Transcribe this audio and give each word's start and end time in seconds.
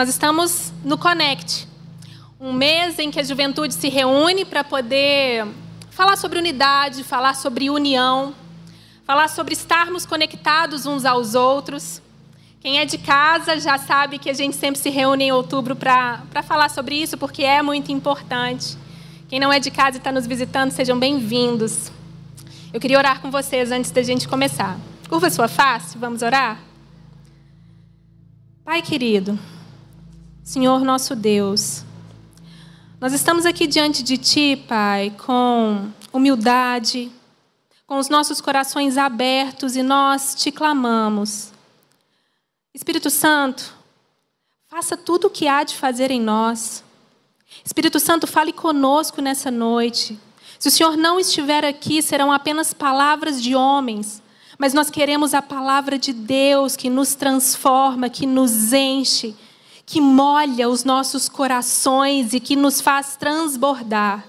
Nós 0.00 0.08
estamos 0.08 0.72
no 0.82 0.96
Connect, 0.96 1.68
um 2.40 2.54
mês 2.54 2.98
em 2.98 3.10
que 3.10 3.20
a 3.20 3.22
juventude 3.22 3.74
se 3.74 3.90
reúne 3.90 4.46
para 4.46 4.64
poder 4.64 5.46
falar 5.90 6.16
sobre 6.16 6.38
unidade, 6.38 7.04
falar 7.04 7.34
sobre 7.34 7.68
união, 7.68 8.34
falar 9.04 9.28
sobre 9.28 9.52
estarmos 9.52 10.06
conectados 10.06 10.86
uns 10.86 11.04
aos 11.04 11.34
outros. 11.34 12.00
Quem 12.60 12.78
é 12.78 12.86
de 12.86 12.96
casa 12.96 13.60
já 13.60 13.76
sabe 13.76 14.18
que 14.18 14.30
a 14.30 14.32
gente 14.32 14.56
sempre 14.56 14.80
se 14.80 14.88
reúne 14.88 15.24
em 15.24 15.32
outubro 15.32 15.76
para 15.76 16.42
falar 16.48 16.70
sobre 16.70 16.94
isso, 16.94 17.18
porque 17.18 17.42
é 17.42 17.60
muito 17.60 17.92
importante. 17.92 18.78
Quem 19.28 19.38
não 19.38 19.52
é 19.52 19.60
de 19.60 19.70
casa 19.70 19.98
e 19.98 20.00
está 20.00 20.10
nos 20.10 20.26
visitando, 20.26 20.70
sejam 20.70 20.98
bem-vindos. 20.98 21.92
Eu 22.72 22.80
queria 22.80 22.96
orar 22.96 23.20
com 23.20 23.30
vocês 23.30 23.70
antes 23.70 23.90
da 23.90 24.02
gente 24.02 24.26
começar. 24.26 24.78
Curva 25.10 25.28
sua 25.28 25.46
face, 25.46 25.98
vamos 25.98 26.22
orar? 26.22 26.58
Pai 28.64 28.80
querido, 28.80 29.38
Senhor 30.50 30.80
nosso 30.80 31.14
Deus, 31.14 31.84
nós 33.00 33.12
estamos 33.12 33.46
aqui 33.46 33.68
diante 33.68 34.02
de 34.02 34.18
Ti, 34.18 34.56
Pai, 34.66 35.14
com 35.24 35.88
humildade, 36.12 37.08
com 37.86 37.98
os 37.98 38.08
nossos 38.08 38.40
corações 38.40 38.98
abertos 38.98 39.76
e 39.76 39.82
nós 39.84 40.34
te 40.34 40.50
clamamos. 40.50 41.52
Espírito 42.74 43.10
Santo, 43.10 43.72
faça 44.66 44.96
tudo 44.96 45.28
o 45.28 45.30
que 45.30 45.46
há 45.46 45.62
de 45.62 45.76
fazer 45.76 46.10
em 46.10 46.20
nós. 46.20 46.82
Espírito 47.64 48.00
Santo, 48.00 48.26
fale 48.26 48.52
conosco 48.52 49.22
nessa 49.22 49.52
noite. 49.52 50.18
Se 50.58 50.66
o 50.66 50.72
Senhor 50.72 50.96
não 50.96 51.20
estiver 51.20 51.64
aqui, 51.64 52.02
serão 52.02 52.32
apenas 52.32 52.74
palavras 52.74 53.40
de 53.40 53.54
homens, 53.54 54.20
mas 54.58 54.74
nós 54.74 54.90
queremos 54.90 55.32
a 55.32 55.42
palavra 55.42 55.96
de 55.96 56.12
Deus 56.12 56.74
que 56.74 56.90
nos 56.90 57.14
transforma, 57.14 58.10
que 58.10 58.26
nos 58.26 58.72
enche 58.72 59.36
que 59.90 60.00
molha 60.00 60.68
os 60.68 60.84
nossos 60.84 61.28
corações 61.28 62.32
e 62.32 62.38
que 62.38 62.54
nos 62.54 62.80
faz 62.80 63.16
transbordar. 63.16 64.24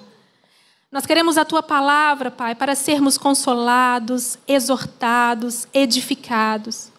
Nós 0.92 1.06
queremos 1.06 1.38
a 1.38 1.46
tua 1.46 1.62
palavra, 1.62 2.32
Pai, 2.32 2.56
para 2.56 2.74
sermos 2.74 3.16
consolados, 3.16 4.40
exortados, 4.48 5.68
edificados. 5.72 6.90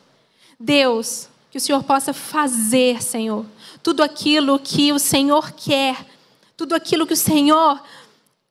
Deus, 0.61 1.29
que 1.51 1.59
o 1.59 1.61
Senhor 1.61 1.83
possa 1.83 2.13
fazer, 2.13 3.03
Senhor, 3.03 3.45
tudo 3.83 4.01
aquilo 4.01 4.61
que 4.61 4.93
o 4.93 4.99
Senhor 5.01 5.51
quer, 5.51 6.07
tudo 6.57 6.77
aquilo 6.77 7.05
que 7.05 7.15
o 7.15 7.17
Senhor 7.17 7.83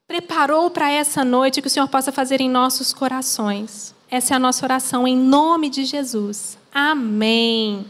preparou 0.06 0.70
para 0.70 0.92
essa 0.92 1.23
noite, 1.23 1.62
que 1.62 1.70
o 1.70 1.72
Senhor 1.72 1.88
possa 1.88 2.12
fazer 2.12 2.42
em 2.42 2.50
nossos 2.50 2.92
corações. 2.92 3.96
Essa 4.09 4.34
é 4.34 4.36
a 4.36 4.40
nossa 4.40 4.66
oração 4.66 5.08
em 5.08 5.16
nome 5.16 5.70
de 5.70 5.86
Jesus. 5.86 6.58
Amém. 6.73 7.86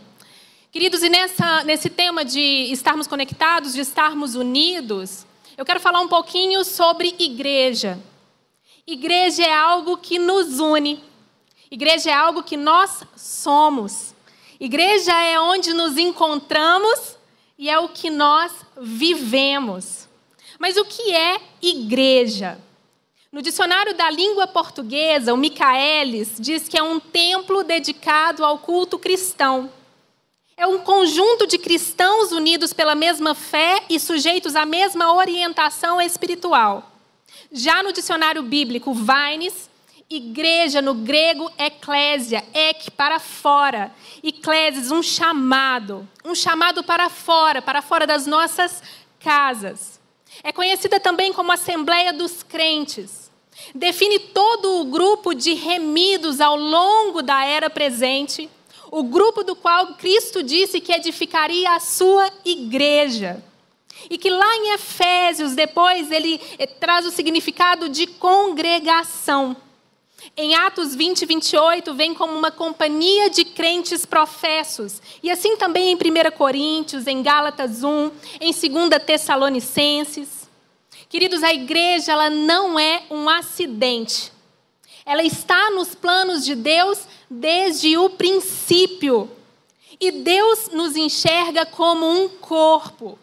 Queridos, 0.72 1.04
e 1.04 1.10
nessa, 1.10 1.66
nesse 1.66 1.90
tema 1.90 2.24
de 2.24 2.40
estarmos 2.72 3.06
conectados, 3.06 3.74
de 3.74 3.82
estarmos 3.82 4.36
unidos, 4.36 5.26
eu 5.58 5.66
quero 5.66 5.82
falar 5.82 6.00
um 6.00 6.08
pouquinho 6.08 6.64
sobre 6.64 7.14
igreja. 7.20 8.00
Igreja 8.88 9.44
é 9.44 9.54
algo 9.54 9.98
que 9.98 10.18
nos 10.18 10.62
une. 10.62 11.04
Igreja 11.70 12.10
é 12.10 12.14
algo 12.14 12.42
que 12.42 12.56
nós 12.56 13.04
somos. 13.18 14.16
Igreja 14.62 15.12
é 15.12 15.38
onde 15.38 15.74
nos 15.74 15.98
encontramos 15.98 17.18
e 17.58 17.70
é 17.70 17.78
o 17.78 17.90
que 17.90 18.10
nós 18.10 18.54
vivemos. 18.80 20.08
Mas 20.58 20.78
o 20.78 20.86
que 20.86 21.14
é 21.14 21.42
igreja? 21.62 22.58
No 23.30 23.42
dicionário 23.42 23.94
da 23.94 24.10
língua 24.10 24.48
portuguesa, 24.48 25.34
o 25.34 25.38
Michaelis 25.38 26.38
diz 26.40 26.70
que 26.70 26.78
é 26.78 26.84
um 26.84 26.98
templo 26.98 27.62
dedicado 27.62 28.46
ao 28.46 28.58
culto 28.58 28.98
cristão. 28.98 29.70
É 30.62 30.68
um 30.68 30.78
conjunto 30.78 31.48
de 31.48 31.58
cristãos 31.58 32.32
unidos 32.32 32.72
pela 32.72 32.94
mesma 32.94 33.34
fé 33.34 33.82
e 33.90 34.00
sujeitos 34.00 34.56
à 34.56 34.64
mesma 34.64 35.12
orientação 35.12 36.00
espiritual. 36.00 36.92
Já 37.52 37.82
no 37.82 37.92
dicionário 37.92 38.44
bíblico, 38.44 38.94
Vines, 38.94 39.68
igreja 40.08 40.80
no 40.80 40.94
grego, 40.94 41.52
eclésia, 41.58 42.46
ek, 42.54 42.92
para 42.92 43.18
fora. 43.18 43.92
Eclésias, 44.24 44.92
um 44.92 45.02
chamado. 45.02 46.08
Um 46.24 46.36
chamado 46.36 46.84
para 46.84 47.10
fora, 47.10 47.60
para 47.60 47.82
fora 47.82 48.06
das 48.06 48.28
nossas 48.28 48.84
casas. 49.20 50.00
É 50.44 50.52
conhecida 50.52 51.00
também 51.00 51.34
como 51.34 51.52
Assembleia 51.52 52.14
dos 52.14 52.44
Crentes. 52.44 53.32
Define 53.74 54.20
todo 54.20 54.80
o 54.80 54.86
grupo 54.86 55.34
de 55.34 55.56
remidos 55.56 56.40
ao 56.40 56.56
longo 56.56 57.24
da 57.24 57.44
era 57.44 57.68
presente 57.68 58.48
o 58.92 59.04
grupo 59.04 59.44
do 59.44 59.56
qual 59.56 59.96
Cristo 59.96 60.44
disse 60.44 60.82
que 60.82 60.92
edificaria 60.92 61.74
a 61.74 61.80
sua 61.80 62.30
igreja. 62.44 63.42
E 64.10 64.18
que 64.18 64.30
lá 64.30 64.58
em 64.58 64.74
Efésios, 64.74 65.56
depois, 65.56 66.12
ele 66.12 66.40
eh, 66.60 66.68
traz 66.68 67.06
o 67.06 67.12
significado 67.12 67.88
de 67.88 68.06
congregação. 68.06 69.56
Em 70.36 70.56
Atos 70.56 70.94
20, 70.94 71.26
28, 71.26 71.94
vem 71.94 72.14
como 72.14 72.38
uma 72.38 72.52
companhia 72.52 73.30
de 73.30 73.46
crentes 73.46 74.06
professos. 74.06 75.02
E 75.24 75.32
assim 75.32 75.56
também 75.56 75.92
em 75.92 75.96
1 75.96 76.32
Coríntios, 76.38 77.08
em 77.08 77.24
Gálatas 77.24 77.84
1, 77.84 78.12
em 78.40 78.52
2 78.52 79.04
Tessalonicenses. 79.06 80.50
Queridos, 81.10 81.44
a 81.44 81.54
igreja 81.54 82.12
ela 82.12 82.30
não 82.30 82.80
é 82.80 83.04
um 83.10 83.30
acidente. 83.30 84.32
Ela 85.06 85.24
está 85.24 85.72
nos 85.72 85.96
planos 85.96 86.46
de 86.46 86.56
Deus 86.56 87.00
desde 87.34 87.98
o 87.98 88.10
princípio. 88.10 89.32
E 90.00 90.12
Deus 90.12 90.70
nos 90.74 90.98
enxerga 90.98 91.66
como 91.66 92.06
um 92.06 92.28
corpo, 92.28 93.18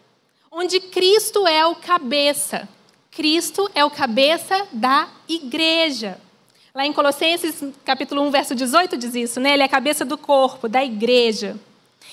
onde 0.51 0.79
Cristo 0.79 1.45
é 1.45 1.63
o 1.65 1.75
cabeça. 1.75 2.67
Cristo 3.11 3.69
é 3.75 3.85
o 3.85 3.91
cabeça 3.91 4.67
da 4.71 5.09
igreja. 5.27 6.19
Lá 6.73 6.85
em 6.85 6.93
Colossenses, 6.93 7.63
capítulo 7.85 8.21
1, 8.23 8.31
verso 8.31 8.55
18 8.55 8.97
diz 8.97 9.13
isso, 9.13 9.39
né? 9.39 9.53
Ele 9.53 9.63
é 9.63 9.65
a 9.65 9.69
cabeça 9.69 10.05
do 10.05 10.17
corpo, 10.17 10.67
da 10.67 10.83
igreja. 10.83 11.59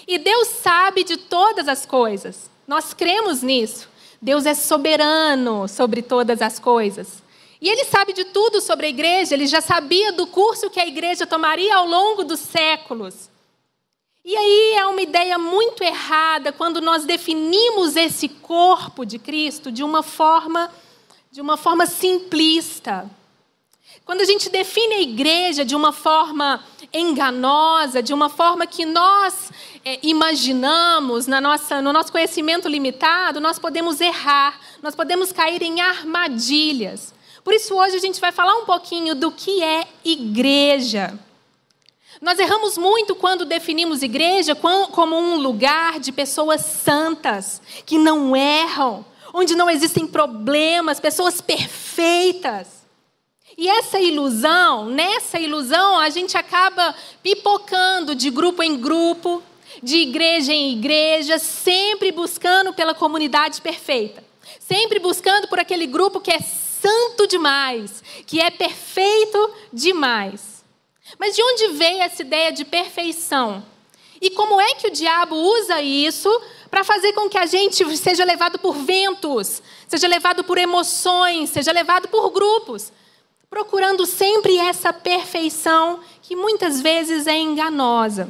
E 0.07 0.19
Deus 0.19 0.49
sabe 0.49 1.05
de 1.05 1.17
todas 1.17 1.69
as 1.69 1.87
coisas. 1.87 2.51
Nós 2.67 2.93
cremos 2.93 3.43
nisso. 3.43 3.89
Deus 4.21 4.45
é 4.45 4.55
soberano 4.55 5.69
sobre 5.69 6.03
todas 6.03 6.43
as 6.43 6.59
coisas. 6.59 7.23
E 7.61 7.69
ele 7.69 7.85
sabe 7.85 8.13
de 8.13 8.25
tudo 8.25 8.61
sobre 8.61 8.87
a 8.87 8.89
igreja, 8.89 9.35
ele 9.35 9.47
já 9.47 9.61
sabia 9.61 10.13
do 10.13 10.27
curso 10.27 10.71
que 10.71 10.81
a 10.81 10.87
igreja 10.87 11.27
tomaria 11.27 11.75
ao 11.75 11.87
longo 11.87 12.25
dos 12.25 12.41
séculos. 12.41 13.31
E 14.25 14.37
aí 14.37 14.75
é 14.77 14.87
uma 14.87 15.01
ideia 15.01 15.39
muito 15.39 15.83
errada 15.83 16.53
quando 16.53 16.81
nós 16.81 17.05
definimos 17.05 17.95
esse 17.95 18.29
corpo 18.29 19.07
de 19.07 19.19
Cristo 19.19 19.71
de 19.71 19.83
uma 19.83 20.03
forma 20.03 20.71
de 21.31 21.41
uma 21.43 21.59
forma 21.59 21.85
simplista. 21.85 23.11
Quando 24.07 24.23
a 24.23 24.25
gente 24.25 24.49
define 24.49 24.95
a 24.95 25.03
igreja 25.03 25.65
de 25.65 25.77
uma 25.77 25.93
forma 25.93 26.65
enganosa, 26.93 28.03
de 28.03 28.15
uma 28.15 28.29
forma 28.31 28.67
que 28.67 28.87
nós 28.87 29.51
é, 29.85 29.99
imaginamos 30.03 31.27
na 31.27 31.41
nossa, 31.41 31.83
no 31.83 31.93
nosso 31.93 32.11
conhecimento 32.11 32.69
limitado, 32.69 33.41
nós 33.41 33.59
podemos 33.59 34.01
errar, 34.01 34.59
nós 34.83 34.95
podemos 34.95 35.31
cair 35.31 35.61
em 35.61 35.81
armadilhas. 35.81 37.13
Por 37.47 37.55
isso, 37.55 37.77
hoje 37.77 37.95
a 37.95 38.01
gente 38.01 38.21
vai 38.21 38.33
falar 38.33 38.57
um 38.57 38.65
pouquinho 38.65 39.15
do 39.15 39.31
que 39.31 39.63
é 39.63 39.87
igreja. 40.05 41.17
Nós 42.21 42.41
erramos 42.41 42.77
muito 42.77 43.15
quando 43.15 43.45
definimos 43.45 44.03
igreja 44.03 44.57
como 44.57 45.17
um 45.17 45.37
lugar 45.37 46.01
de 46.01 46.11
pessoas 46.11 46.63
santas, 46.63 47.63
que 47.87 47.99
não 47.99 48.35
erram, 48.35 49.07
onde 49.33 49.55
não 49.55 49.71
existem 49.71 50.09
problemas, 50.09 50.99
pessoas 50.99 51.41
perfeitas. 51.41 52.67
E 53.57 53.69
essa 53.69 54.01
ilusão, 54.01 54.87
nessa 54.87 55.39
ilusão, 55.39 56.01
a 56.01 56.11
gente 56.11 56.37
acaba 56.37 56.97
pipocando 57.23 58.17
de 58.17 58.29
grupo 58.29 58.61
em 58.61 58.77
grupo, 58.77 59.41
de 59.81 59.99
igreja 59.99 60.53
em 60.53 60.73
igreja, 60.73 61.39
sempre 61.39 62.11
buscando 62.11 62.73
pela 62.75 62.93
comunidade 62.93 63.63
perfeita, 63.63 64.25
sempre 64.59 64.99
buscando 64.99 65.47
por 65.47 65.61
aquele 65.61 65.87
grupo 65.87 66.19
que 66.19 66.33
é 66.33 66.41
santo 66.87 67.27
demais, 67.27 68.03
que 68.25 68.41
é 68.41 68.49
perfeito 68.49 69.51
demais. 69.73 70.65
Mas 71.19 71.35
de 71.35 71.43
onde 71.43 71.69
veio 71.69 72.01
essa 72.01 72.23
ideia 72.23 72.53
de 72.53 72.65
perfeição? 72.65 73.65
E 74.21 74.31
como 74.31 74.61
é 74.61 74.75
que 74.75 74.87
o 74.87 74.91
diabo 74.91 75.35
usa 75.35 75.83
isso 75.83 76.31
para 76.71 76.85
fazer 76.85 77.13
com 77.13 77.29
que 77.29 77.37
a 77.37 77.47
gente 77.47 77.85
seja 77.97 78.25
levado 78.25 78.59
por 78.59 78.75
ventos, 78.77 79.63
seja 79.89 80.07
levado 80.07 80.45
por 80.45 80.59
emoções, 80.59 81.51
seja 81.51 81.73
levado 81.73 82.07
por 82.09 82.31
grupos, 82.31 82.93
procurando 83.51 84.07
sempre 84.07 84.57
essa 84.57 84.93
perfeição 84.93 86.01
que 86.23 86.37
muitas 86.37 86.81
vezes 86.81 87.27
é 87.27 87.37
enganosa. 87.37 88.29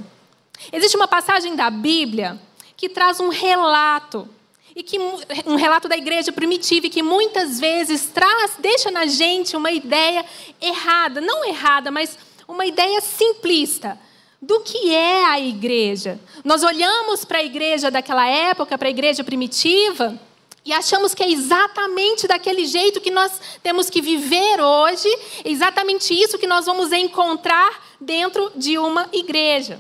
Existe 0.73 0.97
uma 0.97 1.09
passagem 1.09 1.55
da 1.55 1.69
Bíblia 1.69 2.41
que 2.75 2.89
traz 2.89 3.21
um 3.21 3.29
relato 3.29 4.29
e 4.77 4.83
que 4.83 4.99
um 5.47 5.57
relato 5.57 5.89
da 5.89 5.97
igreja 5.97 6.31
primitiva 6.31 6.87
e 6.87 6.91
que 6.91 7.03
muitas 7.03 7.59
vezes 7.59 8.11
traz, 8.13 8.53
deixa 8.59 8.91
na 8.91 9.07
gente 9.07 9.57
uma 9.57 9.73
ideia 9.73 10.23
errada, 10.61 11.19
não 11.19 11.47
errada, 11.47 11.91
mas 11.91 12.19
uma 12.47 12.67
ideia 12.67 13.01
simplista 13.01 13.99
do 14.41 14.61
que 14.61 14.95
é 14.95 15.25
a 15.25 15.41
igreja. 15.41 16.21
Nós 16.45 16.63
olhamos 16.63 17.25
para 17.25 17.39
a 17.39 17.43
igreja 17.43 17.91
daquela 17.91 18.29
época, 18.29 18.77
para 18.77 18.89
a 18.89 18.91
igreja 18.91 19.25
primitiva, 19.25 20.21
e 20.63 20.75
achamos 20.75 21.15
que 21.15 21.23
é 21.23 21.31
exatamente 21.31 22.29
daquele 22.29 22.67
jeito 22.67 23.01
que 23.01 23.11
nós 23.11 23.41
temos 23.63 23.89
que 23.89 24.03
viver 24.03 24.61
hoje, 24.61 25.09
é 25.43 25.49
exatamente 25.51 26.13
isso 26.13 26.37
que 26.37 26.47
nós 26.47 26.67
vamos 26.67 26.93
encontrar 26.93 27.97
dentro 27.99 28.53
de 28.55 28.77
uma 28.77 29.09
igreja. 29.11 29.79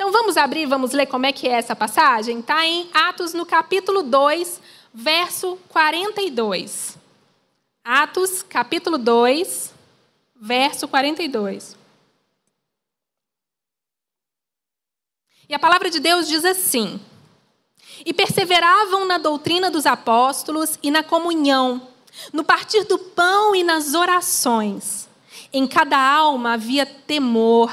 Então 0.00 0.12
vamos 0.12 0.36
abrir, 0.36 0.64
vamos 0.64 0.92
ler 0.92 1.06
como 1.06 1.26
é 1.26 1.32
que 1.32 1.48
é 1.48 1.54
essa 1.54 1.74
passagem? 1.74 2.38
Está 2.38 2.64
em 2.64 2.88
Atos 2.94 3.34
no 3.34 3.44
capítulo 3.44 4.04
2, 4.04 4.60
verso 4.94 5.58
42. 5.68 6.96
Atos, 7.84 8.44
capítulo 8.44 8.96
2, 8.96 9.74
verso 10.36 10.86
42. 10.86 11.76
E 15.48 15.52
a 15.52 15.58
palavra 15.58 15.90
de 15.90 15.98
Deus 15.98 16.28
diz 16.28 16.44
assim: 16.44 17.00
E 18.06 18.14
perseveravam 18.14 19.04
na 19.04 19.18
doutrina 19.18 19.68
dos 19.68 19.84
apóstolos 19.84 20.78
e 20.80 20.92
na 20.92 21.02
comunhão, 21.02 21.88
no 22.32 22.44
partir 22.44 22.84
do 22.84 23.00
pão 23.00 23.52
e 23.52 23.64
nas 23.64 23.94
orações. 23.94 25.08
Em 25.52 25.66
cada 25.66 25.98
alma 25.98 26.52
havia 26.52 26.86
temor, 26.86 27.72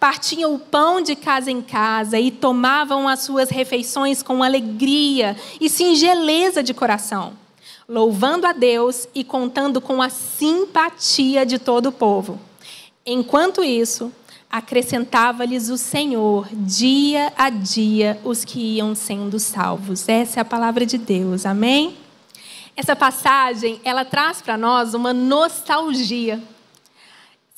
Partiam 0.00 0.54
o 0.54 0.58
pão 0.58 1.00
de 1.00 1.14
casa 1.14 1.50
em 1.50 1.60
casa 1.60 2.18
e 2.18 2.30
tomavam 2.30 3.08
as 3.08 3.20
suas 3.20 3.50
refeições 3.50 4.22
com 4.22 4.42
alegria 4.42 5.36
e 5.60 5.68
singeleza 5.68 6.62
de 6.62 6.72
coração, 6.72 7.34
louvando 7.88 8.46
a 8.46 8.52
Deus 8.52 9.08
e 9.14 9.22
contando 9.22 9.80
com 9.80 10.00
a 10.00 10.08
simpatia 10.08 11.44
de 11.44 11.58
todo 11.58 11.86
o 11.86 11.92
povo. 11.92 12.40
Enquanto 13.04 13.62
isso, 13.62 14.12
acrescentava-lhes 14.50 15.68
o 15.68 15.76
Senhor 15.76 16.48
dia 16.52 17.32
a 17.36 17.50
dia 17.50 18.18
os 18.24 18.44
que 18.44 18.76
iam 18.76 18.94
sendo 18.94 19.38
salvos. 19.38 20.08
Essa 20.08 20.40
é 20.40 20.42
a 20.42 20.44
palavra 20.44 20.86
de 20.86 20.98
Deus. 20.98 21.44
Amém? 21.44 21.96
Essa 22.76 22.94
passagem, 22.94 23.80
ela 23.84 24.04
traz 24.04 24.42
para 24.42 24.56
nós 24.56 24.94
uma 24.94 25.12
nostalgia. 25.12 26.42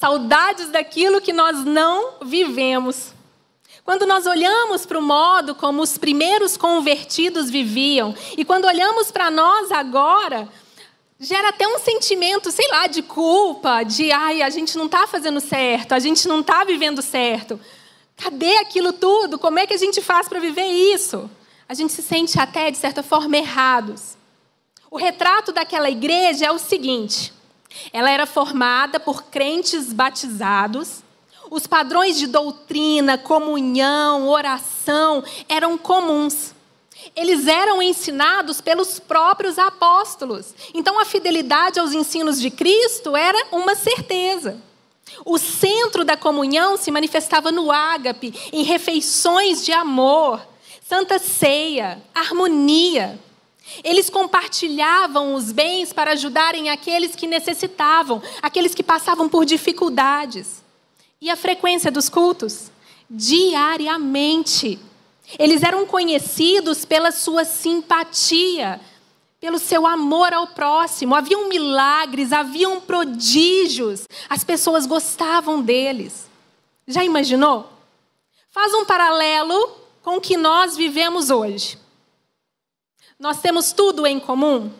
Saudades 0.00 0.68
daquilo 0.68 1.20
que 1.20 1.32
nós 1.32 1.64
não 1.64 2.18
vivemos. 2.22 3.12
Quando 3.84 4.06
nós 4.06 4.26
olhamos 4.26 4.86
para 4.86 4.96
o 4.96 5.02
modo 5.02 5.56
como 5.56 5.82
os 5.82 5.98
primeiros 5.98 6.56
convertidos 6.56 7.50
viviam, 7.50 8.14
e 8.36 8.44
quando 8.44 8.66
olhamos 8.66 9.10
para 9.10 9.28
nós 9.28 9.72
agora, 9.72 10.48
gera 11.18 11.48
até 11.48 11.66
um 11.66 11.80
sentimento, 11.80 12.52
sei 12.52 12.68
lá, 12.68 12.86
de 12.86 13.02
culpa, 13.02 13.82
de 13.82 14.12
ai, 14.12 14.40
a 14.40 14.50
gente 14.50 14.78
não 14.78 14.86
está 14.86 15.04
fazendo 15.08 15.40
certo, 15.40 15.94
a 15.94 15.98
gente 15.98 16.28
não 16.28 16.42
está 16.42 16.62
vivendo 16.62 17.02
certo. 17.02 17.58
Cadê 18.16 18.56
aquilo 18.58 18.92
tudo? 18.92 19.36
Como 19.36 19.58
é 19.58 19.66
que 19.66 19.74
a 19.74 19.78
gente 19.78 20.00
faz 20.00 20.28
para 20.28 20.38
viver 20.38 20.66
isso? 20.66 21.28
A 21.68 21.74
gente 21.74 21.92
se 21.92 22.02
sente 22.04 22.38
até, 22.38 22.70
de 22.70 22.78
certa 22.78 23.02
forma, 23.02 23.36
errados. 23.36 24.16
O 24.92 24.96
retrato 24.96 25.50
daquela 25.50 25.90
igreja 25.90 26.46
é 26.46 26.52
o 26.52 26.58
seguinte: 26.58 27.32
ela 27.92 28.10
era 28.10 28.26
formada 28.26 28.98
por 28.98 29.24
crentes 29.24 29.92
batizados, 29.92 31.02
os 31.50 31.66
padrões 31.66 32.18
de 32.18 32.26
doutrina, 32.26 33.16
comunhão, 33.16 34.28
oração 34.28 35.24
eram 35.48 35.78
comuns 35.78 36.54
eles 37.14 37.46
eram 37.46 37.80
ensinados 37.82 38.60
pelos 38.60 38.98
próprios 38.98 39.58
apóstolos. 39.58 40.54
Então 40.74 41.00
a 41.00 41.04
fidelidade 41.04 41.78
aos 41.78 41.92
ensinos 41.92 42.40
de 42.40 42.50
Cristo 42.50 43.16
era 43.16 43.46
uma 43.52 43.74
certeza. 43.74 44.60
O 45.24 45.38
centro 45.38 46.04
da 46.04 46.16
comunhão 46.16 46.76
se 46.76 46.90
manifestava 46.90 47.50
no 47.50 47.72
ágape, 47.72 48.34
em 48.52 48.62
refeições 48.62 49.64
de 49.64 49.72
amor, 49.72 50.40
santa 50.86 51.18
ceia, 51.18 52.02
harmonia. 52.14 53.18
Eles 53.84 54.10
compartilhavam 54.10 55.34
os 55.34 55.52
bens 55.52 55.92
para 55.92 56.12
ajudarem 56.12 56.70
aqueles 56.70 57.14
que 57.14 57.26
necessitavam, 57.26 58.22
aqueles 58.42 58.74
que 58.74 58.82
passavam 58.82 59.28
por 59.28 59.44
dificuldades. 59.44 60.62
E 61.20 61.30
a 61.30 61.36
frequência 61.36 61.90
dos 61.90 62.08
cultos? 62.08 62.70
Diariamente. 63.08 64.78
Eles 65.38 65.62
eram 65.62 65.84
conhecidos 65.84 66.84
pela 66.84 67.10
sua 67.10 67.44
simpatia, 67.44 68.80
pelo 69.40 69.58
seu 69.58 69.86
amor 69.86 70.32
ao 70.32 70.46
próximo. 70.48 71.14
Haviam 71.14 71.48
milagres, 71.48 72.32
haviam 72.32 72.80
prodígios. 72.80 74.06
As 74.28 74.44
pessoas 74.44 74.86
gostavam 74.86 75.60
deles. 75.60 76.28
Já 76.86 77.04
imaginou? 77.04 77.68
Faz 78.50 78.72
um 78.72 78.84
paralelo 78.84 79.70
com 80.02 80.16
o 80.16 80.20
que 80.20 80.36
nós 80.36 80.76
vivemos 80.76 81.30
hoje. 81.30 81.78
Nós 83.18 83.40
temos 83.40 83.72
tudo 83.72 84.06
em 84.06 84.20
comum. 84.20 84.72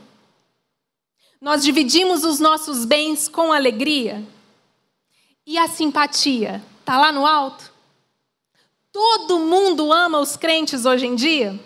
Nós 1.40 1.62
dividimos 1.62 2.24
os 2.24 2.38
nossos 2.38 2.84
bens 2.84 3.28
com 3.28 3.52
alegria. 3.52 4.24
E 5.46 5.56
a 5.56 5.66
simpatia 5.66 6.62
está 6.80 6.98
lá 6.98 7.10
no 7.10 7.26
alto? 7.26 7.72
Todo 8.92 9.40
mundo 9.40 9.92
ama 9.92 10.18
os 10.20 10.36
crentes 10.36 10.84
hoje 10.84 11.06
em 11.06 11.14
dia? 11.14 11.58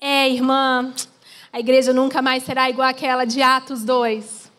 É, 0.00 0.28
irmã, 0.28 0.92
a 1.52 1.60
igreja 1.60 1.92
nunca 1.92 2.20
mais 2.20 2.42
será 2.42 2.68
igual 2.68 2.88
àquela 2.88 3.24
de 3.24 3.40
Atos 3.40 3.84
2. 3.84 4.50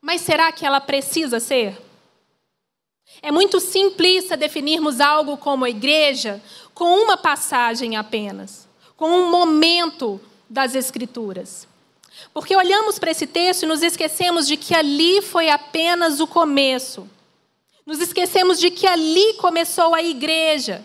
Mas 0.00 0.20
será 0.20 0.52
que 0.52 0.64
ela 0.64 0.80
precisa 0.80 1.40
ser? 1.40 1.76
É 3.22 3.32
muito 3.32 3.58
simplista 3.58 4.36
definirmos 4.36 5.00
algo 5.00 5.36
como 5.36 5.66
igreja 5.66 6.42
com 6.74 7.02
uma 7.02 7.16
passagem 7.16 7.96
apenas, 7.96 8.65
com 8.96 9.08
um 9.08 9.30
momento 9.30 10.20
das 10.48 10.74
Escrituras. 10.74 11.68
Porque 12.32 12.56
olhamos 12.56 12.98
para 12.98 13.10
esse 13.10 13.26
texto 13.26 13.64
e 13.64 13.66
nos 13.66 13.82
esquecemos 13.82 14.46
de 14.46 14.56
que 14.56 14.74
ali 14.74 15.20
foi 15.20 15.50
apenas 15.50 16.18
o 16.20 16.26
começo. 16.26 17.08
Nos 17.84 18.00
esquecemos 18.00 18.58
de 18.58 18.70
que 18.70 18.86
ali 18.86 19.34
começou 19.34 19.94
a 19.94 20.02
igreja. 20.02 20.84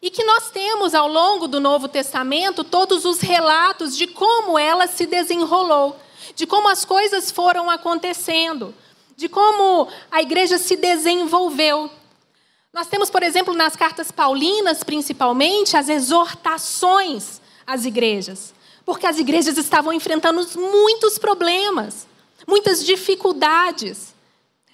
E 0.00 0.10
que 0.10 0.22
nós 0.22 0.50
temos 0.50 0.94
ao 0.94 1.08
longo 1.08 1.48
do 1.48 1.58
Novo 1.58 1.88
Testamento 1.88 2.62
todos 2.62 3.04
os 3.04 3.20
relatos 3.20 3.96
de 3.96 4.06
como 4.06 4.56
ela 4.56 4.86
se 4.86 5.06
desenrolou, 5.06 5.96
de 6.36 6.46
como 6.46 6.68
as 6.68 6.84
coisas 6.84 7.32
foram 7.32 7.68
acontecendo, 7.68 8.72
de 9.16 9.28
como 9.28 9.88
a 10.08 10.22
igreja 10.22 10.56
se 10.56 10.76
desenvolveu. 10.76 11.90
Nós 12.72 12.86
temos, 12.86 13.10
por 13.10 13.24
exemplo, 13.24 13.52
nas 13.54 13.74
cartas 13.74 14.12
paulinas, 14.12 14.84
principalmente, 14.84 15.76
as 15.76 15.88
exortações 15.88 17.40
às 17.68 17.84
igrejas, 17.84 18.52
porque 18.84 19.06
as 19.06 19.18
igrejas 19.18 19.58
estavam 19.58 19.92
enfrentando 19.92 20.44
muitos 20.58 21.18
problemas, 21.18 22.08
muitas 22.46 22.84
dificuldades 22.84 24.16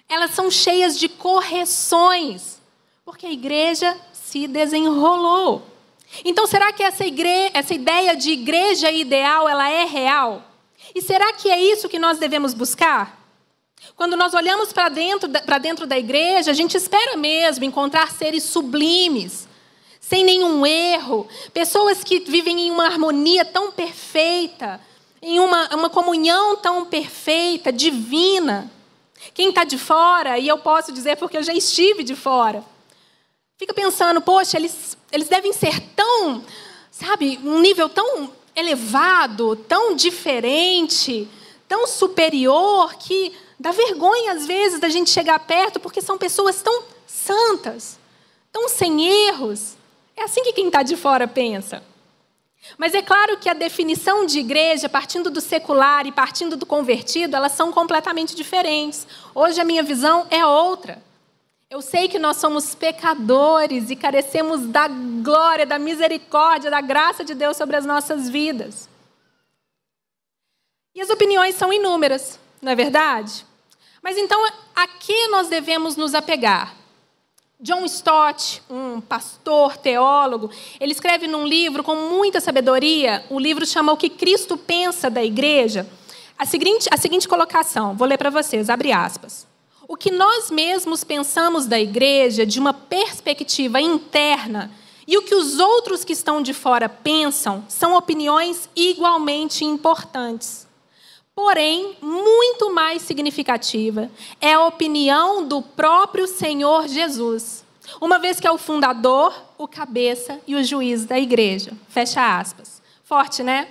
elas 0.08 0.32
são 0.32 0.50
cheias 0.50 0.98
de 0.98 1.08
correções, 1.08 2.60
porque 3.04 3.26
a 3.26 3.32
igreja 3.32 3.96
se 4.12 4.46
desenrolou. 4.46 5.62
Então, 6.24 6.46
será 6.46 6.72
que 6.72 6.82
essa, 6.82 7.04
igre... 7.04 7.50
essa 7.52 7.74
ideia 7.74 8.14
de 8.14 8.30
igreja 8.30 8.90
ideal 8.90 9.48
ela 9.48 9.68
é 9.68 9.84
real? 9.84 10.44
E 10.94 11.02
será 11.02 11.32
que 11.32 11.50
é 11.50 11.60
isso 11.60 11.88
que 11.88 11.98
nós 11.98 12.18
devemos 12.18 12.54
buscar? 12.54 13.20
Quando 13.96 14.16
nós 14.16 14.34
olhamos 14.34 14.72
para 14.72 14.88
dentro, 14.88 15.28
da... 15.28 15.58
dentro 15.58 15.86
da 15.86 15.98
igreja, 15.98 16.50
a 16.50 16.54
gente 16.54 16.76
espera 16.76 17.16
mesmo 17.16 17.64
encontrar 17.64 18.12
seres 18.12 18.44
sublimes, 18.44 19.43
sem 20.08 20.22
nenhum 20.22 20.66
erro, 20.66 21.26
pessoas 21.54 22.04
que 22.04 22.20
vivem 22.20 22.66
em 22.66 22.70
uma 22.70 22.84
harmonia 22.84 23.42
tão 23.42 23.72
perfeita, 23.72 24.78
em 25.22 25.40
uma, 25.40 25.74
uma 25.74 25.88
comunhão 25.88 26.56
tão 26.56 26.84
perfeita, 26.84 27.72
divina. 27.72 28.70
Quem 29.32 29.48
está 29.48 29.64
de 29.64 29.78
fora, 29.78 30.38
e 30.38 30.46
eu 30.46 30.58
posso 30.58 30.92
dizer 30.92 31.16
porque 31.16 31.38
eu 31.38 31.42
já 31.42 31.54
estive 31.54 32.04
de 32.04 32.14
fora, 32.14 32.62
fica 33.56 33.72
pensando, 33.72 34.20
poxa, 34.20 34.58
eles, 34.58 34.94
eles 35.10 35.26
devem 35.26 35.54
ser 35.54 35.80
tão, 35.96 36.44
sabe, 36.90 37.40
um 37.42 37.60
nível 37.60 37.88
tão 37.88 38.30
elevado, 38.54 39.56
tão 39.56 39.96
diferente, 39.96 41.26
tão 41.66 41.86
superior, 41.86 42.94
que 42.96 43.32
dá 43.58 43.72
vergonha 43.72 44.32
às 44.32 44.46
vezes 44.46 44.78
da 44.78 44.90
gente 44.90 45.08
chegar 45.08 45.38
perto, 45.38 45.80
porque 45.80 46.02
são 46.02 46.18
pessoas 46.18 46.60
tão 46.60 46.82
santas, 47.06 47.98
tão 48.52 48.68
sem 48.68 49.28
erros. 49.28 49.82
É 50.16 50.22
assim 50.22 50.42
que 50.42 50.52
quem 50.52 50.66
está 50.66 50.82
de 50.82 50.96
fora 50.96 51.26
pensa. 51.26 51.82
Mas 52.78 52.94
é 52.94 53.02
claro 53.02 53.36
que 53.36 53.48
a 53.48 53.54
definição 53.54 54.24
de 54.24 54.38
igreja, 54.38 54.88
partindo 54.88 55.30
do 55.30 55.40
secular 55.40 56.06
e 56.06 56.12
partindo 56.12 56.56
do 56.56 56.64
convertido, 56.64 57.36
elas 57.36 57.52
são 57.52 57.70
completamente 57.70 58.34
diferentes. 58.34 59.06
Hoje 59.34 59.60
a 59.60 59.64
minha 59.64 59.82
visão 59.82 60.26
é 60.30 60.44
outra. 60.46 61.02
Eu 61.68 61.82
sei 61.82 62.08
que 62.08 62.18
nós 62.18 62.36
somos 62.36 62.74
pecadores 62.74 63.90
e 63.90 63.96
carecemos 63.96 64.66
da 64.66 64.88
glória, 64.88 65.66
da 65.66 65.78
misericórdia, 65.78 66.70
da 66.70 66.80
graça 66.80 67.24
de 67.24 67.34
Deus 67.34 67.56
sobre 67.56 67.76
as 67.76 67.84
nossas 67.84 68.30
vidas. 68.30 68.88
E 70.94 71.00
as 71.00 71.10
opiniões 71.10 71.56
são 71.56 71.72
inúmeras, 71.72 72.38
não 72.62 72.70
é 72.70 72.76
verdade? 72.76 73.44
Mas 74.00 74.16
então, 74.16 74.40
a 74.76 74.86
que 74.86 75.26
nós 75.28 75.48
devemos 75.48 75.96
nos 75.96 76.14
apegar? 76.14 76.83
John 77.64 77.86
Stott, 77.86 78.62
um 78.68 79.00
pastor, 79.00 79.78
teólogo, 79.78 80.50
ele 80.78 80.92
escreve 80.92 81.26
num 81.26 81.46
livro 81.46 81.82
com 81.82 81.96
muita 81.96 82.38
sabedoria, 82.38 83.24
o 83.30 83.40
livro 83.40 83.64
chama 83.64 83.90
O 83.90 83.96
que 83.96 84.10
Cristo 84.10 84.54
pensa 84.54 85.08
da 85.08 85.24
igreja, 85.24 85.88
a 86.38 86.44
seguinte, 86.44 86.90
a 86.92 86.98
seguinte 86.98 87.26
colocação, 87.26 87.96
vou 87.96 88.06
ler 88.06 88.18
para 88.18 88.28
vocês, 88.28 88.68
abre 88.68 88.92
aspas. 88.92 89.46
O 89.88 89.96
que 89.96 90.10
nós 90.10 90.50
mesmos 90.50 91.04
pensamos 91.04 91.64
da 91.64 91.80
igreja 91.80 92.44
de 92.44 92.60
uma 92.60 92.74
perspectiva 92.74 93.80
interna 93.80 94.70
e 95.08 95.16
o 95.16 95.22
que 95.22 95.34
os 95.34 95.58
outros 95.58 96.04
que 96.04 96.12
estão 96.12 96.42
de 96.42 96.52
fora 96.52 96.86
pensam 96.86 97.64
são 97.66 97.96
opiniões 97.96 98.68
igualmente 98.76 99.64
importantes. 99.64 100.68
Porém, 101.34 101.96
muito 102.00 102.72
mais 102.72 103.02
significativa 103.02 104.08
é 104.40 104.52
a 104.54 104.66
opinião 104.66 105.46
do 105.46 105.60
próprio 105.60 106.28
Senhor 106.28 106.86
Jesus, 106.86 107.64
uma 108.00 108.18
vez 108.20 108.38
que 108.38 108.46
é 108.46 108.52
o 108.52 108.58
fundador, 108.58 109.34
o 109.58 109.66
cabeça 109.66 110.40
e 110.46 110.54
o 110.54 110.62
juiz 110.62 111.04
da 111.04 111.18
igreja. 111.18 111.72
Fecha 111.88 112.38
aspas. 112.38 112.80
Forte, 113.02 113.42
né? 113.42 113.68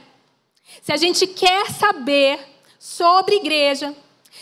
Se 0.81 0.91
a 0.91 0.97
gente 0.97 1.25
quer 1.25 1.71
saber 1.71 2.39
sobre 2.77 3.35
igreja, 3.35 3.95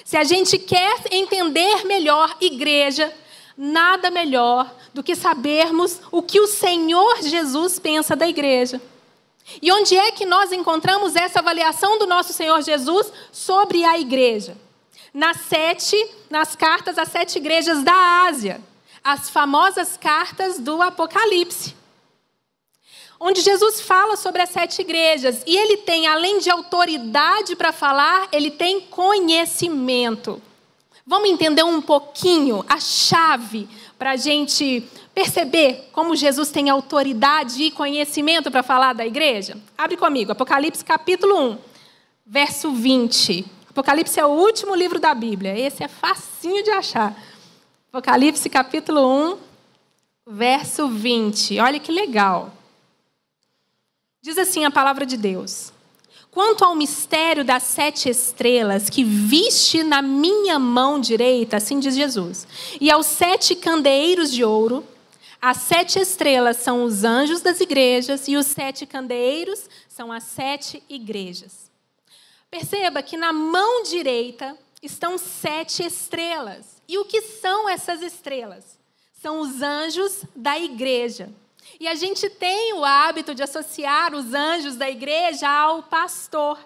se 0.04 0.18
a 0.18 0.24
gente 0.24 0.58
quer 0.58 1.02
entender 1.12 1.86
melhor 1.86 2.36
igreja, 2.42 3.14
nada 3.56 4.10
melhor 4.10 4.74
do 4.94 5.04
que 5.04 5.16
sabermos 5.16 6.02
o 6.12 6.24
que 6.24 6.40
o 6.40 6.48
Senhor 6.48 7.22
Jesus 7.22 7.78
pensa 7.78 8.16
da 8.16 8.28
igreja. 8.28 8.82
E 9.62 9.72
onde 9.72 9.96
é 9.96 10.12
que 10.12 10.26
nós 10.26 10.52
encontramos 10.52 11.16
essa 11.16 11.40
avaliação 11.40 11.98
do 11.98 12.06
nosso 12.06 12.34
Senhor 12.34 12.62
Jesus 12.62 13.12
sobre 13.32 13.84
a 13.84 14.00
igreja? 14.00 14.58
Nas 15.14 15.38
sete, 15.42 15.98
nas 16.30 16.56
cartas 16.56 16.98
às 16.98 17.10
sete 17.10 17.38
igrejas 17.38 17.84
da 17.84 18.26
Ásia, 18.28 18.62
as 19.04 19.30
famosas 19.30 19.98
cartas 19.98 20.60
do 20.60 20.82
Apocalipse. 20.82 21.76
Onde 23.20 23.42
Jesus 23.42 23.82
fala 23.82 24.16
sobre 24.18 24.42
as 24.42 24.50
sete 24.50 24.82
igrejas. 24.82 25.44
E 25.46 25.56
ele 25.56 25.78
tem, 25.78 26.08
além 26.08 26.40
de 26.40 26.50
autoridade 26.50 27.56
para 27.56 27.72
falar, 27.72 28.28
ele 28.32 28.50
tem 28.50 28.82
conhecimento. 28.82 30.42
Vamos 31.06 31.30
entender 31.30 31.64
um 31.64 31.82
pouquinho 31.82 32.66
a 32.68 32.80
chave 32.80 33.68
para 33.98 34.12
a 34.12 34.16
gente 34.16 34.88
perceber 35.14 35.90
como 35.92 36.16
Jesus 36.16 36.50
tem 36.52 36.70
autoridade 36.70 37.64
e 37.64 37.72
conhecimento 37.72 38.50
para 38.50 38.64
falar 38.64 38.94
da 38.94 39.06
igreja? 39.06 39.58
Abre 39.78 39.98
comigo, 39.98 40.32
Apocalipse 40.32 40.84
capítulo 40.84 41.52
1, 41.52 41.58
verso 42.26 42.72
20. 42.72 43.46
Apocalipse 43.70 44.20
é 44.20 44.26
o 44.26 44.30
último 44.30 44.76
livro 44.76 45.00
da 45.00 45.14
Bíblia, 45.14 45.58
esse 45.58 45.84
é 45.84 45.88
facinho 45.88 46.64
de 46.64 46.72
achar. 46.72 47.16
Apocalipse 47.90 48.50
capítulo 48.50 49.06
1, 49.34 49.38
verso 50.28 50.88
20. 50.88 51.60
Olha 51.60 51.80
que 51.80 51.92
legal. 51.92 52.54
Diz 54.22 54.38
assim 54.38 54.66
a 54.66 54.72
palavra 54.72 55.06
de 55.06 55.18
Deus: 55.18 55.74
Quanto 56.30 56.64
ao 56.64 56.76
mistério 56.76 57.44
das 57.44 57.64
sete 57.64 58.08
estrelas 58.08 58.90
que 58.90 59.04
viste 59.04 59.84
na 59.84 60.02
minha 60.02 60.58
mão 60.58 61.00
direita, 61.00 61.58
assim 61.58 61.80
diz 61.80 61.96
Jesus, 61.96 62.48
e 62.80 62.90
aos 62.90 63.06
sete 63.08 63.56
candeeiros 63.56 64.32
de 64.32 64.44
ouro, 64.44 64.86
as 65.42 65.58
sete 65.58 66.00
estrelas 66.00 66.58
são 66.58 66.84
os 66.84 67.04
anjos 67.04 67.42
das 67.42 67.60
igrejas 67.60 68.28
e 68.28 68.38
os 68.38 68.46
sete 68.46 68.86
candeeiros 68.86 69.68
são 69.90 70.12
as 70.12 70.24
sete 70.24 70.84
igrejas. 70.88 71.72
Perceba 72.52 73.02
que 73.02 73.18
na 73.18 73.34
mão 73.34 73.82
direita 73.82 74.56
estão 74.84 75.18
sete 75.18 75.84
estrelas. 75.84 76.82
E 76.88 76.98
o 76.98 77.06
que 77.06 77.22
são 77.22 77.68
essas 77.68 78.04
estrelas? 78.04 78.78
São 79.14 79.40
os 79.40 79.62
anjos 79.64 80.24
da 80.36 80.60
igreja. 80.60 81.30
E 81.80 81.88
a 81.88 81.96
gente 81.96 82.30
tem 82.30 82.74
o 82.74 82.86
hábito 82.86 83.34
de 83.34 83.42
associar 83.42 84.14
os 84.14 84.34
anjos 84.34 84.76
da 84.76 84.90
igreja 84.90 85.50
ao 85.50 85.84
pastor. 85.84 86.60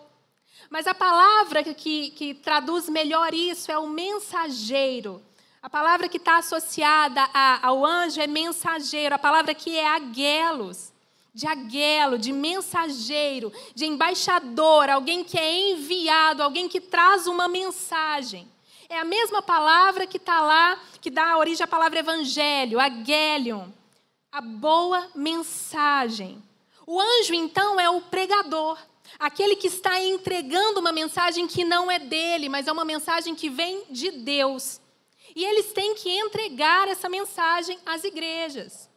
Mas 0.70 0.88
a 0.88 0.94
palavra 0.94 1.64
que, 1.64 2.10
que 2.10 2.34
traduz 2.34 2.90
melhor 2.90 3.34
isso 3.34 3.72
é 3.72 3.78
o 3.78 3.88
mensageiro. 3.88 5.22
A 5.66 5.70
palavra 5.70 6.08
que 6.08 6.18
está 6.18 6.38
associada 6.38 7.28
a, 7.34 7.66
ao 7.68 7.84
anjo 7.84 8.22
é 8.22 8.28
mensageiro. 8.28 9.16
A 9.16 9.18
palavra 9.18 9.52
aqui 9.52 9.76
é 9.76 9.88
aguelos. 9.88 10.94
De 11.34 11.48
aguelo, 11.48 12.20
de 12.20 12.32
mensageiro, 12.32 13.52
de 13.74 13.84
embaixador, 13.84 14.92
alguém 14.92 15.24
que 15.24 15.40
é 15.40 15.72
enviado, 15.72 16.44
alguém 16.44 16.70
que 16.70 16.80
traz 16.80 17.26
uma 17.26 17.48
mensagem. 17.48 18.48
É 18.88 19.00
a 19.00 19.04
mesma 19.04 19.42
palavra 19.42 20.06
que 20.06 20.18
está 20.18 20.40
lá, 20.40 20.80
que 21.02 21.10
dá 21.10 21.36
origem 21.36 21.64
à 21.64 21.68
palavra 21.68 21.98
evangelho, 21.98 22.80
agelion, 22.80 23.70
a 24.32 24.42
boa 24.42 25.10
mensagem. 25.16 26.44
O 26.86 27.02
anjo, 27.02 27.34
então, 27.34 27.80
é 27.80 27.90
o 27.90 28.02
pregador, 28.02 28.78
aquele 29.18 29.56
que 29.56 29.68
está 29.68 30.00
entregando 30.00 30.80
uma 30.80 30.92
mensagem 30.92 31.48
que 31.48 31.66
não 31.66 31.90
é 31.90 31.98
dele, 31.98 32.50
mas 32.50 32.68
é 32.68 32.72
uma 32.72 32.86
mensagem 32.86 33.34
que 33.34 33.50
vem 33.50 33.84
de 33.90 34.12
Deus. 34.12 34.80
E 35.36 35.44
eles 35.44 35.74
têm 35.74 35.96
que 35.96 36.10
entregar 36.10 36.88
essa 36.88 37.10
mensagem 37.10 37.78
às 37.86 38.04
igrejas. 38.04 38.90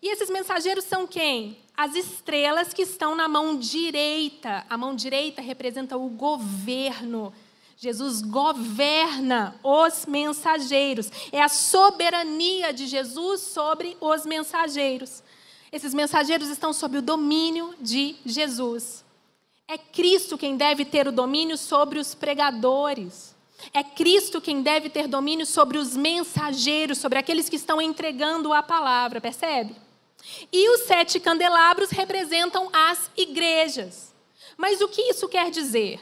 E 0.00 0.08
esses 0.08 0.30
mensageiros 0.30 0.84
são 0.84 1.06
quem? 1.06 1.58
As 1.76 1.94
estrelas 1.94 2.72
que 2.72 2.82
estão 2.82 3.14
na 3.14 3.28
mão 3.28 3.56
direita. 3.56 4.64
A 4.70 4.78
mão 4.78 4.94
direita 4.94 5.42
representa 5.42 5.96
o 5.96 6.08
governo. 6.08 7.32
Jesus 7.76 8.22
governa 8.22 9.58
os 9.62 10.06
mensageiros. 10.06 11.10
É 11.30 11.42
a 11.42 11.48
soberania 11.48 12.72
de 12.72 12.86
Jesus 12.86 13.40
sobre 13.40 13.96
os 14.00 14.24
mensageiros. 14.24 15.22
Esses 15.70 15.92
mensageiros 15.92 16.48
estão 16.48 16.72
sob 16.72 16.98
o 16.98 17.02
domínio 17.02 17.74
de 17.80 18.16
Jesus. 18.24 19.04
É 19.66 19.76
Cristo 19.76 20.38
quem 20.38 20.56
deve 20.56 20.84
ter 20.84 21.08
o 21.08 21.12
domínio 21.12 21.56
sobre 21.56 21.98
os 21.98 22.14
pregadores. 22.14 23.31
É 23.72 23.82
Cristo 23.82 24.40
quem 24.40 24.62
deve 24.62 24.88
ter 24.88 25.06
domínio 25.06 25.46
sobre 25.46 25.78
os 25.78 25.96
mensageiros, 25.96 26.98
sobre 26.98 27.18
aqueles 27.18 27.48
que 27.48 27.56
estão 27.56 27.80
entregando 27.80 28.52
a 28.52 28.62
palavra, 28.62 29.20
percebe? 29.20 29.76
E 30.52 30.68
os 30.70 30.82
sete 30.82 31.18
candelabros 31.18 31.90
representam 31.90 32.68
as 32.72 33.10
igrejas. 33.16 34.14
Mas 34.56 34.80
o 34.80 34.88
que 34.88 35.02
isso 35.02 35.28
quer 35.28 35.50
dizer? 35.50 36.00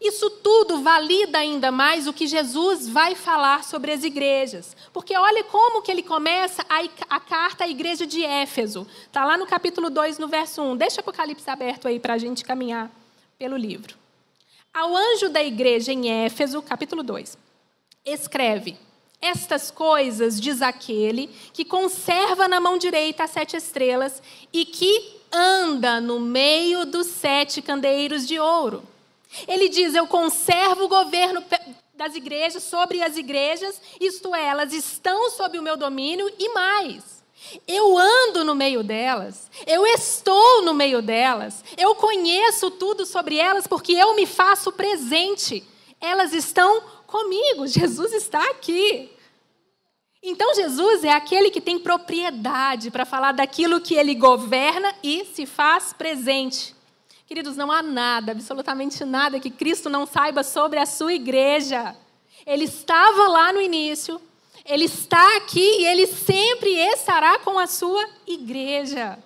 Isso 0.00 0.30
tudo 0.30 0.80
valida 0.80 1.38
ainda 1.38 1.70
mais 1.70 2.06
o 2.06 2.12
que 2.12 2.26
Jesus 2.26 2.88
vai 2.88 3.14
falar 3.14 3.64
sobre 3.64 3.92
as 3.92 4.02
igrejas. 4.02 4.74
Porque 4.94 5.14
olha 5.14 5.44
como 5.44 5.82
que 5.82 5.90
ele 5.90 6.02
começa 6.02 6.64
a, 6.68 7.16
a 7.16 7.20
carta 7.20 7.64
à 7.64 7.68
igreja 7.68 8.06
de 8.06 8.24
Éfeso. 8.24 8.86
Está 9.06 9.26
lá 9.26 9.36
no 9.36 9.46
capítulo 9.46 9.90
2, 9.90 10.18
no 10.18 10.26
verso 10.26 10.62
1. 10.62 10.76
Deixa 10.76 10.96
o 10.96 11.00
Apocalipse 11.00 11.50
aberto 11.50 11.86
aí 11.86 12.00
para 12.00 12.14
a 12.14 12.18
gente 12.18 12.42
caminhar 12.42 12.90
pelo 13.38 13.58
livro. 13.58 13.94
Ao 14.72 14.96
anjo 14.96 15.28
da 15.28 15.42
igreja 15.42 15.92
em 15.92 16.24
Éfeso, 16.24 16.62
capítulo 16.62 17.02
2, 17.02 17.36
escreve: 18.04 18.76
Estas 19.20 19.68
coisas 19.68 20.40
diz 20.40 20.62
aquele 20.62 21.28
que 21.52 21.64
conserva 21.64 22.46
na 22.46 22.60
mão 22.60 22.78
direita 22.78 23.24
as 23.24 23.30
sete 23.30 23.56
estrelas 23.56 24.22
e 24.52 24.64
que 24.64 25.20
anda 25.32 26.00
no 26.00 26.20
meio 26.20 26.86
dos 26.86 27.08
sete 27.08 27.60
candeeiros 27.60 28.28
de 28.28 28.38
ouro. 28.38 28.84
Ele 29.48 29.68
diz: 29.68 29.94
Eu 29.94 30.06
conservo 30.06 30.84
o 30.84 30.88
governo 30.88 31.42
das 31.94 32.14
igrejas 32.14 32.62
sobre 32.62 33.02
as 33.02 33.16
igrejas, 33.16 33.80
isto 34.00 34.32
é, 34.34 34.46
elas 34.46 34.72
estão 34.72 35.30
sob 35.30 35.58
o 35.58 35.62
meu 35.62 35.76
domínio 35.76 36.32
e 36.38 36.48
mais. 36.54 37.19
Eu 37.66 37.98
ando 37.98 38.44
no 38.44 38.54
meio 38.54 38.82
delas, 38.82 39.50
eu 39.66 39.86
estou 39.86 40.62
no 40.62 40.74
meio 40.74 41.00
delas, 41.02 41.64
eu 41.76 41.94
conheço 41.94 42.70
tudo 42.70 43.06
sobre 43.06 43.38
elas 43.38 43.66
porque 43.66 43.92
eu 43.92 44.14
me 44.14 44.26
faço 44.26 44.70
presente. 44.72 45.64
Elas 46.00 46.32
estão 46.32 46.82
comigo, 47.06 47.66
Jesus 47.68 48.12
está 48.12 48.42
aqui. 48.50 49.10
Então, 50.22 50.54
Jesus 50.54 51.02
é 51.02 51.12
aquele 51.12 51.50
que 51.50 51.62
tem 51.62 51.78
propriedade 51.78 52.90
para 52.90 53.06
falar 53.06 53.32
daquilo 53.32 53.80
que 53.80 53.94
ele 53.94 54.14
governa 54.14 54.94
e 55.02 55.24
se 55.24 55.46
faz 55.46 55.94
presente. 55.94 56.76
Queridos, 57.26 57.56
não 57.56 57.72
há 57.72 57.82
nada, 57.82 58.32
absolutamente 58.32 59.02
nada, 59.04 59.40
que 59.40 59.50
Cristo 59.50 59.88
não 59.88 60.04
saiba 60.04 60.42
sobre 60.42 60.78
a 60.78 60.84
sua 60.84 61.14
igreja. 61.14 61.96
Ele 62.44 62.64
estava 62.64 63.28
lá 63.28 63.50
no 63.50 63.62
início, 63.62 64.20
ele 64.64 64.84
está 64.84 65.36
aqui 65.36 65.60
e 65.60 65.86
ele 65.86 66.06
sempre 66.06 66.70
estará 66.70 67.38
com 67.38 67.58
a 67.58 67.66
sua 67.66 68.08
igreja. 68.26 69.18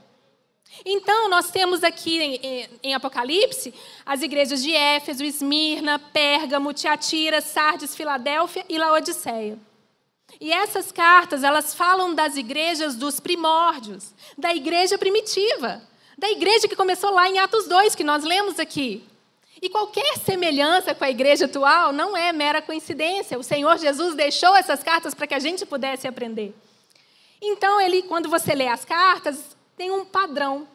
Então, 0.85 1.29
nós 1.29 1.51
temos 1.51 1.85
aqui 1.85 2.21
em, 2.21 2.69
em, 2.83 2.95
Apocalipse 2.95 3.73
as 4.05 4.23
igrejas 4.23 4.63
de 4.63 4.75
Éfeso, 4.75 5.25
Esmirna, 5.25 5.99
Pérgamo, 5.99 6.73
Tiatira, 6.73 7.41
Sardes, 7.41 7.95
Filadélfia 7.95 8.65
e 8.69 8.77
Laodiceia. 8.77 9.59
E 10.41 10.53
essas 10.53 10.91
cartas, 10.91 11.45
elas 11.45 11.75
falam 11.75 12.15
das 12.15 12.37
igrejas 12.37 12.97
dos 12.97 13.21
primórdios, 13.21 14.13
da 14.37 14.55
igreja 14.55 14.99
primitiva, 14.99 15.81
da 16.19 16.29
igreja 16.31 16.67
que 16.67 16.77
começou 16.77 17.11
lá 17.11 17.29
em 17.29 17.39
Atos 17.39 17.69
2, 17.69 17.95
que 17.95 18.03
nós 18.03 18.25
lemos 18.25 18.59
aqui. 18.59 19.05
E 19.65 19.71
qualquer 19.71 20.19
semelhança 20.19 20.95
com 20.95 21.05
a 21.05 21.11
igreja 21.11 21.47
atual 21.47 21.91
não 21.91 22.15
é 22.15 22.31
mera 22.35 22.61
coincidência. 22.61 23.39
O 23.39 23.43
Senhor 23.43 23.79
Jesus 23.79 24.15
deixou 24.15 24.55
essas 24.55 24.83
cartas 24.83 25.15
para 25.15 25.27
que 25.27 25.33
a 25.33 25.39
gente 25.39 25.65
pudesse 25.65 26.07
aprender. 26.07 26.55
Então, 27.41 27.81
ele, 27.81 28.03
quando 28.03 28.29
você 28.29 28.55
lê 28.55 28.69
as 28.69 28.85
cartas, 28.85 29.57
tem 29.75 29.91
um 29.91 30.05
padrão. 30.05 30.69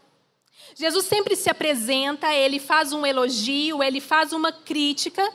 Jesus 0.73 1.05
sempre 1.05 1.35
se 1.35 1.51
apresenta, 1.51 2.33
ele 2.33 2.59
faz 2.59 2.91
um 2.91 3.05
elogio, 3.05 3.83
ele 3.83 4.01
faz 4.01 4.33
uma 4.33 4.51
crítica, 4.51 5.31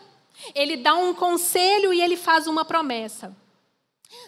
ele 0.53 0.77
dá 0.77 0.97
um 0.97 1.15
conselho 1.15 1.95
e 1.95 2.03
ele 2.03 2.17
faz 2.17 2.49
uma 2.49 2.65
promessa. 2.65 3.37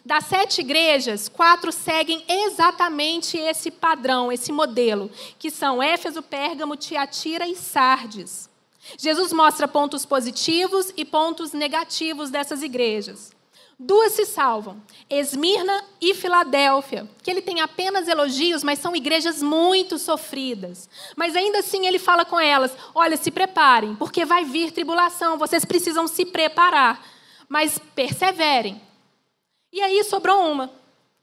Das 0.04 0.26
sete 0.26 0.60
igrejas, 0.60 1.28
quatro 1.28 1.72
seguem 1.72 2.24
exatamente 2.28 3.36
esse 3.36 3.72
padrão, 3.72 4.30
esse 4.30 4.52
modelo, 4.52 5.10
que 5.36 5.50
são 5.50 5.82
Éfeso, 5.82 6.22
Pérgamo, 6.22 6.76
Tiatira 6.76 7.48
e 7.48 7.56
Sardes. 7.56 8.54
Jesus 8.98 9.32
mostra 9.32 9.66
pontos 9.66 10.06
positivos 10.06 10.92
e 10.96 11.04
pontos 11.04 11.52
negativos 11.52 12.30
dessas 12.30 12.62
igrejas. 12.62 13.34
Duas 13.78 14.14
se 14.14 14.24
salvam, 14.24 14.82
Esmirna 15.10 15.84
e 16.00 16.14
Filadélfia, 16.14 17.06
que 17.22 17.30
ele 17.30 17.42
tem 17.42 17.60
apenas 17.60 18.08
elogios, 18.08 18.64
mas 18.64 18.78
são 18.78 18.96
igrejas 18.96 19.42
muito 19.42 19.98
sofridas. 19.98 20.88
Mas 21.14 21.36
ainda 21.36 21.58
assim 21.58 21.86
ele 21.86 21.98
fala 21.98 22.24
com 22.24 22.40
elas: 22.40 22.74
olha, 22.94 23.18
se 23.18 23.30
preparem, 23.30 23.94
porque 23.96 24.24
vai 24.24 24.44
vir 24.44 24.72
tribulação, 24.72 25.36
vocês 25.36 25.62
precisam 25.66 26.08
se 26.08 26.24
preparar, 26.24 27.06
mas 27.50 27.78
perseverem. 27.94 28.80
E 29.70 29.82
aí 29.82 30.02
sobrou 30.04 30.50
uma, 30.50 30.72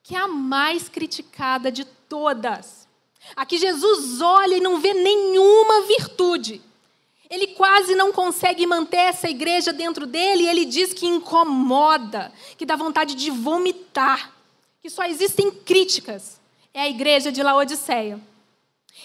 que 0.03 0.15
é 0.15 0.19
a 0.19 0.27
mais 0.27 0.87
criticada 0.87 1.71
de 1.71 1.85
todas. 1.85 2.87
Aqui 3.35 3.57
Jesus 3.57 4.21
olha 4.21 4.57
e 4.57 4.61
não 4.61 4.79
vê 4.79 4.93
nenhuma 4.93 5.81
virtude. 5.87 6.61
Ele 7.33 7.47
quase 7.47 7.95
não 7.95 8.11
consegue 8.11 8.63
manter 8.67 8.97
essa 8.97 9.27
igreja 9.27 9.73
dentro 9.73 10.05
dele 10.05 10.43
e 10.43 10.47
ele 10.47 10.65
diz 10.65 10.93
que 10.93 11.07
incomoda, 11.07 12.31
que 12.55 12.63
dá 12.63 12.75
vontade 12.75 13.15
de 13.15 13.31
vomitar, 13.31 14.31
que 14.79 14.87
só 14.87 15.03
existem 15.05 15.49
críticas. 15.49 16.39
É 16.71 16.81
a 16.81 16.89
igreja 16.89 17.31
de 17.31 17.41
Laodiceia. 17.41 18.21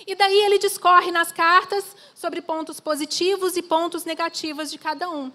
E 0.06 0.14
daí 0.14 0.40
ele 0.40 0.58
discorre 0.58 1.10
nas 1.10 1.32
cartas 1.32 1.96
sobre 2.14 2.42
pontos 2.42 2.78
positivos 2.80 3.56
e 3.56 3.62
pontos 3.62 4.04
negativos 4.04 4.70
de 4.70 4.76
cada 4.76 5.08
um. 5.08 5.32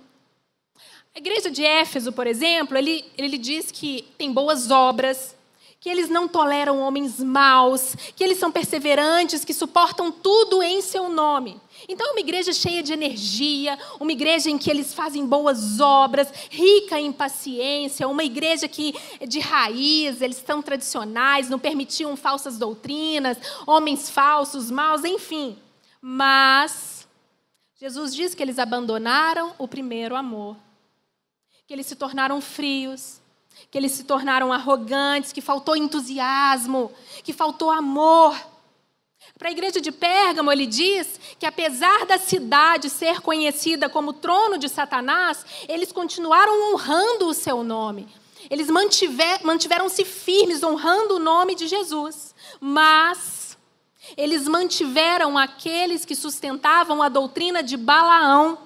A 1.15 1.17
igreja 1.17 1.49
de 1.49 1.65
Éfeso, 1.65 2.11
por 2.11 2.27
exemplo, 2.27 2.77
ele, 2.77 3.11
ele 3.17 3.39
diz 3.39 3.71
que 3.71 4.07
tem 4.19 4.31
boas 4.31 4.69
obras, 4.69 5.35
que 5.79 5.89
eles 5.89 6.09
não 6.09 6.27
toleram 6.27 6.79
homens 6.79 7.19
maus, 7.19 7.95
que 8.15 8.23
eles 8.23 8.37
são 8.37 8.51
perseverantes, 8.51 9.43
que 9.43 9.53
suportam 9.53 10.11
tudo 10.11 10.61
em 10.61 10.79
seu 10.79 11.09
nome. 11.09 11.59
Então, 11.87 12.07
é 12.07 12.11
uma 12.11 12.19
igreja 12.19 12.53
cheia 12.53 12.81
de 12.81 12.93
energia, 12.93 13.77
uma 13.99 14.11
igreja 14.11 14.49
em 14.49 14.57
que 14.57 14.69
eles 14.69 14.93
fazem 14.93 15.25
boas 15.25 15.79
obras, 15.79 16.31
rica 16.49 16.99
em 16.99 17.11
paciência, 17.11 18.07
uma 18.07 18.23
igreja 18.23 18.67
que 18.67 18.93
de 19.27 19.39
raiz, 19.39 20.21
eles 20.21 20.37
são 20.37 20.61
tradicionais, 20.61 21.49
não 21.49 21.59
permitiam 21.59 22.15
falsas 22.15 22.57
doutrinas, 22.57 23.37
homens 23.65 24.09
falsos, 24.09 24.69
maus, 24.71 25.03
enfim. 25.03 25.57
Mas 26.01 27.07
Jesus 27.75 28.13
diz 28.15 28.33
que 28.33 28.43
eles 28.43 28.59
abandonaram 28.59 29.53
o 29.57 29.67
primeiro 29.67 30.15
amor 30.15 30.55
que 31.65 31.73
eles 31.73 31.85
se 31.85 31.95
tornaram 31.95 32.41
frios, 32.41 33.21
que 33.71 33.77
eles 33.77 33.93
se 33.93 34.03
tornaram 34.03 34.51
arrogantes, 34.51 35.31
que 35.31 35.41
faltou 35.41 35.75
entusiasmo, 35.75 36.91
que 37.23 37.33
faltou 37.33 37.71
amor. 37.71 38.35
Para 39.37 39.49
a 39.49 39.51
igreja 39.51 39.81
de 39.81 39.91
Pérgamo, 39.91 40.51
ele 40.51 40.65
diz 40.65 41.19
que 41.39 41.45
apesar 41.45 42.05
da 42.05 42.17
cidade 42.17 42.89
ser 42.89 43.19
conhecida 43.21 43.89
como 43.89 44.13
trono 44.13 44.57
de 44.57 44.69
Satanás, 44.69 45.45
eles 45.67 45.91
continuaram 45.91 46.73
honrando 46.73 47.27
o 47.27 47.33
seu 47.33 47.63
nome. 47.63 48.07
Eles 48.49 48.69
mantiver, 48.69 49.43
mantiveram-se 49.43 50.05
firmes, 50.05 50.63
honrando 50.63 51.15
o 51.15 51.19
nome 51.19 51.55
de 51.55 51.67
Jesus. 51.67 52.35
Mas 52.59 53.57
eles 54.15 54.47
mantiveram 54.47 55.37
aqueles 55.37 56.05
que 56.05 56.15
sustentavam 56.15 57.01
a 57.01 57.09
doutrina 57.09 57.63
de 57.63 57.75
Balaão 57.75 58.57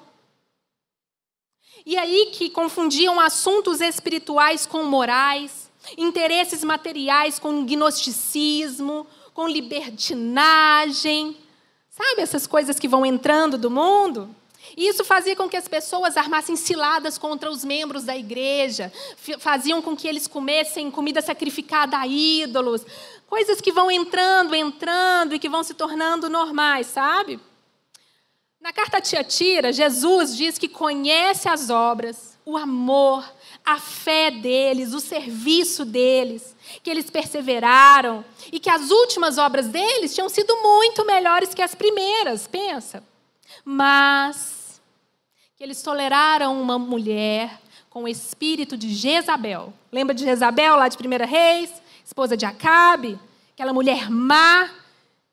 e 1.89 1.95
aí 1.95 2.31
que 2.33 2.49
confundiam 2.49 3.17
assuntos 3.17 3.79
espirituais 3.79 4.65
com 4.65 4.83
morais, 4.83 5.71
interesses 5.97 6.61
materiais 6.61 7.39
com 7.39 7.63
gnosticismo, 7.63 9.07
com 9.37 9.47
libertinagem. 9.47 11.37
Sabe 11.91 12.23
essas 12.23 12.47
coisas 12.47 12.79
que 12.79 12.87
vão 12.87 13.05
entrando 13.05 13.55
do 13.55 13.69
mundo? 13.69 14.35
E 14.75 14.87
isso 14.87 15.05
fazia 15.05 15.35
com 15.35 15.47
que 15.47 15.55
as 15.55 15.67
pessoas 15.67 16.17
armassem 16.17 16.55
ciladas 16.55 17.19
contra 17.19 17.47
os 17.47 17.63
membros 17.63 18.03
da 18.03 18.17
igreja, 18.17 18.91
faziam 19.37 19.79
com 19.79 19.95
que 19.95 20.07
eles 20.07 20.25
comessem 20.25 20.89
comida 20.89 21.21
sacrificada 21.21 21.99
a 21.99 22.07
ídolos, 22.07 22.83
coisas 23.27 23.61
que 23.61 23.71
vão 23.71 23.91
entrando, 23.91 24.55
entrando 24.55 25.35
e 25.35 25.39
que 25.39 25.47
vão 25.47 25.63
se 25.63 25.75
tornando 25.75 26.31
normais, 26.31 26.87
sabe? 26.87 27.39
Na 28.59 28.73
carta 28.73 28.97
a 28.97 29.01
Tiatira, 29.01 29.71
Jesus 29.71 30.35
diz 30.35 30.57
que 30.57 30.67
conhece 30.67 31.47
as 31.47 31.69
obras, 31.69 32.39
o 32.43 32.57
amor, 32.57 33.23
a 33.67 33.77
fé 33.77 34.31
deles, 34.31 34.93
o 34.93 35.01
serviço 35.01 35.83
deles, 35.83 36.55
que 36.81 36.89
eles 36.89 37.09
perseveraram 37.09 38.23
e 38.49 38.61
que 38.61 38.69
as 38.69 38.89
últimas 38.89 39.37
obras 39.37 39.67
deles 39.67 40.15
tinham 40.15 40.29
sido 40.29 40.55
muito 40.63 41.05
melhores 41.05 41.53
que 41.53 41.61
as 41.61 41.75
primeiras, 41.75 42.47
pensa. 42.47 43.03
Mas 43.65 44.81
que 45.57 45.65
eles 45.65 45.81
toleraram 45.81 46.61
uma 46.61 46.79
mulher 46.79 47.59
com 47.89 48.03
o 48.03 48.07
espírito 48.07 48.77
de 48.77 48.93
Jezabel. 48.93 49.73
Lembra 49.91 50.15
de 50.15 50.23
Jezabel 50.23 50.77
lá 50.77 50.87
de 50.87 50.95
1 50.95 51.25
Reis, 51.25 51.69
esposa 52.05 52.37
de 52.37 52.45
Acabe? 52.45 53.19
Aquela 53.53 53.73
mulher 53.73 54.09
má 54.09 54.69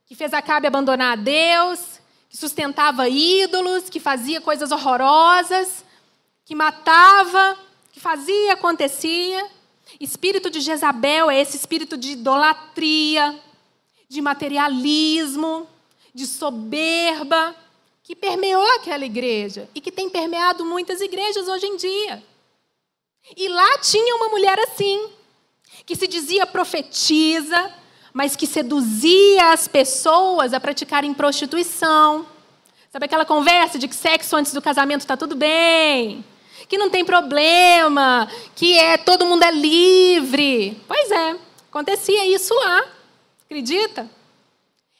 que 0.07 0.16
fez 0.16 0.35
Acabe 0.35 0.66
abandonar 0.66 1.12
a 1.12 1.16
Deus, 1.16 2.01
que 2.29 2.37
sustentava 2.37 3.09
ídolos, 3.09 3.88
que 3.88 4.01
fazia 4.01 4.40
coisas 4.40 4.73
horrorosas, 4.73 5.85
que 6.44 6.55
matava, 6.57 7.57
que 7.95 8.01
fazia, 8.01 8.55
acontecia. 8.55 9.49
Espírito 10.01 10.51
de 10.51 10.61
Jezabel 10.61 11.31
é 11.31 11.41
esse 11.41 11.57
espírito 11.57 11.97
de 11.97 12.11
idolatria, 12.11 13.39
de 14.09 14.21
materialismo, 14.21 15.69
de 16.13 16.27
soberba, 16.27 17.55
que 18.03 18.17
permeou 18.17 18.67
aquela 18.75 19.05
igreja 19.05 19.69
e 19.73 19.81
que 19.81 19.93
tem 19.93 20.11
permeado 20.11 20.65
muitas 20.65 21.01
igrejas 21.01 21.47
hoje 21.47 21.67
em 21.67 21.77
dia. 21.77 22.21
E 23.37 23.49
lá 23.49 23.79
tinha 23.79 24.17
uma 24.17 24.29
mulher 24.29 24.59
assim, 24.59 25.09
que 25.87 25.95
se 25.95 26.09
dizia 26.09 26.45
profetisa, 26.49 27.73
mas 28.13 28.35
que 28.35 28.47
seduzia 28.47 29.53
as 29.53 29.69
pessoas 29.69 30.53
a 30.53 30.59
praticarem 30.59 31.15
prostituição. 31.15 32.27
Sabe 32.91 33.05
aquela 33.05 33.25
conversa 33.25 33.79
de 33.79 33.87
que 33.87 33.95
sexo 33.95 34.35
antes 34.35 34.53
do 34.53 34.61
casamento 34.61 35.03
está 35.03 35.17
tudo 35.17 35.37
bem? 35.37 36.25
Que 36.68 36.79
não 36.79 36.90
tem 36.90 37.05
problema, 37.05 38.29
que 38.55 38.79
é 38.79 38.96
todo 38.96 39.27
mundo 39.27 39.42
é 39.42 39.50
livre. 39.50 40.81
Pois 40.87 41.11
é, 41.11 41.37
acontecia 41.68 42.27
isso 42.27 42.55
lá. 42.55 42.85
Acredita? 43.44 44.09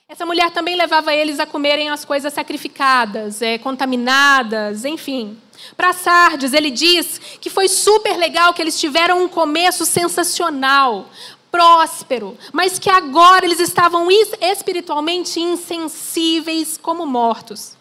Essa 0.07 0.27
mulher 0.27 0.51
também 0.51 0.77
levava 0.77 1.15
eles 1.15 1.41
a 1.41 1.47
comerem 1.47 1.89
as 1.89 2.05
coisas 2.05 2.33
sacrificadas, 2.33 3.41
é, 3.41 3.57
contaminadas, 3.57 4.85
enfim. 4.85 5.39
Para 5.77 5.93
Sardes, 5.93 6.53
ele 6.53 6.71
diz 6.71 7.21
que 7.41 7.49
foi 7.49 7.69
super 7.69 8.17
legal, 8.17 8.53
que 8.53 8.61
eles 8.61 8.79
tiveram 8.79 9.25
um 9.25 9.29
começo 9.29 9.87
sensacional 9.87 11.09
próspero, 11.51 12.37
mas 12.53 12.79
que 12.79 12.91
agora 12.91 13.47
eles 13.47 13.61
estavam 13.61 14.09
espiritualmente 14.11 15.41
insensíveis 15.41 16.77
como 16.77 17.07
mortos. 17.07 17.77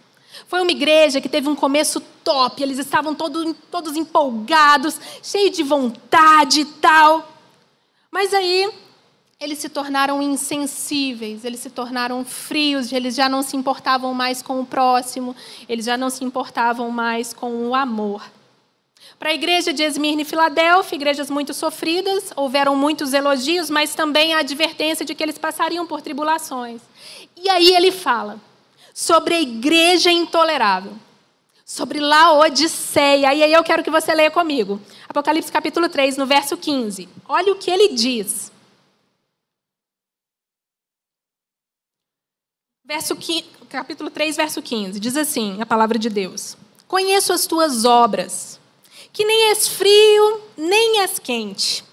Foi 0.54 0.62
uma 0.62 0.70
igreja 0.70 1.20
que 1.20 1.28
teve 1.28 1.50
um 1.50 1.56
começo 1.56 2.00
top, 2.24 2.62
eles 2.62 2.78
estavam 2.78 3.16
todos, 3.16 3.56
todos 3.72 3.98
empolgados, 3.98 5.00
cheios 5.24 5.50
de 5.50 5.64
vontade 5.64 6.60
e 6.60 6.66
tal. 6.66 7.28
Mas 8.12 8.36
aí 8.36 8.72
eles 9.42 9.58
se 9.58 9.68
tornaram 9.68 10.22
insensíveis, 10.22 11.44
eles 11.44 11.60
se 11.60 11.72
tornaram 11.72 12.24
frios, 12.24 12.94
eles 12.94 13.16
já 13.16 13.28
não 13.28 13.42
se 13.42 13.58
importavam 13.58 14.14
mais 14.14 14.44
com 14.44 14.60
o 14.60 14.66
próximo, 14.66 15.36
eles 15.68 15.86
já 15.86 15.98
não 15.98 16.12
se 16.12 16.24
importavam 16.24 16.92
mais 16.92 17.34
com 17.34 17.70
o 17.70 17.74
amor. 17.74 18.24
Para 19.18 19.32
a 19.32 19.34
igreja 19.34 19.74
de 19.74 19.82
Esmirna 19.82 20.22
e 20.22 20.26
Filadélfia, 20.26 20.96
igrejas 20.96 21.32
muito 21.32 21.52
sofridas, 21.52 22.32
houveram 22.36 22.76
muitos 22.76 23.12
elogios, 23.12 23.72
mas 23.72 23.96
também 23.96 24.36
a 24.36 24.42
advertência 24.42 25.04
de 25.04 25.16
que 25.16 25.24
eles 25.24 25.40
passariam 25.40 25.88
por 25.88 26.00
tribulações. 26.00 26.80
E 27.36 27.50
aí 27.50 27.76
ele 27.76 27.92
fala 27.92 28.40
sobre 28.94 29.34
a 29.34 29.42
igreja 29.42 30.12
intolerável, 30.12 30.94
sobre 31.66 32.00
Laodiceia. 32.00 33.34
E 33.34 33.44
aí 33.44 33.52
eu 33.52 33.64
quero 33.64 33.84
que 33.84 33.90
você 33.90 34.14
leia 34.14 34.30
comigo. 34.30 34.80
Apocalipse 35.10 35.52
capítulo 35.52 35.90
3, 35.90 36.16
no 36.16 36.28
verso 36.28 36.56
15. 36.56 37.10
Olha 37.28 37.52
o 37.52 37.56
que 37.56 37.72
ele 37.72 37.90
diz. 37.90 38.52
Verso 42.86 43.18
capítulo 43.70 44.12
3, 44.12 44.36
verso 44.36 44.62
15. 44.62 45.00
Diz 45.00 45.18
assim 45.18 45.60
a 45.60 45.66
palavra 45.66 45.98
de 45.98 46.10
Deus: 46.10 46.56
Conheço 46.88 47.34
as 47.34 47.48
tuas 47.48 47.86
obras, 47.86 48.60
que 49.12 49.26
nem 49.26 49.50
és 49.50 49.68
frio, 49.68 50.42
nem 50.56 51.00
és 51.00 51.18
quente. 51.18 51.84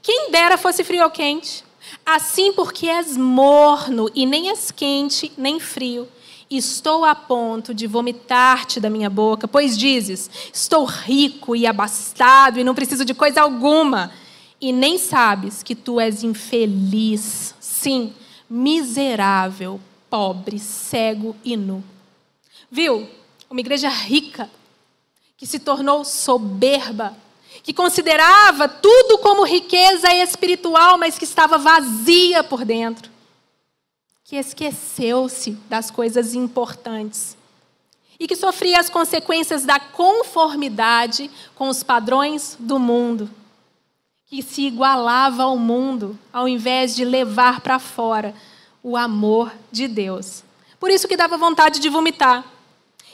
Quem 0.00 0.30
dera 0.30 0.56
fosse 0.56 0.84
frio 0.84 1.02
ou 1.02 1.10
quente. 1.10 1.64
Assim, 2.04 2.52
porque 2.52 2.88
és 2.88 3.16
morno 3.16 4.10
e 4.14 4.26
nem 4.26 4.48
és 4.48 4.70
quente, 4.70 5.32
nem 5.36 5.60
frio, 5.60 6.08
estou 6.50 7.04
a 7.04 7.14
ponto 7.14 7.72
de 7.72 7.86
vomitar-te 7.86 8.80
da 8.80 8.90
minha 8.90 9.08
boca, 9.08 9.46
pois 9.46 9.76
dizes: 9.76 10.30
Estou 10.52 10.84
rico 10.84 11.54
e 11.56 11.66
abastado 11.66 12.58
e 12.58 12.64
não 12.64 12.74
preciso 12.74 13.04
de 13.04 13.14
coisa 13.14 13.42
alguma, 13.42 14.12
e 14.60 14.72
nem 14.72 14.98
sabes 14.98 15.62
que 15.62 15.74
tu 15.74 15.98
és 15.98 16.22
infeliz, 16.22 17.54
sim, 17.60 18.12
miserável, 18.48 19.80
pobre, 20.08 20.58
cego 20.58 21.34
e 21.44 21.56
nu. 21.56 21.82
Viu? 22.70 23.08
Uma 23.50 23.60
igreja 23.60 23.88
rica, 23.88 24.48
que 25.36 25.46
se 25.46 25.58
tornou 25.58 26.04
soberba, 26.04 27.16
que 27.62 27.72
considerava 27.72 28.68
tudo 28.68 29.18
como 29.18 29.44
riqueza 29.44 30.12
espiritual, 30.14 30.98
mas 30.98 31.18
que 31.18 31.24
estava 31.24 31.58
vazia 31.58 32.42
por 32.42 32.64
dentro, 32.64 33.10
que 34.24 34.36
esqueceu-se 34.36 35.52
das 35.68 35.90
coisas 35.90 36.34
importantes 36.34 37.36
e 38.18 38.26
que 38.28 38.36
sofria 38.36 38.78
as 38.78 38.88
consequências 38.88 39.64
da 39.64 39.80
conformidade 39.80 41.28
com 41.56 41.68
os 41.68 41.82
padrões 41.82 42.56
do 42.58 42.78
mundo, 42.78 43.28
que 44.26 44.42
se 44.42 44.62
igualava 44.62 45.42
ao 45.42 45.58
mundo, 45.58 46.16
ao 46.32 46.46
invés 46.46 46.94
de 46.94 47.04
levar 47.04 47.60
para 47.60 47.78
fora 47.78 48.32
o 48.82 48.96
amor 48.96 49.52
de 49.70 49.88
Deus. 49.88 50.44
Por 50.78 50.90
isso 50.90 51.06
que 51.06 51.16
dava 51.16 51.36
vontade 51.36 51.80
de 51.80 51.88
vomitar. 51.88 52.44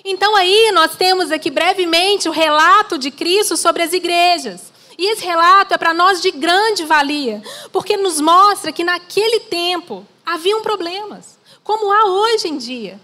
Então 0.05 0.37
aí 0.37 0.71
nós 0.73 0.97
temos 0.97 1.31
aqui 1.31 1.51
brevemente 1.51 2.29
o 2.29 2.33
relato 2.33 2.99
de 2.99 3.11
Cristo 3.11 3.57
sobre 3.57 3.83
as 3.83 3.93
igrejas. 3.93 4.73
E 4.97 5.13
esse 5.13 5.25
relato 5.25 5.75
é 5.75 5.79
para 5.79 5.95
nós 5.95 6.21
de 6.21 6.31
grande 6.31 6.85
valia, 6.85 7.43
porque 7.73 7.97
nos 7.97 8.21
mostra 8.21 8.73
que 8.73 8.83
naquele 8.83 9.41
tempo 9.41 10.05
haviam 10.27 10.61
problemas, 10.61 11.39
como 11.63 11.93
há 11.93 12.05
hoje 12.05 12.49
em 12.49 12.59
dia. 12.59 13.01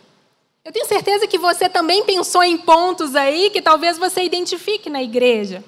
Eu 0.65 0.73
tenho 0.73 0.87
certeza 0.87 1.27
que 1.27 1.39
você 1.39 1.69
também 1.69 2.05
pensou 2.05 2.43
em 2.43 2.57
pontos 2.57 3.15
aí 3.15 3.51
que 3.51 3.63
talvez 3.63 3.99
você 3.99 4.23
identifique 4.23 4.91
na 4.91 5.03
igreja. 5.03 5.63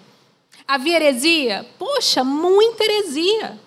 Havia 0.66 0.96
heresia? 0.96 1.66
Poxa, 1.78 2.24
muita 2.24 2.82
heresia. 2.82 3.60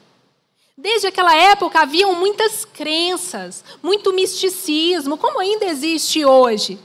Desde 0.77 1.07
aquela 1.07 1.35
época 1.35 1.79
haviam 1.79 2.15
muitas 2.15 2.65
crenças, 2.65 3.63
muito 3.81 4.11
misticismo, 4.11 5.17
como 5.17 5.39
ainda 5.39 5.65
existe 5.65 6.25
hoje. 6.25 6.79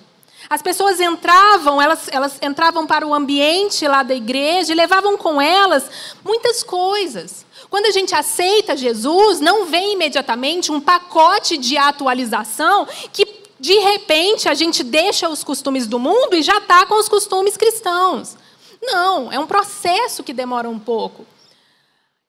As 0.48 0.60
pessoas 0.62 1.00
entravam, 1.00 1.80
elas, 1.80 2.08
elas 2.10 2.38
entravam 2.42 2.86
para 2.86 3.06
o 3.06 3.14
ambiente 3.14 3.86
lá 3.86 4.02
da 4.02 4.14
igreja 4.14 4.72
e 4.72 4.76
levavam 4.76 5.16
com 5.16 5.40
elas 5.40 5.90
muitas 6.24 6.62
coisas. 6.62 7.44
Quando 7.70 7.86
a 7.86 7.90
gente 7.90 8.14
aceita 8.14 8.76
Jesus, 8.76 9.40
não 9.40 9.66
vem 9.66 9.94
imediatamente 9.94 10.70
um 10.70 10.80
pacote 10.80 11.56
de 11.56 11.76
atualização 11.76 12.86
que 13.12 13.26
de 13.58 13.78
repente 13.78 14.48
a 14.48 14.54
gente 14.54 14.84
deixa 14.84 15.28
os 15.28 15.42
costumes 15.42 15.86
do 15.86 15.98
mundo 15.98 16.34
e 16.36 16.42
já 16.42 16.58
está 16.58 16.84
com 16.86 16.98
os 16.98 17.08
costumes 17.08 17.56
cristãos. 17.56 18.36
Não, 18.82 19.32
é 19.32 19.38
um 19.38 19.46
processo 19.46 20.22
que 20.22 20.32
demora 20.32 20.68
um 20.68 20.78
pouco. 20.78 21.26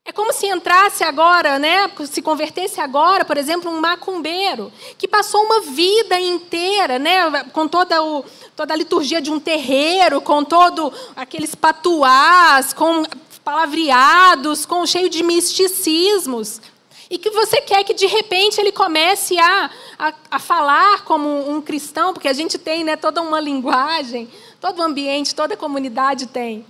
É 0.08 0.12
como 0.12 0.32
se 0.32 0.46
entrasse 0.46 1.04
agora, 1.04 1.58
né, 1.58 1.90
se 2.06 2.22
convertesse 2.22 2.80
agora, 2.80 3.26
por 3.26 3.38
exemplo, 3.38 3.72
um 3.72 3.82
macumbeiro, 3.82 4.72
que 5.00 5.08
passou 5.08 5.44
uma 5.44 5.62
vida 5.62 6.20
inteira, 6.20 7.00
né, 7.00 7.44
com 7.52 7.68
toda, 7.68 8.04
o, 8.04 8.24
toda 8.56 8.72
a 8.72 8.78
liturgia 8.78 9.20
de 9.20 9.32
um 9.32 9.40
terreiro, 9.40 10.22
com 10.22 10.44
todo 10.44 10.94
aqueles 11.16 11.56
patuás, 11.56 12.72
com 12.72 13.04
palavreados, 13.44 14.64
com 14.64 14.86
cheio 14.86 15.10
de 15.10 15.24
misticismos, 15.24 16.62
e 17.10 17.18
que 17.18 17.32
você 17.32 17.62
quer 17.62 17.84
que 17.84 17.96
de 17.96 18.06
repente 18.06 18.62
ele 18.62 18.72
comece 18.72 19.40
a, 19.40 19.72
a, 19.98 20.14
a 20.30 20.40
falar 20.40 21.04
como 21.04 21.50
um 21.50 21.60
cristão, 21.60 22.14
porque 22.14 22.28
a 22.28 22.34
gente 22.34 22.60
tem 22.60 22.84
né, 22.84 22.96
toda 22.96 23.24
uma 23.24 23.40
linguagem, 23.40 24.30
todo 24.62 24.80
o 24.80 24.84
ambiente, 24.84 25.34
toda 25.34 25.56
a 25.56 25.58
comunidade 25.58 26.28
tem. 26.28 26.64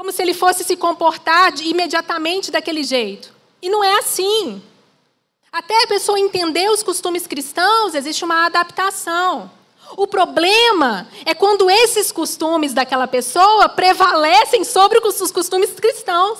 Como 0.00 0.12
se 0.12 0.22
ele 0.22 0.32
fosse 0.32 0.64
se 0.64 0.78
comportar 0.78 1.52
imediatamente 1.60 2.50
daquele 2.50 2.82
jeito. 2.82 3.34
E 3.60 3.68
não 3.68 3.84
é 3.84 3.98
assim. 3.98 4.62
Até 5.52 5.82
a 5.82 5.86
pessoa 5.86 6.18
entender 6.18 6.70
os 6.70 6.82
costumes 6.82 7.26
cristãos, 7.26 7.94
existe 7.94 8.24
uma 8.24 8.46
adaptação. 8.46 9.50
O 9.98 10.06
problema 10.06 11.06
é 11.26 11.34
quando 11.34 11.68
esses 11.68 12.10
costumes 12.10 12.72
daquela 12.72 13.06
pessoa 13.06 13.68
prevalecem 13.68 14.64
sobre 14.64 14.98
os 15.06 15.30
costumes 15.30 15.70
cristãos. 15.72 16.38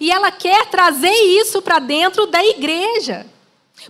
E 0.00 0.12
ela 0.12 0.30
quer 0.30 0.66
trazer 0.66 1.10
isso 1.40 1.60
para 1.60 1.80
dentro 1.80 2.24
da 2.28 2.44
igreja. 2.44 3.26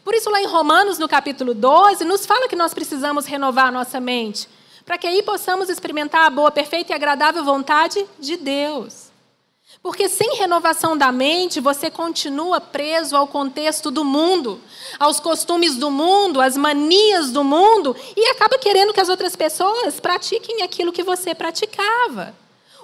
Por 0.02 0.14
isso, 0.14 0.30
lá 0.30 0.40
em 0.40 0.46
Romanos, 0.46 0.98
no 0.98 1.06
capítulo 1.06 1.52
12, 1.52 2.02
nos 2.06 2.24
fala 2.24 2.48
que 2.48 2.56
nós 2.56 2.72
precisamos 2.72 3.26
renovar 3.26 3.70
nossa 3.70 4.00
mente 4.00 4.48
para 4.90 4.98
que 4.98 5.06
aí 5.06 5.22
possamos 5.22 5.68
experimentar 5.68 6.26
a 6.26 6.30
boa, 6.30 6.50
perfeita 6.50 6.90
e 6.90 6.96
agradável 6.96 7.44
vontade 7.44 8.04
de 8.18 8.36
Deus. 8.36 9.12
Porque 9.80 10.08
sem 10.08 10.34
renovação 10.34 10.98
da 10.98 11.12
mente, 11.12 11.60
você 11.60 11.88
continua 11.88 12.60
preso 12.60 13.16
ao 13.16 13.28
contexto 13.28 13.88
do 13.88 14.04
mundo, 14.04 14.60
aos 14.98 15.20
costumes 15.20 15.76
do 15.76 15.92
mundo, 15.92 16.40
às 16.40 16.56
manias 16.56 17.30
do 17.30 17.44
mundo, 17.44 17.94
e 18.16 18.30
acaba 18.30 18.58
querendo 18.58 18.92
que 18.92 19.00
as 19.00 19.08
outras 19.08 19.36
pessoas 19.36 20.00
pratiquem 20.00 20.62
aquilo 20.62 20.92
que 20.92 21.04
você 21.04 21.36
praticava. 21.36 22.34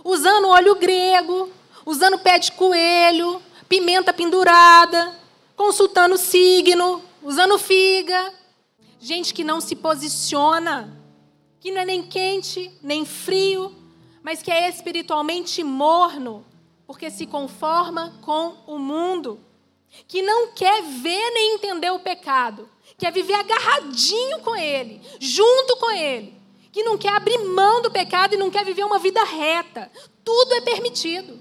Usando 0.05 0.47
óleo 0.47 0.77
grego, 0.77 1.51
usando 1.85 2.21
pé 2.21 2.39
de 2.39 2.53
coelho, 2.53 3.43
pimenta 3.69 4.13
pendurada, 4.13 5.13
consultando 5.57 6.17
signo, 6.17 7.03
usando 7.21 7.59
figa. 7.59 8.33
Gente 9.01 9.35
que 9.35 9.43
não 9.43 9.61
se 9.61 9.75
posiciona 9.75 11.05
que 11.67 11.73
não 11.73 11.81
é 11.81 11.85
nem 11.85 12.01
quente, 12.05 12.71
nem 12.81 13.05
frio, 13.05 13.75
mas 14.23 14.41
que 14.41 14.53
é 14.53 14.69
espiritualmente 14.69 15.65
morno, 15.65 16.47
porque 16.87 17.11
se 17.11 17.27
conforma 17.27 18.15
com 18.23 18.55
o 18.69 18.79
mundo, 18.79 19.41
que 20.07 20.23
não 20.23 20.53
quer 20.53 20.81
ver 20.81 21.31
nem 21.33 21.57
entender 21.57 21.91
o 21.91 21.99
pecado, 21.99 22.69
quer 22.97 23.13
viver 23.13 23.35
agarradinho 23.35 24.39
com 24.43 24.55
ele, 24.55 25.01
junto 25.19 25.77
com 25.79 25.91
ele, 25.91 26.41
que 26.71 26.85
não 26.85 26.97
quer 26.97 27.15
abrir 27.15 27.39
mão 27.39 27.83
do 27.83 27.91
pecado 27.91 28.35
e 28.35 28.39
não 28.39 28.49
quer 28.49 28.65
viver 28.65 28.85
uma 28.85 29.01
vida 29.01 29.25
reta. 29.25 29.91
Tudo 30.23 30.55
é 30.55 30.61
permitido, 30.61 31.37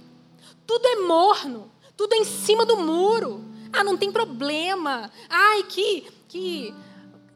tudo 0.65 0.87
é 0.87 0.95
morno, 1.01 1.71
tudo 1.95 2.13
é 2.15 2.17
em 2.17 2.25
cima 2.25 2.65
do 2.65 2.77
muro. 2.77 3.45
Ah, 3.71 3.83
não 3.83 3.95
tem 3.95 4.11
problema. 4.11 5.11
Ai, 5.29 5.61
que, 5.69 6.07
que 6.27 6.73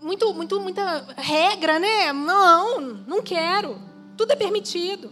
muito, 0.02 0.34
muito, 0.34 0.60
muita 0.60 1.06
regra, 1.18 1.80
né? 1.80 2.14
Não, 2.14 2.80
não 2.80 3.22
quero. 3.22 3.80
Tudo 4.18 4.32
é 4.32 4.36
permitido. 4.36 5.12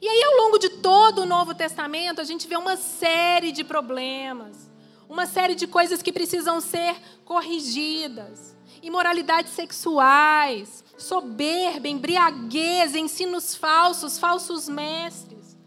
E 0.00 0.08
aí, 0.08 0.22
ao 0.24 0.44
longo 0.44 0.58
de 0.58 0.68
todo 0.68 1.22
o 1.22 1.26
Novo 1.26 1.54
Testamento, 1.54 2.20
a 2.20 2.24
gente 2.24 2.48
vê 2.48 2.56
uma 2.56 2.76
série 2.76 3.52
de 3.52 3.62
problemas, 3.62 4.70
uma 5.08 5.26
série 5.26 5.54
de 5.54 5.66
coisas 5.66 6.00
que 6.00 6.12
precisam 6.12 6.60
ser 6.60 6.96
corrigidas. 7.24 8.56
Imoralidades 8.82 9.52
sexuais, 9.52 10.82
soberba, 10.96 11.86
embriaguez, 11.86 12.94
ensinos 12.94 13.54
falsos, 13.54 14.18
falsos 14.18 14.68
mestres. 14.68 15.58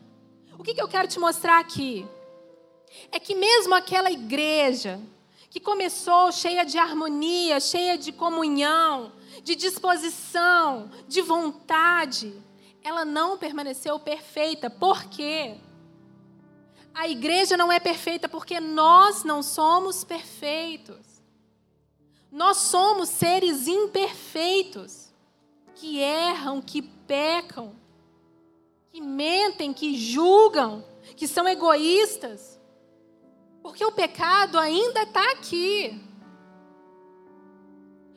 O 0.57 0.63
que, 0.63 0.73
que 0.73 0.81
eu 0.81 0.87
quero 0.87 1.07
te 1.07 1.19
mostrar 1.19 1.59
aqui? 1.59 2.07
É 3.11 3.19
que 3.19 3.35
mesmo 3.35 3.75
aquela 3.75 4.11
igreja 4.11 4.99
que 5.53 5.59
começou 5.59 6.31
cheia 6.31 6.65
de 6.65 6.79
harmonia, 6.79 7.59
cheia 7.59 7.95
de 7.95 8.11
comunhão, 8.11 9.11
de 9.43 9.53
disposição, 9.53 10.89
de 11.07 11.21
vontade, 11.21 12.33
ela 12.81 13.05
não 13.05 13.37
permaneceu 13.37 13.99
perfeita. 13.99 14.67
Por 14.67 15.03
quê? 15.05 15.57
A 16.91 17.07
igreja 17.07 17.55
não 17.55 17.71
é 17.71 17.79
perfeita 17.79 18.27
porque 18.27 18.59
nós 18.59 19.23
não 19.23 19.43
somos 19.43 20.03
perfeitos. 20.03 21.21
Nós 22.31 22.57
somos 22.57 23.09
seres 23.09 23.67
imperfeitos, 23.67 25.13
que 25.75 25.99
erram, 25.99 26.63
que 26.63 26.81
pecam, 26.81 27.75
que 28.91 28.99
mentem, 28.99 29.71
que 29.71 29.95
julgam, 29.95 30.83
que 31.15 31.27
são 31.27 31.47
egoístas. 31.47 32.59
Porque 33.63 33.83
o 33.85 33.91
pecado 33.93 34.59
ainda 34.59 35.03
está 35.03 35.31
aqui. 35.31 35.99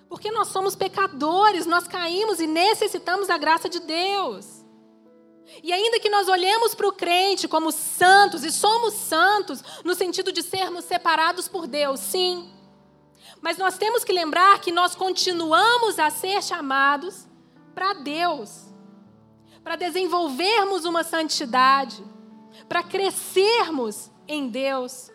Porque 0.09 0.31
nós 0.31 0.49
somos 0.49 0.75
pecadores, 0.75 1.67
nós 1.67 1.87
caímos 1.87 2.41
e 2.41 2.47
necessitamos 2.49 3.29
da 3.29 3.39
graça 3.39 3.69
de 3.69 3.79
Deus. 3.79 4.65
E 5.63 5.73
ainda 5.73 6.01
que 6.01 6.11
nós 6.11 6.29
olhemos 6.29 6.75
para 6.75 6.89
o 6.89 6.93
crente 6.93 7.47
como 7.47 7.71
santos, 7.71 8.43
e 8.43 8.51
somos 8.51 8.95
santos 8.95 9.63
no 9.85 9.95
sentido 9.95 10.33
de 10.33 10.43
sermos 10.43 10.85
separados 10.85 11.47
por 11.47 11.69
Deus, 11.69 12.01
sim. 12.01 12.53
Mas 13.41 13.57
nós 13.57 13.79
temos 13.79 14.03
que 14.03 14.13
lembrar 14.13 14.61
que 14.61 14.73
nós 14.73 14.97
continuamos 14.97 16.01
a 16.01 16.11
ser 16.11 16.43
chamados 16.43 17.27
para 17.73 17.93
Deus, 17.93 18.65
para 19.63 19.77
desenvolvermos 19.77 20.85
uma 20.85 21.05
santidade, 21.05 22.03
para 22.69 22.83
crescermos 22.83 24.11
em 24.27 24.49
Deus, 24.49 25.11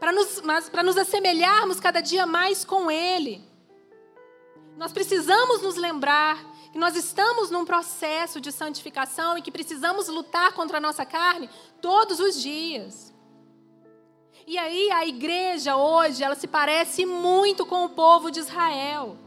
para 0.00 0.12
nos, 0.12 0.40
para 0.70 0.82
nos 0.82 0.96
assemelharmos 0.96 1.78
cada 1.78 2.00
dia 2.00 2.26
mais 2.26 2.64
com 2.64 2.90
Ele. 2.90 3.44
Nós 4.76 4.92
precisamos 4.92 5.60
nos 5.60 5.76
lembrar 5.76 6.42
que 6.72 6.78
nós 6.78 6.96
estamos 6.96 7.50
num 7.50 7.66
processo 7.66 8.40
de 8.40 8.50
santificação 8.50 9.36
e 9.36 9.42
que 9.42 9.50
precisamos 9.52 10.08
lutar 10.08 10.52
contra 10.52 10.78
a 10.78 10.80
nossa 10.80 11.04
carne 11.04 11.50
todos 11.82 12.18
os 12.18 12.40
dias. 12.40 13.12
E 14.46 14.56
aí 14.56 14.90
a 14.90 15.06
igreja 15.06 15.76
hoje, 15.76 16.24
ela 16.24 16.34
se 16.34 16.48
parece 16.48 17.04
muito 17.04 17.66
com 17.66 17.84
o 17.84 17.90
povo 17.90 18.30
de 18.30 18.40
Israel. 18.40 19.18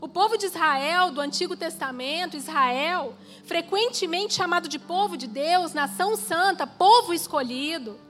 O 0.00 0.08
povo 0.08 0.38
de 0.38 0.46
Israel 0.46 1.10
do 1.10 1.20
Antigo 1.20 1.56
Testamento, 1.56 2.36
Israel, 2.36 3.16
frequentemente 3.44 4.34
chamado 4.34 4.68
de 4.68 4.78
povo 4.78 5.16
de 5.16 5.26
Deus, 5.26 5.74
nação 5.74 6.14
santa, 6.16 6.68
povo 6.68 7.12
escolhido. 7.12 8.07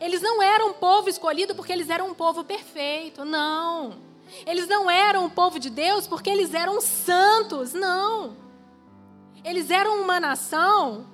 Eles 0.00 0.20
não 0.20 0.42
eram 0.42 0.70
um 0.70 0.74
povo 0.74 1.08
escolhido 1.08 1.54
porque 1.54 1.72
eles 1.72 1.90
eram 1.90 2.08
um 2.08 2.14
povo 2.14 2.44
perfeito, 2.44 3.24
não. 3.24 3.98
Eles 4.46 4.68
não 4.68 4.90
eram 4.90 5.26
o 5.26 5.30
povo 5.30 5.58
de 5.58 5.70
Deus 5.70 6.06
porque 6.06 6.30
eles 6.30 6.54
eram 6.54 6.80
santos, 6.80 7.72
não. 7.72 8.36
Eles 9.44 9.70
eram 9.70 10.02
uma 10.02 10.20
nação 10.20 11.06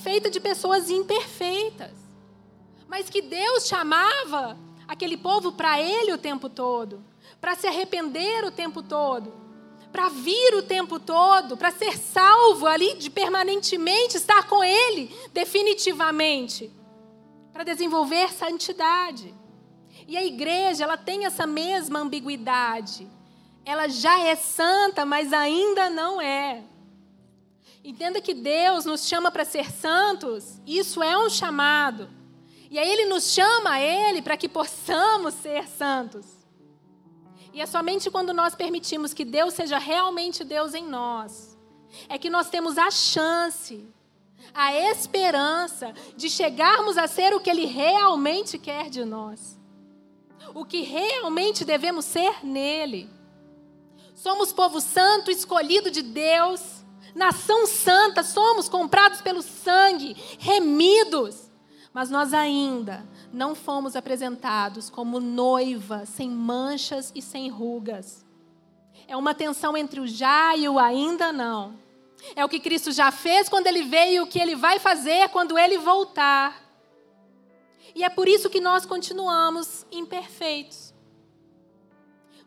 feita 0.00 0.28
de 0.30 0.40
pessoas 0.40 0.90
imperfeitas, 0.90 1.92
mas 2.88 3.08
que 3.08 3.22
Deus 3.22 3.66
chamava 3.66 4.58
aquele 4.86 5.16
povo 5.16 5.52
para 5.52 5.80
Ele 5.80 6.12
o 6.12 6.18
tempo 6.18 6.48
todo, 6.48 7.04
para 7.40 7.54
se 7.54 7.66
arrepender 7.66 8.44
o 8.44 8.50
tempo 8.50 8.82
todo, 8.82 9.32
para 9.92 10.08
vir 10.08 10.54
o 10.54 10.62
tempo 10.62 10.98
todo, 10.98 11.56
para 11.56 11.70
ser 11.70 11.96
salvo 11.96 12.66
ali 12.66 12.94
de 12.94 13.10
permanentemente 13.10 14.16
estar 14.16 14.48
com 14.48 14.64
Ele 14.64 15.14
definitivamente, 15.32 16.72
para 17.58 17.64
desenvolver 17.64 18.32
santidade. 18.32 19.34
E 20.06 20.16
a 20.16 20.24
igreja, 20.24 20.84
ela 20.84 20.96
tem 20.96 21.26
essa 21.26 21.44
mesma 21.44 21.98
ambiguidade. 21.98 23.10
Ela 23.64 23.88
já 23.88 24.16
é 24.20 24.36
santa, 24.36 25.04
mas 25.04 25.32
ainda 25.32 25.90
não 25.90 26.20
é. 26.20 26.62
Entenda 27.82 28.20
que 28.20 28.32
Deus 28.32 28.84
nos 28.84 29.08
chama 29.08 29.28
para 29.32 29.44
ser 29.44 29.72
santos, 29.72 30.62
isso 30.64 31.02
é 31.02 31.18
um 31.18 31.28
chamado. 31.28 32.08
E 32.70 32.78
aí 32.78 32.88
ele 32.88 33.06
nos 33.06 33.32
chama 33.32 33.70
a 33.72 33.80
ele 33.80 34.22
para 34.22 34.36
que 34.36 34.48
possamos 34.48 35.34
ser 35.34 35.66
santos. 35.66 36.26
E 37.52 37.60
é 37.60 37.66
somente 37.66 38.08
quando 38.08 38.32
nós 38.32 38.54
permitimos 38.54 39.12
que 39.12 39.24
Deus 39.24 39.54
seja 39.54 39.78
realmente 39.78 40.44
Deus 40.44 40.74
em 40.74 40.86
nós, 40.86 41.58
é 42.08 42.16
que 42.18 42.30
nós 42.30 42.48
temos 42.48 42.78
a 42.78 42.88
chance, 42.88 43.84
a 44.54 44.74
esperança 44.74 45.92
de 46.16 46.28
chegarmos 46.30 46.96
a 46.96 47.06
ser 47.06 47.34
o 47.34 47.40
que 47.40 47.50
ele 47.50 47.66
realmente 47.66 48.58
quer 48.58 48.88
de 48.88 49.04
nós 49.04 49.58
o 50.54 50.64
que 50.64 50.82
realmente 50.82 51.64
devemos 51.64 52.04
ser 52.04 52.44
nele. 52.44 53.08
Somos 54.14 54.52
povo 54.52 54.80
santo, 54.80 55.30
escolhido 55.30 55.90
de 55.90 56.02
Deus, 56.02 56.84
nação 57.14 57.66
santa, 57.66 58.22
somos 58.22 58.68
comprados 58.68 59.20
pelo 59.20 59.42
sangue, 59.42 60.16
remidos. 60.38 61.50
Mas 61.92 62.10
nós 62.10 62.34
ainda 62.34 63.08
não 63.32 63.54
fomos 63.54 63.96
apresentados 63.96 64.90
como 64.90 65.20
noiva, 65.20 66.04
sem 66.06 66.30
manchas 66.30 67.12
e 67.14 67.22
sem 67.22 67.48
rugas. 67.48 68.24
É 69.06 69.16
uma 69.16 69.34
tensão 69.34 69.76
entre 69.76 70.00
o 70.00 70.06
já 70.06 70.56
e 70.56 70.68
o 70.68 70.78
ainda 70.78 71.32
não. 71.32 71.76
É 72.34 72.44
o 72.44 72.48
que 72.48 72.60
Cristo 72.60 72.92
já 72.92 73.10
fez 73.10 73.48
quando 73.48 73.66
ele 73.66 73.82
veio 73.82 74.24
o 74.24 74.26
que 74.26 74.38
ele 74.38 74.54
vai 74.56 74.78
fazer 74.78 75.28
quando 75.28 75.58
ele 75.58 75.78
voltar. 75.78 76.64
E 77.94 78.04
é 78.04 78.08
por 78.08 78.28
isso 78.28 78.50
que 78.50 78.60
nós 78.60 78.84
continuamos 78.84 79.86
imperfeitos. 79.90 80.94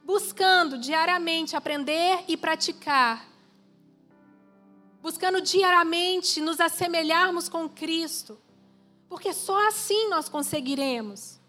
Buscando 0.04 0.78
diariamente 0.78 1.56
aprender 1.56 2.24
e 2.28 2.36
praticar. 2.38 3.28
Buscando 5.02 5.42
diariamente 5.42 6.42
nos 6.42 6.60
assemelharmos 6.60 7.50
com 7.50 7.68
Cristo. 7.68 8.40
Porque 9.10 9.34
só 9.34 9.68
assim 9.68 10.10
nós 10.10 10.30
conseguiremos. 10.30 11.40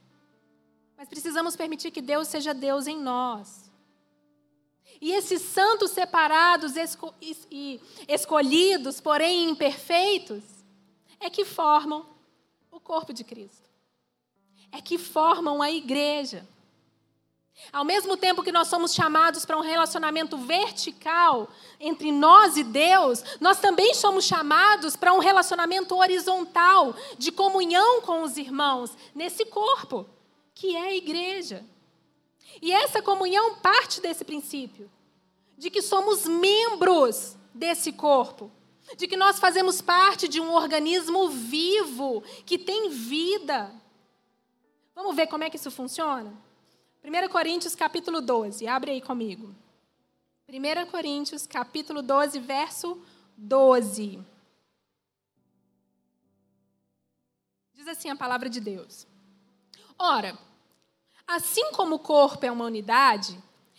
Mas 0.97 1.09
precisamos 1.09 1.57
permitir 1.57 1.91
que 1.91 2.01
Deus 2.01 2.29
seja 2.29 2.55
Deus 2.55 2.87
em 2.87 2.99
nós. 2.99 3.72
E 5.03 5.13
esses 5.13 5.43
santos 5.43 5.91
separados 5.91 6.77
esco 6.77 7.13
e 7.21 7.79
escolhidos, 8.09 9.03
porém 9.03 9.51
imperfeitos, 9.51 10.43
é 11.21 11.29
que 11.29 11.45
formam 11.45 12.07
o 12.71 12.81
corpo 12.81 13.13
de 13.13 13.23
Cristo 13.23 13.63
é 14.73 14.81
que 14.81 14.97
formam 14.97 15.61
a 15.61 15.71
igreja. 15.71 16.49
Ao 17.71 17.85
mesmo 17.85 18.17
tempo 18.17 18.43
que 18.43 18.51
nós 18.51 18.67
somos 18.69 18.95
chamados 18.95 19.45
para 19.45 19.59
um 19.59 19.61
relacionamento 19.61 20.39
vertical 20.39 21.49
entre 21.79 22.11
nós 22.11 22.57
e 22.57 22.65
Deus, 22.65 23.23
nós 23.39 23.61
também 23.61 23.95
somos 23.95 24.25
chamados 24.25 24.97
para 24.97 25.13
um 25.13 25.19
relacionamento 25.19 25.95
horizontal 25.95 26.97
de 27.19 27.31
comunhão 27.31 28.01
com 28.01 28.23
os 28.23 28.39
irmãos 28.39 28.97
nesse 29.15 29.45
corpo, 29.45 30.07
que 30.55 30.75
é 30.75 30.81
a 30.81 30.95
igreja. 30.95 31.63
E 32.61 32.73
essa 32.73 33.03
comunhão 33.03 33.57
parte 33.57 34.01
desse 34.01 34.25
princípio, 34.25 34.91
de 35.57 35.71
que 35.71 35.83
somos 35.83 36.27
membros 36.27 37.37
desse 37.55 37.93
corpo, 37.93 38.51
de 38.97 39.07
que 39.07 39.17
nós 39.17 39.39
fazemos 39.39 39.81
parte 39.81 40.29
de 40.29 40.41
um 40.41 40.53
organismo 40.53 41.29
vivo, 41.29 42.23
que 42.45 42.59
tem 42.59 42.91
vida. 42.91 43.73
Vamos 44.95 45.17
ver 45.17 45.27
como 45.27 45.45
é 45.45 45.51
que 45.51 45.57
isso 45.57 45.71
funciona? 45.71 46.33
1 47.05 47.29
Coríntios 47.29 47.75
capítulo 47.75 48.21
12, 48.21 48.67
abre 48.67 48.93
aí 48.93 49.01
comigo. 49.01 49.55
1 50.49 50.91
Coríntios 50.91 51.47
capítulo 51.47 52.03
12, 52.03 52.39
verso 52.39 53.01
12. 53.37 54.21
Diz 57.75 57.89
assim 57.89 58.11
a 58.11 58.17
palavra 58.17 58.49
de 58.49 58.61
Deus. 58.61 59.07
Ora, 59.99 60.39
assim 61.27 61.73
como 61.73 61.97
o 61.97 61.99
corpo 61.99 62.45
é 62.45 62.51
uma 62.51 62.65
unidade, 62.65 63.39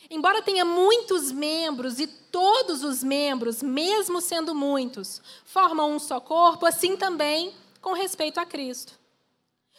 embora 0.10 0.42
tenha 0.42 0.66
muitos 0.66 1.32
membros 1.32 2.00
e 2.00 2.08
todos 2.08 2.84
os 2.84 3.04
membros, 3.04 3.62
mesmo 3.62 4.20
sendo 4.22 4.56
muitos, 4.56 5.22
formam 5.46 5.92
um 5.92 6.00
só 6.00 6.20
corpo, 6.20 6.66
assim 6.66 6.98
também 6.98 7.54
com 7.82 7.94
respeito 7.94 8.40
a 8.40 8.46
Cristo. 8.46 8.94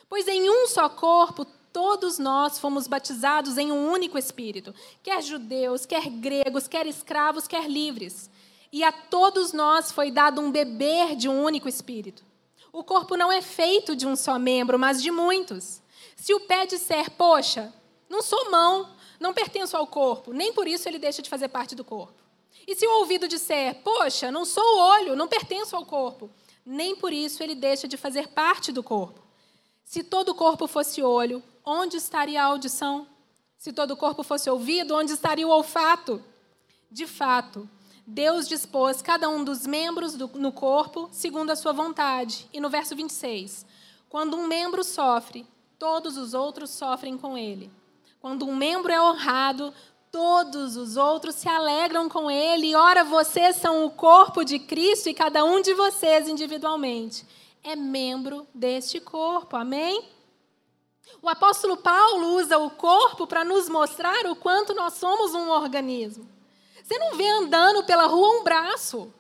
Pois 0.09 0.29
em 0.29 0.49
um 0.49 0.67
só 0.67 0.89
corpo 0.89 1.47
todos 1.73 2.21
nós 2.21 2.59
fomos 2.59 2.87
batizados 2.87 3.59
em 3.59 3.73
um 3.73 3.91
único 3.91 4.17
Espírito, 4.17 4.73
quer 5.03 5.21
judeus, 5.21 5.85
quer 5.85 6.09
gregos, 6.09 6.69
quer 6.69 6.87
escravos, 6.87 7.49
quer 7.49 7.69
livres. 7.69 8.31
E 8.73 8.85
a 8.85 8.93
todos 8.93 9.53
nós 9.53 9.91
foi 9.91 10.11
dado 10.11 10.41
um 10.41 10.53
beber 10.53 11.17
de 11.17 11.29
um 11.29 11.43
único 11.43 11.69
Espírito. 11.69 12.25
O 12.73 12.85
corpo 12.85 13.17
não 13.17 13.31
é 13.31 13.43
feito 13.43 13.97
de 13.97 14.07
um 14.07 14.15
só 14.15 14.39
membro, 14.39 14.79
mas 14.79 15.03
de 15.03 15.11
muitos. 15.11 15.83
Se 16.17 16.33
o 16.35 16.41
pé 16.41 16.67
disser, 16.67 17.11
poxa, 17.13 17.73
não 18.09 18.23
sou 18.23 18.51
mão, 18.51 18.95
não 19.19 19.35
pertenço 19.35 19.77
ao 19.77 19.87
corpo, 19.87 20.33
nem 20.33 20.53
por 20.53 20.67
isso 20.67 20.89
ele 20.89 20.99
deixa 20.99 21.23
de 21.23 21.31
fazer 21.31 21.49
parte 21.49 21.75
do 21.75 21.85
corpo. 21.85 22.23
E 22.67 22.75
se 22.75 22.87
o 22.87 22.99
ouvido 22.99 23.29
disser, 23.29 23.83
poxa, 23.83 24.31
não 24.31 24.45
sou 24.45 24.79
olho, 24.79 25.17
não 25.17 25.29
pertenço 25.29 25.77
ao 25.77 25.85
corpo, 25.85 26.31
nem 26.65 26.97
por 26.97 27.13
isso 27.13 27.43
ele 27.43 27.55
deixa 27.55 27.87
de 27.87 27.97
fazer 27.97 28.29
parte 28.29 28.73
do 28.73 28.83
corpo. 28.83 29.21
Se 29.85 30.03
todo 30.03 30.31
o 30.31 30.35
corpo 30.35 30.67
fosse 30.67 31.03
olho, 31.03 31.43
onde 31.65 31.97
estaria 31.97 32.43
a 32.43 32.47
audição? 32.47 33.07
Se 33.59 33.73
todo 33.73 33.93
o 33.93 33.97
corpo 33.97 34.23
fosse 34.23 34.49
ouvido, 34.49 34.95
onde 34.95 35.13
estaria 35.13 35.47
o 35.47 35.51
olfato? 35.51 36.23
De 36.91 37.07
fato, 37.07 37.69
Deus 38.07 38.47
dispôs 38.47 39.03
cada 39.03 39.29
um 39.29 39.43
dos 39.43 39.67
membros 39.67 40.15
do, 40.15 40.29
no 40.35 40.53
corpo 40.53 41.09
segundo 41.11 41.51
a 41.51 41.57
sua 41.57 41.73
vontade. 41.73 42.49
E 42.53 42.61
no 42.61 42.71
verso 42.71 42.95
26, 42.95 43.67
quando 44.09 44.37
um 44.37 44.47
membro 44.47 44.85
sofre, 44.85 45.47
todos 45.79 46.17
os 46.17 46.35
outros 46.35 46.71
sofrem 46.71 47.17
com 47.17 47.37
ele. 47.37 47.71
Quando 48.21 48.47
um 48.47 48.55
membro 48.55 48.93
é 48.93 49.01
honrado, 49.01 49.73
todos 50.11 50.77
os 50.77 50.97
outros 50.97 51.35
se 51.35 51.49
alegram 51.49 52.09
com 52.09 52.31
ele. 52.31 52.75
Ora, 52.75 53.05
vocês 53.05 53.57
são 53.57 53.85
o 53.85 53.91
corpo 53.91 54.45
de 54.45 54.59
Cristo 54.59 55.09
e 55.09 55.15
cada 55.15 55.45
um 55.45 55.61
de 55.61 55.75
vocês 55.75 56.29
individualmente 56.29 57.27
é 57.65 57.75
membro 57.75 58.47
deste 58.55 59.01
corpo. 59.01 59.57
Amém? 59.57 60.07
O 61.23 61.29
apóstolo 61.29 61.79
Paulo 61.79 62.35
usa 62.37 62.59
o 62.59 62.71
corpo 62.71 63.27
para 63.27 63.43
nos 63.43 63.69
mostrar 63.69 64.27
o 64.27 64.37
quanto 64.37 64.75
nós 64.75 64.93
somos 64.95 65.35
um 65.35 65.49
organismo. 65.49 66.29
Você 66.83 66.99
não 66.99 67.17
vê 67.17 67.27
andando 67.27 67.83
pela 67.85 68.07
rua 68.07 68.41
um 68.41 68.45
braço. 68.45 69.13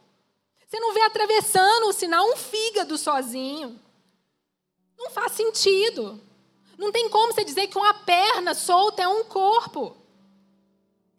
Você 0.67 0.79
não 0.79 0.93
vê 0.93 1.01
atravessando 1.01 1.89
o 1.89 1.93
sinal 1.95 2.27
um 2.29 2.37
fígado 2.37 2.99
sozinho. 2.99 3.81
Não 4.99 5.11
faz 5.11 5.33
sentido. 5.33 6.21
Não 6.79 6.93
tem 6.93 7.09
como 7.09 7.33
você 7.33 7.45
dizer 7.45 7.67
que 7.69 7.79
uma 7.79 7.95
perna 7.95 8.55
solta 8.55 9.03
é 9.03 9.09
um 9.09 9.25
corpo. 9.25 9.97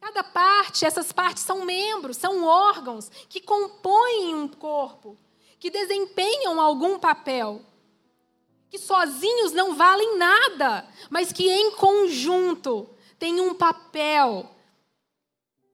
Cada 0.00 0.22
parte, 0.22 0.84
essas 0.84 1.12
partes 1.12 1.42
são 1.42 1.64
membros, 1.64 2.16
são 2.16 2.44
órgãos 2.44 3.10
que 3.28 3.40
compõem 3.40 4.34
um 4.34 4.46
corpo, 4.46 5.16
que 5.58 5.70
desempenham 5.70 6.60
algum 6.60 6.98
papel, 6.98 7.60
que 8.70 8.78
sozinhos 8.78 9.52
não 9.52 9.74
valem 9.74 10.16
nada, 10.16 10.88
mas 11.10 11.32
que 11.32 11.50
em 11.50 11.72
conjunto 11.72 12.88
têm 13.18 13.40
um 13.40 13.54
papel 13.54 14.50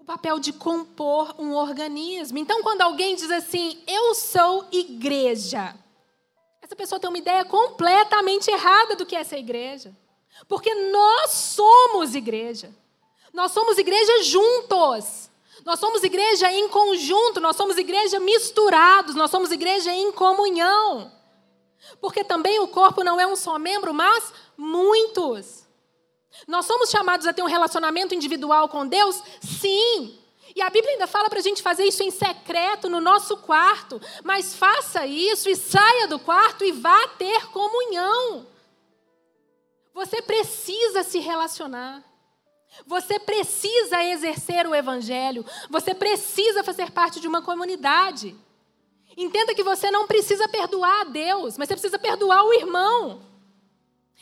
o 0.02 0.04
papel 0.04 0.40
de 0.40 0.52
compor 0.52 1.32
um 1.38 1.54
organismo. 1.54 2.36
Então, 2.36 2.60
quando 2.60 2.80
alguém 2.80 3.14
diz 3.14 3.30
assim, 3.30 3.80
eu 3.86 4.16
sou 4.16 4.66
igreja, 4.72 5.76
essa 6.72 6.76
pessoa 6.76 6.98
tem 6.98 7.10
uma 7.10 7.18
ideia 7.18 7.44
completamente 7.44 8.50
errada 8.50 8.96
do 8.96 9.04
que 9.04 9.14
é 9.14 9.20
essa 9.20 9.36
igreja. 9.36 9.94
Porque 10.48 10.74
nós 10.74 11.30
somos 11.30 12.14
igreja. 12.14 12.74
Nós 13.30 13.52
somos 13.52 13.76
igreja 13.76 14.22
juntos. 14.22 15.30
Nós 15.66 15.78
somos 15.78 16.02
igreja 16.02 16.50
em 16.50 16.68
conjunto, 16.68 17.40
nós 17.40 17.54
somos 17.56 17.76
igreja 17.76 18.18
misturados, 18.18 19.14
nós 19.14 19.30
somos 19.30 19.52
igreja 19.52 19.92
em 19.92 20.10
comunhão. 20.10 21.12
Porque 22.00 22.24
também 22.24 22.58
o 22.58 22.68
corpo 22.68 23.04
não 23.04 23.20
é 23.20 23.26
um 23.26 23.36
só 23.36 23.58
membro, 23.58 23.92
mas 23.92 24.32
muitos. 24.56 25.68
Nós 26.48 26.64
somos 26.64 26.90
chamados 26.90 27.26
a 27.26 27.34
ter 27.34 27.42
um 27.42 27.46
relacionamento 27.46 28.14
individual 28.14 28.68
com 28.68 28.86
Deus? 28.86 29.22
Sim. 29.40 30.18
E 30.54 30.60
a 30.60 30.68
Bíblia 30.70 30.92
ainda 30.92 31.06
fala 31.06 31.30
para 31.30 31.38
a 31.38 31.42
gente 31.42 31.62
fazer 31.62 31.84
isso 31.84 32.02
em 32.02 32.10
secreto, 32.10 32.88
no 32.88 33.00
nosso 33.00 33.36
quarto. 33.38 34.00
Mas 34.22 34.54
faça 34.54 35.06
isso 35.06 35.48
e 35.48 35.56
saia 35.56 36.06
do 36.06 36.18
quarto 36.18 36.64
e 36.64 36.72
vá 36.72 37.08
ter 37.08 37.46
comunhão. 37.48 38.46
Você 39.94 40.20
precisa 40.22 41.02
se 41.02 41.18
relacionar. 41.18 42.02
Você 42.86 43.18
precisa 43.18 44.02
exercer 44.04 44.66
o 44.66 44.74
evangelho. 44.74 45.44
Você 45.70 45.94
precisa 45.94 46.64
fazer 46.64 46.90
parte 46.90 47.20
de 47.20 47.28
uma 47.28 47.42
comunidade. 47.42 48.34
Entenda 49.16 49.54
que 49.54 49.62
você 49.62 49.90
não 49.90 50.06
precisa 50.06 50.48
perdoar 50.48 51.02
a 51.02 51.04
Deus, 51.04 51.58
mas 51.58 51.68
você 51.68 51.74
precisa 51.74 51.98
perdoar 51.98 52.44
o 52.44 52.54
irmão. 52.54 53.22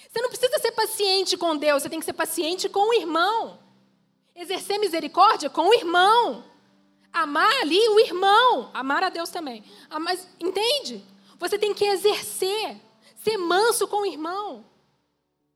Você 0.08 0.20
não 0.20 0.28
precisa 0.28 0.58
ser 0.58 0.72
paciente 0.72 1.36
com 1.36 1.56
Deus, 1.56 1.82
você 1.82 1.88
tem 1.88 2.00
que 2.00 2.04
ser 2.04 2.12
paciente 2.12 2.68
com 2.68 2.90
o 2.90 2.94
irmão. 2.94 3.58
Exercer 4.34 4.78
misericórdia 4.78 5.50
com 5.50 5.68
o 5.68 5.74
irmão. 5.74 6.44
Amar 7.12 7.52
ali 7.60 7.88
o 7.88 8.00
irmão. 8.00 8.70
Amar 8.72 9.02
a 9.02 9.08
Deus 9.08 9.30
também. 9.30 9.64
Ah, 9.88 9.98
mas, 9.98 10.28
entende? 10.38 11.04
Você 11.38 11.58
tem 11.58 11.74
que 11.74 11.84
exercer. 11.84 12.76
Ser 13.16 13.36
manso 13.36 13.86
com 13.86 14.02
o 14.02 14.06
irmão 14.06 14.64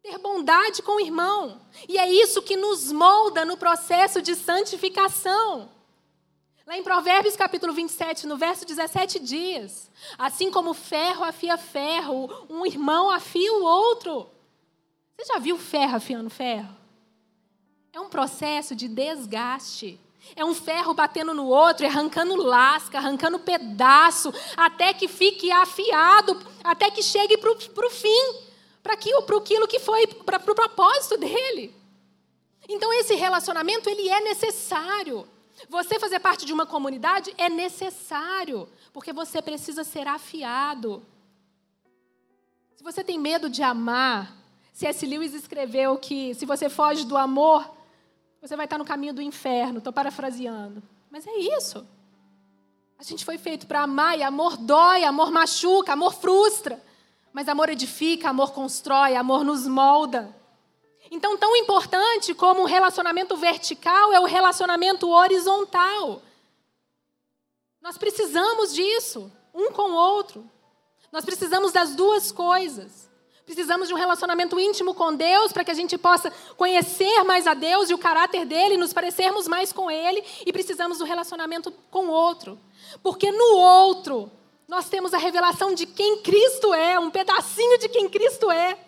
ter 0.05 0.19
bondade 0.19 0.83
com 0.83 0.97
o 0.97 1.01
irmão. 1.01 1.63
E 1.89 1.97
é 1.97 2.13
isso 2.13 2.43
que 2.43 2.59
nos 2.59 2.93
molda 2.93 3.43
no 3.43 3.57
processo 3.57 4.21
de 4.21 4.35
santificação. 4.35 5.71
Lá 6.67 6.77
em 6.77 6.83
Provérbios 6.83 7.37
capítulo 7.37 7.73
27, 7.73 8.27
no 8.27 8.37
verso 8.37 8.67
17 8.67 9.19
diz: 9.19 9.91
Assim 10.19 10.51
como 10.51 10.75
ferro 10.75 11.25
afia 11.25 11.57
ferro, 11.57 12.47
um 12.51 12.67
irmão 12.67 13.11
afia 13.11 13.51
o 13.55 13.65
outro. 13.65 14.31
Você 15.17 15.33
já 15.33 15.39
viu 15.39 15.57
ferro 15.57 15.97
afiando 15.97 16.29
ferro? 16.29 16.77
É 17.94 18.00
um 18.00 18.09
processo 18.09 18.74
de 18.74 18.88
desgaste. 18.88 20.00
É 20.35 20.44
um 20.44 20.52
ferro 20.52 20.92
batendo 20.92 21.33
no 21.33 21.46
outro, 21.46 21.87
arrancando 21.87 22.35
lasca, 22.35 22.98
arrancando 22.98 23.38
pedaço, 23.38 24.35
até 24.57 24.92
que 24.92 25.07
fique 25.07 25.52
afiado, 25.52 26.37
até 26.64 26.90
que 26.90 27.04
chegue 27.04 27.38
para 27.38 27.52
o 27.52 27.90
fim 27.90 28.44
para 28.83 28.94
aquilo, 28.94 29.68
que 29.68 29.78
foi, 29.78 30.09
para 30.09 30.38
o 30.38 30.40
pro 30.40 30.57
propósito 30.57 31.16
dele. 31.16 31.72
Então 32.68 32.92
esse 32.94 33.14
relacionamento 33.14 33.88
ele 33.88 34.09
é 34.09 34.20
necessário. 34.22 35.28
Você 35.68 36.00
fazer 36.00 36.18
parte 36.18 36.44
de 36.44 36.52
uma 36.52 36.66
comunidade 36.66 37.33
é 37.38 37.48
necessário, 37.48 38.68
porque 38.92 39.12
você 39.12 39.40
precisa 39.40 39.85
ser 39.85 40.09
afiado. 40.09 41.00
Se 42.74 42.83
você 42.83 43.04
tem 43.04 43.20
medo 43.20 43.48
de 43.48 43.62
amar, 43.62 44.37
C.S. 44.72 45.07
Lewis 45.07 45.33
escreveu 45.33 45.96
que 45.96 46.35
se 46.35 46.44
você 46.44 46.68
foge 46.68 47.07
do 47.07 47.16
amor, 47.16 47.72
você 48.46 48.57
vai 48.57 48.66
estar 48.66 48.76
no 48.76 48.85
caminho 48.85 49.14
do 49.14 49.22
inferno. 49.22 49.78
Estou 49.78 49.92
parafraseando. 49.92 50.83
Mas 51.11 51.26
é 51.26 51.35
isso. 51.35 51.87
A 52.98 53.02
gente 53.02 53.24
foi 53.24 53.38
feito 53.38 53.66
para 53.66 53.83
amar 53.83 54.18
e 54.18 54.22
amor 54.22 54.59
dói, 54.59 55.02
amor 55.02 55.30
machuca, 55.30 55.94
amor 55.94 56.12
frustra. 56.12 56.83
Mas 57.33 57.48
amor 57.48 57.70
edifica, 57.70 58.28
amor 58.28 58.52
constrói, 58.52 59.16
amor 59.16 59.44
nos 59.44 59.66
molda. 59.66 60.35
Então, 61.11 61.38
tão 61.38 61.57
importante 61.57 62.35
como 62.35 62.61
um 62.61 62.66
relacionamento 62.66 63.35
vertical 63.35 64.12
é 64.12 64.20
o 64.20 64.26
relacionamento 64.26 65.09
horizontal. 65.09 66.20
Nós 67.80 67.96
precisamos 67.96 68.74
disso, 68.74 69.33
um 69.54 69.72
com 69.72 69.90
o 69.90 69.94
outro. 69.94 70.48
Nós 71.11 71.24
precisamos 71.24 71.72
das 71.72 71.94
duas 71.94 72.30
coisas. 72.30 73.09
Precisamos 73.44 73.88
de 73.88 73.94
um 73.94 73.96
relacionamento 73.96 74.59
íntimo 74.59 74.94
com 74.94 75.14
Deus 75.14 75.52
para 75.52 75.64
que 75.64 75.70
a 75.70 75.74
gente 75.74 75.98
possa 75.98 76.33
conhecer 76.57 77.22
mais 77.24 77.46
a 77.46 77.52
Deus 77.52 77.90
e 77.90 77.94
o 77.94 77.98
caráter 77.98 78.46
dele, 78.46 78.78
nos 78.78 78.92
parecermos 78.92 79.46
mais 79.46 79.72
com 79.72 79.90
ele, 79.90 80.24
e 80.46 80.52
precisamos 80.52 80.98
do 80.98 81.04
relacionamento 81.04 81.70
com 81.90 82.07
o 82.07 82.11
outro. 82.11 82.59
Porque 83.02 83.30
no 83.30 83.57
outro 83.57 84.30
nós 84.66 84.88
temos 84.88 85.12
a 85.12 85.18
revelação 85.18 85.74
de 85.74 85.85
quem 85.85 86.22
Cristo 86.22 86.72
é, 86.72 86.98
um 86.98 87.11
pedacinho 87.11 87.78
de 87.78 87.88
quem 87.88 88.09
Cristo 88.09 88.50
é. 88.50 88.78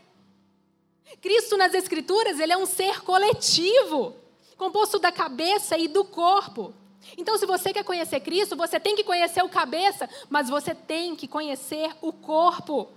Cristo 1.20 1.56
nas 1.58 1.74
Escrituras, 1.74 2.40
ele 2.40 2.52
é 2.52 2.56
um 2.56 2.66
ser 2.66 3.02
coletivo, 3.02 4.16
composto 4.56 4.98
da 4.98 5.12
cabeça 5.12 5.76
e 5.76 5.86
do 5.86 6.02
corpo. 6.02 6.72
Então, 7.16 7.36
se 7.36 7.46
você 7.46 7.72
quer 7.72 7.84
conhecer 7.84 8.20
Cristo, 8.20 8.56
você 8.56 8.80
tem 8.80 8.96
que 8.96 9.04
conhecer 9.04 9.44
o 9.44 9.48
cabeça, 9.48 10.08
mas 10.30 10.48
você 10.48 10.74
tem 10.74 11.14
que 11.14 11.28
conhecer 11.28 11.94
o 12.00 12.12
corpo. 12.12 12.88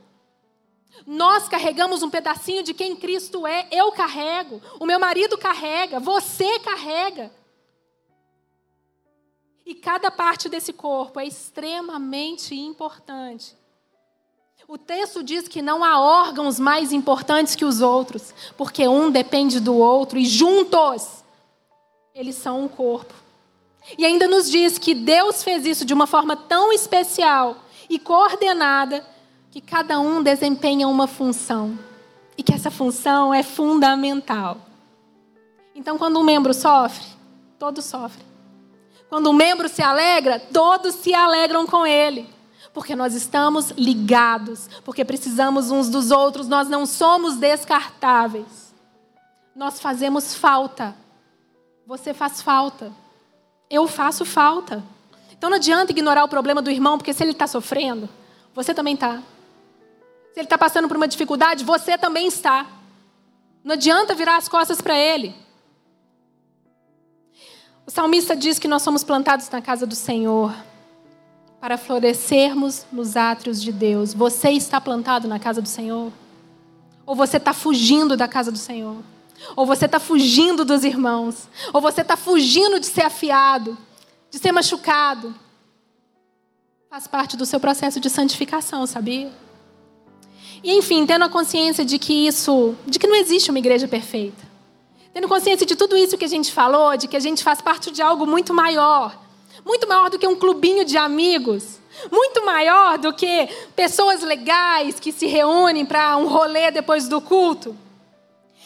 Nós 1.05 1.47
carregamos 1.47 2.03
um 2.03 2.09
pedacinho 2.09 2.63
de 2.63 2.73
quem 2.73 2.95
Cristo 2.95 3.45
é, 3.47 3.67
eu 3.71 3.91
carrego, 3.91 4.61
o 4.79 4.85
meu 4.85 4.99
marido 4.99 5.37
carrega, 5.37 5.99
você 5.99 6.59
carrega. 6.59 7.31
E 9.65 9.75
cada 9.75 10.09
parte 10.09 10.49
desse 10.49 10.73
corpo 10.73 11.19
é 11.19 11.25
extremamente 11.25 12.55
importante. 12.55 13.55
O 14.67 14.77
texto 14.77 15.23
diz 15.23 15.47
que 15.47 15.61
não 15.61 15.83
há 15.83 15.99
órgãos 15.99 16.59
mais 16.59 16.91
importantes 16.91 17.55
que 17.55 17.65
os 17.65 17.81
outros, 17.81 18.33
porque 18.57 18.87
um 18.87 19.09
depende 19.09 19.59
do 19.59 19.75
outro 19.75 20.19
e 20.19 20.25
juntos 20.25 21.23
eles 22.13 22.35
são 22.35 22.65
um 22.65 22.67
corpo. 22.67 23.13
E 23.97 24.05
ainda 24.05 24.27
nos 24.27 24.49
diz 24.49 24.77
que 24.77 24.93
Deus 24.93 25.43
fez 25.43 25.65
isso 25.65 25.85
de 25.85 25.93
uma 25.93 26.05
forma 26.05 26.35
tão 26.35 26.71
especial 26.71 27.57
e 27.89 27.97
coordenada 27.97 29.05
que 29.51 29.61
cada 29.61 29.99
um 29.99 30.21
desempenha 30.21 30.87
uma 30.87 31.07
função 31.07 31.77
e 32.37 32.43
que 32.43 32.53
essa 32.53 32.69
função 32.69 33.33
é 33.33 33.43
fundamental. 33.43 34.57
Então, 35.75 35.97
quando 35.97 36.19
um 36.19 36.23
membro 36.23 36.53
sofre, 36.53 37.05
todos 37.57 37.85
sofrem. 37.85 38.25
Quando 39.09 39.29
um 39.29 39.33
membro 39.33 39.67
se 39.67 39.81
alegra, 39.81 40.39
todos 40.39 40.95
se 40.95 41.13
alegram 41.13 41.65
com 41.65 41.85
ele. 41.85 42.29
Porque 42.73 42.95
nós 42.95 43.15
estamos 43.15 43.71
ligados, 43.71 44.69
porque 44.85 45.03
precisamos 45.03 45.71
uns 45.71 45.89
dos 45.89 46.11
outros, 46.11 46.47
nós 46.47 46.69
não 46.69 46.85
somos 46.85 47.37
descartáveis. 47.37 48.73
Nós 49.55 49.79
fazemos 49.79 50.35
falta. 50.35 50.95
Você 51.87 52.13
faz 52.13 52.41
falta. 52.41 52.93
Eu 53.69 53.87
faço 53.87 54.23
falta. 54.23 54.83
Então 55.31 55.49
não 55.49 55.57
adianta 55.57 55.91
ignorar 55.91 56.23
o 56.23 56.29
problema 56.29 56.61
do 56.61 56.69
irmão, 56.69 56.97
porque 56.97 57.13
se 57.13 57.23
ele 57.23 57.31
está 57.31 57.47
sofrendo, 57.47 58.07
você 58.53 58.73
também 58.73 58.93
está. 58.93 59.21
Ele 60.39 60.45
está 60.45 60.57
passando 60.57 60.87
por 60.87 60.95
uma 60.95 61.07
dificuldade, 61.07 61.65
você 61.65 61.97
também 61.97 62.25
está. 62.25 62.65
Não 63.61 63.73
adianta 63.73 64.15
virar 64.15 64.37
as 64.37 64.47
costas 64.47 64.79
para 64.79 64.97
ele. 64.97 65.35
O 67.85 67.91
salmista 67.91 68.37
diz 68.37 68.57
que 68.57 68.67
nós 68.67 68.81
somos 68.81 69.03
plantados 69.03 69.49
na 69.49 69.61
casa 69.61 69.85
do 69.85 69.95
Senhor 69.95 70.55
para 71.59 71.77
florescermos 71.77 72.85
nos 72.89 73.17
átrios 73.17 73.61
de 73.61 73.73
Deus. 73.73 74.13
Você 74.13 74.51
está 74.51 74.79
plantado 74.79 75.27
na 75.27 75.39
casa 75.39 75.61
do 75.61 75.67
Senhor? 75.67 76.09
Ou 77.05 77.15
você 77.17 77.35
está 77.35 77.51
fugindo 77.51 78.15
da 78.15 78.25
casa 78.27 78.49
do 78.49 78.57
Senhor? 78.57 78.95
Ou 79.57 79.65
você 79.65 79.87
está 79.87 79.99
fugindo 79.99 80.63
dos 80.63 80.85
irmãos. 80.85 81.49
Ou 81.73 81.81
você 81.81 81.99
está 81.99 82.15
fugindo 82.15 82.79
de 82.79 82.85
ser 82.85 83.01
afiado, 83.01 83.77
de 84.31 84.39
ser 84.39 84.53
machucado. 84.53 85.35
Faz 86.89 87.07
parte 87.07 87.35
do 87.35 87.45
seu 87.45 87.59
processo 87.59 87.99
de 87.99 88.09
santificação, 88.09 88.85
sabia? 88.87 89.29
E 90.63 90.73
enfim, 90.73 91.05
tendo 91.05 91.25
a 91.25 91.29
consciência 91.29 91.85
de 91.85 91.97
que 91.97 92.27
isso, 92.27 92.75
de 92.85 92.99
que 92.99 93.07
não 93.07 93.15
existe 93.15 93.49
uma 93.49 93.59
igreja 93.59 93.87
perfeita. 93.87 94.47
Tendo 95.13 95.27
consciência 95.27 95.65
de 95.65 95.75
tudo 95.75 95.97
isso 95.97 96.17
que 96.17 96.25
a 96.25 96.29
gente 96.29 96.51
falou, 96.51 96.95
de 96.95 97.07
que 97.07 97.17
a 97.17 97.19
gente 97.19 97.43
faz 97.43 97.61
parte 97.61 97.91
de 97.91 98.01
algo 98.01 98.25
muito 98.27 98.53
maior, 98.53 99.17
muito 99.65 99.87
maior 99.87 100.09
do 100.09 100.19
que 100.19 100.27
um 100.27 100.35
clubinho 100.35 100.85
de 100.85 100.97
amigos, 100.97 101.79
muito 102.11 102.45
maior 102.45 102.97
do 102.97 103.13
que 103.13 103.49
pessoas 103.75 104.21
legais 104.21 104.99
que 104.99 105.11
se 105.11 105.25
reúnem 105.25 105.85
para 105.85 106.15
um 106.17 106.27
rolê 106.27 106.71
depois 106.71 107.07
do 107.07 107.19
culto. 107.19 107.75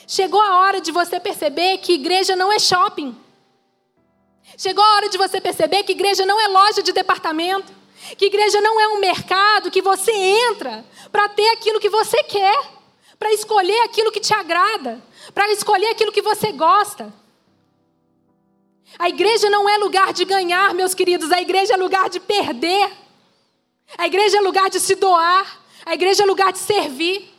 Chegou 0.06 0.42
a 0.42 0.60
hora 0.60 0.82
de 0.82 0.92
você 0.92 1.20
perceber 1.20 1.78
que 1.78 1.94
igreja 1.94 2.36
não 2.36 2.52
é 2.52 2.60
shopping. 2.60 3.16
Chegou 4.58 4.84
a 4.84 4.96
hora 4.96 5.10
de 5.10 5.18
você 5.18 5.40
perceber 5.40 5.84
que 5.84 5.94
igreja 5.94 6.26
não 6.26 6.40
é 6.40 6.48
loja 6.48 6.84
de 6.84 6.92
departamento. 6.92 7.72
Que 8.18 8.26
igreja 8.26 8.62
não 8.62 8.80
é 8.80 8.88
um 8.90 9.00
mercado 9.00 9.72
que 9.72 9.82
você 9.82 10.12
entra 10.12 10.86
para 11.12 11.30
ter 11.30 11.48
aquilo 11.50 11.80
que 11.80 11.90
você 11.90 12.22
quer, 12.24 12.60
para 13.18 13.32
escolher 13.32 13.80
aquilo 13.82 14.12
que 14.12 14.20
te 14.20 14.34
agrada, 14.34 15.02
para 15.34 15.52
escolher 15.52 15.88
aquilo 15.88 16.12
que 16.12 16.22
você 16.22 16.52
gosta. 16.52 17.14
A 19.00 19.10
igreja 19.10 19.50
não 19.50 19.68
é 19.68 19.78
lugar 19.78 20.14
de 20.14 20.26
ganhar, 20.26 20.74
meus 20.74 20.94
queridos, 20.94 21.32
a 21.32 21.42
igreja 21.42 21.74
é 21.74 21.78
lugar 21.78 22.10
de 22.10 22.20
perder. 22.20 22.92
A 23.98 24.06
igreja 24.06 24.38
é 24.38 24.42
lugar 24.42 24.70
de 24.70 24.80
se 24.80 24.96
doar, 24.96 25.62
a 25.86 25.94
igreja 25.94 26.24
é 26.24 26.26
lugar 26.26 26.52
de 26.52 26.60
servir. 26.60 27.32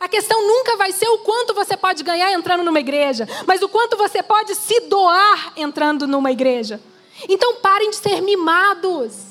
A 0.00 0.08
questão 0.08 0.46
nunca 0.46 0.76
vai 0.76 0.92
ser 0.92 1.08
o 1.08 1.18
quanto 1.18 1.54
você 1.54 1.76
pode 1.76 2.02
ganhar 2.04 2.32
entrando 2.32 2.62
numa 2.62 2.78
igreja, 2.78 3.26
mas 3.46 3.62
o 3.62 3.68
quanto 3.68 3.96
você 3.96 4.22
pode 4.22 4.54
se 4.54 4.80
doar 4.80 5.52
entrando 5.56 6.06
numa 6.06 6.30
igreja. 6.30 6.80
Então 7.28 7.56
parem 7.56 7.90
de 7.90 7.96
ser 7.96 8.20
mimados. 8.20 9.27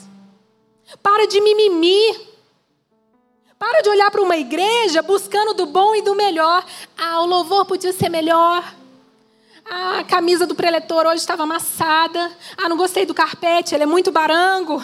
Para 1.01 1.27
de 1.27 1.41
mimimi. 1.41 2.27
Para 3.59 3.81
de 3.81 3.89
olhar 3.89 4.11
para 4.11 4.21
uma 4.21 4.37
igreja 4.37 5.01
buscando 5.01 5.53
do 5.53 5.65
bom 5.65 5.95
e 5.95 6.01
do 6.01 6.15
melhor. 6.15 6.65
Ah, 6.97 7.21
o 7.21 7.25
louvor 7.25 7.65
podia 7.65 7.91
ser 7.91 8.09
melhor. 8.09 8.63
Ah, 9.65 9.99
a 9.99 10.03
camisa 10.03 10.45
do 10.45 10.55
preletor 10.55 11.05
hoje 11.05 11.17
estava 11.17 11.43
amassada. 11.43 12.31
Ah, 12.55 12.69
não 12.69 12.77
gostei 12.77 13.05
do 13.05 13.13
carpete, 13.13 13.73
ele 13.73 13.83
é 13.83 13.87
muito 13.87 14.11
barango. 14.11 14.83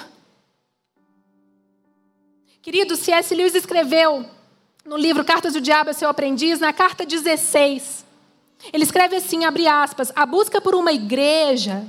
Querido, 2.61 2.95
C.S. 2.95 3.33
Lewis 3.35 3.55
escreveu 3.55 4.25
no 4.85 4.97
livro 4.97 5.23
Cartas 5.23 5.53
do 5.53 5.61
Diabo 5.61 5.91
é 5.91 5.93
seu 5.93 6.09
aprendiz, 6.09 6.59
na 6.59 6.73
carta 6.73 7.05
16. 7.05 8.05
Ele 8.71 8.83
escreve 8.83 9.15
assim, 9.15 9.45
abre 9.45 9.67
aspas, 9.67 10.11
a 10.15 10.25
busca 10.25 10.59
por 10.59 10.75
uma 10.75 10.91
igreja 10.91 11.85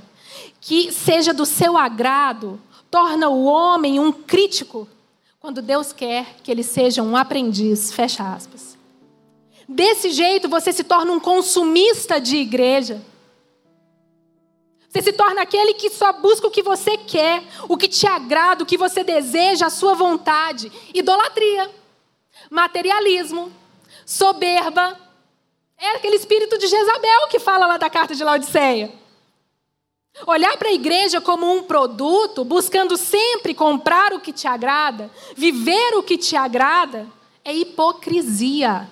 que 0.61 0.93
seja 0.93 1.35
do 1.35 1.45
seu 1.45 1.77
agrado 1.77 2.61
torna 2.95 3.29
o 3.29 3.47
homem 3.47 3.99
um 3.99 4.13
crítico 4.13 4.87
quando 5.41 5.61
Deus 5.61 5.93
quer 5.93 6.37
que 6.45 6.51
ele 6.53 6.63
seja 6.63 7.03
um 7.03 7.17
aprendiz, 7.17 7.93
fecha 7.93 8.23
aspas. 8.23 8.79
Desse 9.69 10.11
jeito 10.11 10.49
você 10.49 10.73
se 10.73 10.85
torna 10.85 11.11
um 11.11 11.19
consumista 11.19 12.21
de 12.21 12.37
igreja. 12.37 13.03
Você 14.89 15.03
se 15.03 15.13
torna 15.13 15.43
aquele 15.43 15.75
que 15.75 15.91
só 15.91 16.13
busca 16.13 16.47
o 16.47 16.51
que 16.53 16.63
você 16.63 16.97
quer, 16.97 17.43
o 17.69 17.77
que 17.77 17.89
te 17.89 18.07
agrada, 18.07 18.63
o 18.63 18.67
que 18.67 18.79
você 18.79 19.03
deseja, 19.03 19.67
a 19.67 19.71
sua 19.71 19.95
vontade. 19.95 20.71
Idolatria 20.95 21.69
materialismo, 22.49 23.53
soberba. 24.07 24.97
É 25.77 25.97
aquele 25.97 26.15
espírito 26.15 26.57
de 26.59 26.69
Jezabel 26.69 27.27
que 27.29 27.41
fala 27.41 27.67
lá 27.67 27.77
da 27.77 27.91
carta 27.91 28.15
de 28.15 28.23
Laodiceia. 28.23 28.93
Olhar 30.27 30.57
para 30.57 30.69
a 30.69 30.73
igreja 30.73 31.21
como 31.21 31.53
um 31.53 31.65
produto, 31.65 32.45
buscando 32.45 32.97
sempre 32.97 33.53
comprar 33.53 34.13
o 34.13 34.21
que 34.21 34.33
te 34.33 34.47
agrada, 34.47 35.11
viver 35.35 35.97
o 35.97 36.03
que 36.03 36.17
te 36.17 36.37
agrada, 36.37 37.07
é 37.45 37.53
hipocrisia. 37.53 38.89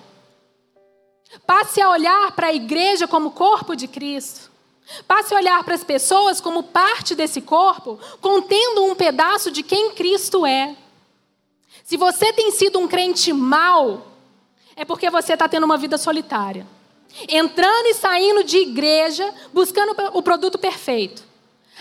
Passe 1.47 1.81
a 1.81 1.89
olhar 1.89 2.33
para 2.33 2.47
a 2.47 2.53
igreja 2.53 3.07
como 3.07 3.31
corpo 3.31 3.73
de 3.73 3.87
Cristo. 3.87 4.51
Passe 5.07 5.33
a 5.33 5.37
olhar 5.37 5.63
para 5.63 5.75
as 5.75 5.83
pessoas 5.83 6.41
como 6.41 6.61
parte 6.61 7.15
desse 7.15 7.41
corpo, 7.41 7.97
contendo 8.19 8.83
um 8.83 8.93
pedaço 8.93 9.49
de 9.49 9.63
quem 9.63 9.91
Cristo 9.93 10.45
é. 10.45 10.75
Se 11.85 11.95
você 11.95 12.33
tem 12.33 12.51
sido 12.51 12.79
um 12.79 12.87
crente 12.87 13.31
mau, 13.31 14.07
é 14.75 14.83
porque 14.83 15.09
você 15.09 15.33
está 15.33 15.47
tendo 15.47 15.63
uma 15.63 15.77
vida 15.77 15.97
solitária. 15.97 16.67
Entrando 17.27 17.87
e 17.87 17.93
saindo 17.93 18.43
de 18.43 18.57
igreja, 18.57 19.33
buscando 19.53 19.95
o 20.13 20.21
produto 20.21 20.57
perfeito. 20.57 21.23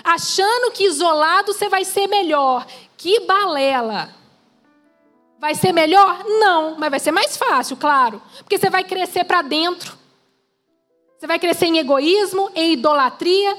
Achando 0.05 0.73
que 0.73 0.85
isolado 0.85 1.53
você 1.53 1.69
vai 1.69 1.85
ser 1.85 2.07
melhor. 2.07 2.67
Que 2.97 3.21
balela! 3.21 4.15
Vai 5.39 5.55
ser 5.55 5.73
melhor? 5.73 6.25
Não, 6.25 6.77
mas 6.79 6.91
vai 6.91 7.01
ser 7.01 7.11
mais 7.11 7.37
fácil, 7.37 7.77
claro. 7.77 8.23
Porque 8.39 8.59
você 8.59 8.71
vai 8.71 8.85
crescer 8.85 9.25
para 9.25 9.43
dentro. 9.43 9.99
Você 11.19 11.27
vai 11.27 11.39
crescer 11.39 11.67
em 11.67 11.79
egoísmo, 11.79 12.51
em 12.55 12.75
idolatria, 12.75 13.59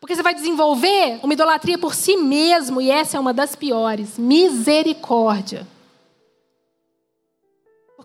porque 0.00 0.14
você 0.14 0.22
vai 0.22 0.34
desenvolver 0.34 1.20
uma 1.22 1.32
idolatria 1.32 1.78
por 1.78 1.94
si 1.94 2.16
mesmo, 2.16 2.80
e 2.80 2.90
essa 2.90 3.16
é 3.16 3.20
uma 3.20 3.32
das 3.32 3.54
piores. 3.54 4.18
Misericórdia 4.18 5.66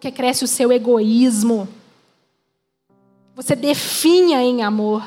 porque 0.05 0.11
cresce 0.11 0.43
o 0.43 0.47
seu 0.47 0.71
egoísmo. 0.71 1.67
Você 3.35 3.53
definha 3.53 4.41
em 4.41 4.63
amor, 4.63 5.03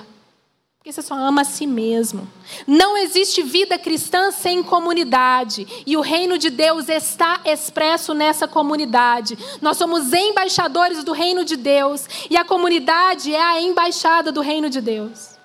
porque 0.76 0.92
você 0.92 1.00
só 1.00 1.14
ama 1.14 1.40
a 1.40 1.44
si 1.44 1.66
mesmo. 1.66 2.28
Não 2.66 2.98
existe 2.98 3.42
vida 3.42 3.78
cristã 3.78 4.30
sem 4.30 4.62
comunidade, 4.62 5.66
e 5.86 5.96
o 5.96 6.02
reino 6.02 6.36
de 6.36 6.50
Deus 6.50 6.90
está 6.90 7.40
expresso 7.46 8.12
nessa 8.12 8.46
comunidade. 8.46 9.38
Nós 9.62 9.78
somos 9.78 10.12
embaixadores 10.12 11.02
do 11.02 11.12
reino 11.12 11.42
de 11.42 11.56
Deus, 11.56 12.06
e 12.28 12.36
a 12.36 12.44
comunidade 12.44 13.34
é 13.34 13.42
a 13.42 13.62
embaixada 13.62 14.30
do 14.30 14.42
reino 14.42 14.68
de 14.68 14.82
Deus. 14.82 15.37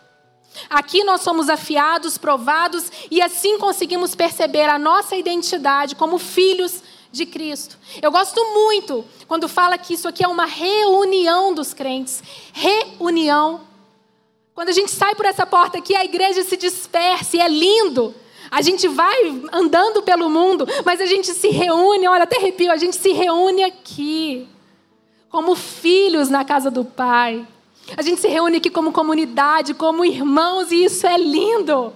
Aqui 0.70 1.04
nós 1.04 1.22
somos 1.22 1.50
afiados, 1.50 2.18
provados 2.18 2.92
e 3.10 3.22
assim 3.22 3.58
conseguimos 3.58 4.16
perceber 4.16 4.70
a 4.70 4.80
nossa 4.80 5.16
identidade 5.16 5.96
como 5.96 6.18
filhos 6.18 6.82
de 7.12 7.26
Cristo. 7.26 7.78
Eu 8.02 8.12
gosto 8.12 8.44
muito 8.54 9.06
quando 9.28 9.48
fala 9.48 9.78
que 9.78 9.94
isso 9.94 10.08
aqui 10.08 10.24
é 10.24 10.28
uma 10.28 10.46
reunião 10.46 11.54
dos 11.54 11.74
crentes. 11.74 12.24
Reunião. 12.52 13.62
Quando 14.56 14.70
a 14.70 14.74
gente 14.74 14.92
sai 14.92 15.16
por 15.16 15.26
essa 15.26 15.46
porta 15.46 15.78
aqui, 15.78 15.96
a 15.96 16.04
igreja 16.04 16.44
se 16.44 16.58
dispersa 16.58 17.38
e 17.38 17.40
é 17.40 17.48
lindo. 17.48 18.14
A 18.50 18.62
gente 18.62 18.88
vai 18.88 19.42
andando 19.52 20.04
pelo 20.04 20.30
mundo, 20.30 20.68
mas 20.86 21.02
a 21.02 21.06
gente 21.06 21.34
se 21.34 21.50
reúne, 21.50 22.08
olha, 22.08 22.24
até 22.24 22.38
arrepio, 22.38 22.72
a 22.72 22.78
gente 22.78 22.96
se 22.96 23.12
reúne 23.12 23.64
aqui, 23.64 24.48
como 25.30 25.56
filhos 25.56 26.30
na 26.30 26.46
casa 26.46 26.70
do 26.70 26.86
Pai. 26.86 27.48
A 27.98 28.02
gente 28.02 28.22
se 28.22 28.28
reúne 28.28 28.58
aqui 28.58 28.70
como 28.70 28.94
comunidade, 28.94 29.74
como 29.74 30.06
irmãos, 30.06 30.72
e 30.72 30.86
isso 30.86 31.06
é 31.06 31.18
lindo. 31.18 31.94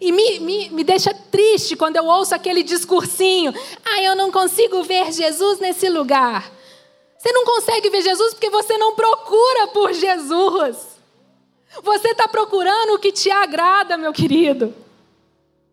E 0.00 0.12
me, 0.12 0.40
me, 0.40 0.68
me 0.70 0.84
deixa 0.84 1.12
triste 1.12 1.76
quando 1.76 1.96
eu 1.96 2.04
ouço 2.06 2.34
aquele 2.34 2.62
discursinho. 2.62 3.52
Ah, 3.84 4.02
eu 4.02 4.14
não 4.14 4.30
consigo 4.30 4.82
ver 4.82 5.12
Jesus 5.12 5.58
nesse 5.58 5.88
lugar. 5.88 6.50
Você 7.18 7.32
não 7.32 7.44
consegue 7.44 7.90
ver 7.90 8.02
Jesus 8.02 8.34
porque 8.34 8.50
você 8.50 8.76
não 8.78 8.94
procura 8.94 9.68
por 9.68 9.92
Jesus. 9.92 10.76
Você 11.82 12.08
está 12.08 12.28
procurando 12.28 12.94
o 12.94 12.98
que 12.98 13.12
te 13.12 13.30
agrada, 13.30 13.96
meu 13.96 14.12
querido. 14.12 14.74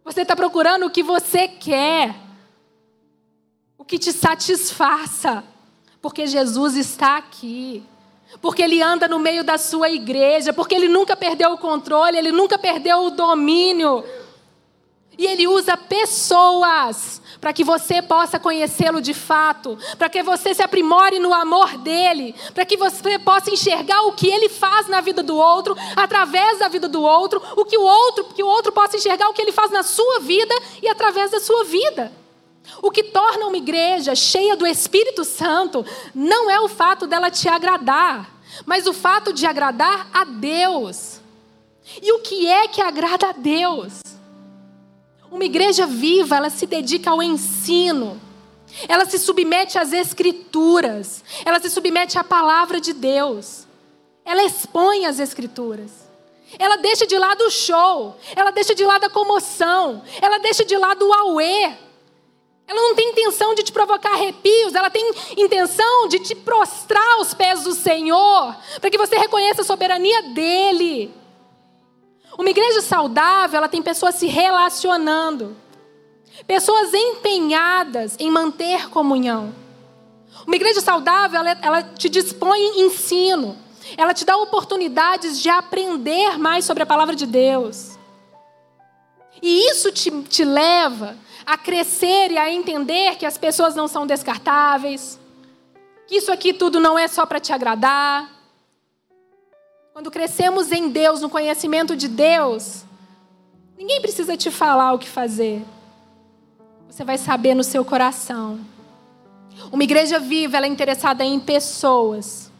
Você 0.04 0.22
está 0.22 0.36
procurando 0.36 0.86
o 0.86 0.90
que 0.90 1.04
você 1.04 1.48
quer. 1.48 2.16
O 3.78 3.86
que 3.86 3.98
te 3.98 4.12
satisfaça. 4.12 5.44
Porque 6.02 6.28
Jesus 6.28 6.76
está 6.76 7.18
aqui 7.18 7.84
porque 8.42 8.62
ele 8.62 8.82
anda 8.82 9.08
no 9.08 9.20
meio 9.20 9.44
da 9.44 9.58
sua 9.58 9.90
igreja, 9.90 10.54
porque 10.54 10.76
ele 10.76 10.88
nunca 10.88 11.16
perdeu 11.16 11.52
o 11.52 11.58
controle, 11.58 12.18
ele 12.18 12.32
nunca 12.32 12.58
perdeu 12.58 13.06
o 13.06 13.12
domínio. 13.12 14.04
E 15.18 15.28
ele 15.28 15.48
usa 15.48 15.78
pessoas 15.78 17.22
para 17.40 17.54
que 17.54 17.64
você 17.64 18.02
possa 18.02 18.40
conhecê-lo 18.40 19.02
de 19.02 19.14
fato, 19.14 19.78
para 19.98 20.10
que 20.10 20.24
você 20.24 20.54
se 20.54 20.64
aprimore 20.64 21.20
no 21.20 21.34
amor 21.34 21.78
dele, 21.78 22.34
para 22.54 22.66
que 22.66 22.78
você 22.78 23.20
possa 23.20 23.52
enxergar 23.52 24.02
o 24.04 24.14
que 24.14 24.28
ele 24.28 24.50
faz 24.50 24.88
na 24.88 25.02
vida 25.02 25.22
do 25.22 25.36
outro, 25.36 25.76
através 25.96 26.60
da 26.60 26.68
vida 26.68 26.88
do 26.88 27.04
outro, 27.04 27.42
o 27.56 27.66
que 27.66 27.78
o 27.78 27.84
outro, 27.84 28.24
que 28.34 28.42
o 28.42 28.48
outro 28.48 28.72
possa 28.72 28.98
enxergar 28.98 29.30
o 29.30 29.34
que 29.34 29.42
ele 29.42 29.52
faz 29.52 29.70
na 29.72 29.84
sua 29.84 30.20
vida 30.20 30.56
e 30.82 30.88
através 30.88 31.32
da 31.32 31.40
sua 31.40 31.64
vida. 31.66 32.23
O 32.82 32.91
que 32.91 33.03
torna 33.03 33.47
uma 33.47 33.57
igreja 33.57 34.16
cheia 34.16 34.55
do 34.55 34.66
Espírito 34.66 35.24
Santo 35.24 35.86
não 36.14 36.49
é 36.49 36.59
o 36.59 36.70
fato 36.70 37.05
dela 37.05 37.30
te 37.30 37.47
agradar, 37.47 38.41
mas 38.66 38.88
o 38.88 38.93
fato 38.93 39.34
de 39.34 39.45
agradar 39.45 40.09
a 40.14 40.24
Deus. 40.24 41.20
E 42.01 42.11
o 42.14 42.20
que 42.20 42.47
é 42.47 42.68
que 42.68 42.82
agrada 42.82 43.30
a 43.30 43.32
Deus? 43.34 44.01
Uma 45.30 45.43
igreja 45.45 45.86
viva, 45.86 46.38
ela 46.38 46.49
se 46.49 46.66
dedica 46.66 47.09
ao 47.09 47.22
ensino. 47.22 48.22
Ela 48.88 49.05
se 49.05 49.20
submete 49.20 49.78
às 49.78 49.91
escrituras. 49.91 51.24
Ela 51.45 51.59
se 51.59 51.70
submete 51.70 52.18
à 52.18 52.24
palavra 52.24 52.80
de 52.80 52.93
Deus. 52.93 53.68
ela 54.26 54.43
expõe 54.43 55.05
as 55.05 55.20
Escrituras. 55.20 55.91
Ela 56.57 56.78
deixa 56.78 57.05
de 57.05 57.18
lado 57.18 57.41
o 57.45 57.49
show, 57.49 58.16
ela 58.36 58.51
deixa 58.51 58.76
de 58.76 58.86
lado 58.86 59.05
a 59.05 59.09
comoção, 59.09 60.03
ela 60.22 60.38
deixa 60.38 60.64
de 60.64 60.78
lado 60.78 61.07
o 61.07 61.14
auê. 61.14 61.74
Ela 62.68 62.82
não 62.82 62.95
tem 62.95 63.09
intenção 63.09 63.53
de 63.53 63.64
te 63.64 63.72
provocar 63.72 64.14
arrepios, 64.14 64.74
ela 64.74 64.89
tem 64.89 65.11
intenção 65.38 66.07
de 66.07 66.20
te 66.20 66.34
prostrar 66.34 67.18
aos 67.18 67.34
pés 67.34 67.64
do 67.64 67.74
Senhor, 67.74 68.55
para 68.80 68.89
que 68.89 68.97
você 68.97 69.18
reconheça 69.18 69.61
a 69.61 69.66
soberania 69.66 70.22
dele. 70.34 71.14
Uma 72.38 72.49
igreja 72.49 72.82
saudável, 72.82 73.57
ela 73.57 73.68
tem 73.68 73.82
pessoas 73.82 74.16
se 74.16 74.28
relacionando, 74.28 75.55
pessoas 76.47 76.93
empenhadas 76.93 78.16
em 78.20 78.32
manter 78.32 78.89
comunhão. 78.89 79.53
Uma 80.47 80.55
igreja 80.55 80.82
saudável, 80.82 81.41
ela, 81.41 81.57
ela 81.61 81.84
te 81.84 82.09
dispõe 82.09 82.82
ensino, 82.82 83.57
ela 83.97 84.14
te 84.14 84.26
dá 84.26 84.36
oportunidades 84.38 85.39
de 85.39 85.49
aprender 85.49 86.39
mais 86.39 86.66
sobre 86.66 86.84
a 86.84 86.88
palavra 86.88 87.16
de 87.16 87.26
Deus. 87.26 87.99
E 89.41 89.70
isso 89.70 89.91
te, 89.91 90.09
te 90.24 90.43
leva 90.43 91.18
a 91.46 91.58
crescer 91.58 92.32
e 92.32 92.38
a 92.38 92.52
entender 92.52 93.16
que 93.18 93.26
as 93.26 93.38
pessoas 93.38 93.76
não 93.76 93.88
são 93.88 94.08
descartáveis, 94.08 95.20
que 96.08 96.16
isso 96.16 96.32
aqui 96.32 96.54
tudo 96.54 96.80
não 96.80 96.98
é 96.98 97.08
só 97.08 97.26
para 97.26 97.39
te 97.39 97.52
agradar. 97.54 98.30
Quando 99.94 100.10
crescemos 100.10 100.72
em 100.72 100.89
Deus, 100.89 101.22
no 101.22 101.30
conhecimento 101.30 101.96
de 101.96 102.08
Deus, 102.08 102.84
ninguém 103.78 104.02
precisa 104.02 104.36
te 104.36 104.50
falar 104.50 104.94
o 104.94 105.00
que 105.00 105.10
fazer. 105.10 105.64
Você 106.89 107.04
vai 107.04 107.18
saber 107.18 107.54
no 107.54 107.64
seu 107.64 107.84
coração. 107.84 108.60
Uma 109.72 109.84
igreja 109.84 110.20
viva, 110.20 110.58
ela 110.58 110.66
é 110.66 110.70
interessada 110.70 111.24
em 111.24 111.39
pessoas. 111.39 112.52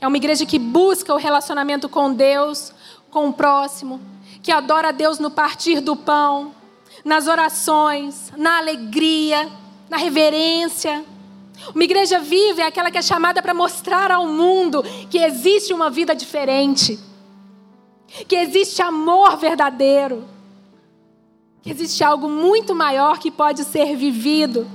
É 0.00 0.06
uma 0.06 0.16
igreja 0.16 0.46
que 0.46 0.58
busca 0.58 1.12
o 1.12 1.18
relacionamento 1.18 1.88
com 1.88 2.12
Deus, 2.12 2.72
com 3.10 3.28
o 3.28 3.32
próximo, 3.32 4.00
que 4.42 4.50
adora 4.50 4.88
a 4.88 4.92
Deus 4.92 5.18
no 5.18 5.30
partir 5.30 5.80
do 5.80 5.94
pão, 5.94 6.54
nas 7.04 7.26
orações, 7.26 8.32
na 8.36 8.58
alegria, 8.58 9.48
na 9.88 9.96
reverência. 9.96 11.04
Uma 11.74 11.84
igreja 11.84 12.18
viva 12.18 12.62
é 12.62 12.66
aquela 12.66 12.90
que 12.90 12.98
é 12.98 13.02
chamada 13.02 13.42
para 13.42 13.54
mostrar 13.54 14.10
ao 14.10 14.26
mundo 14.26 14.82
que 15.10 15.18
existe 15.18 15.72
uma 15.72 15.90
vida 15.90 16.14
diferente, 16.14 16.98
que 18.26 18.36
existe 18.36 18.82
amor 18.82 19.36
verdadeiro, 19.36 20.24
que 21.62 21.70
existe 21.70 22.02
algo 22.02 22.28
muito 22.28 22.74
maior 22.74 23.18
que 23.18 23.30
pode 23.30 23.64
ser 23.64 23.96
vivido. 23.96 24.68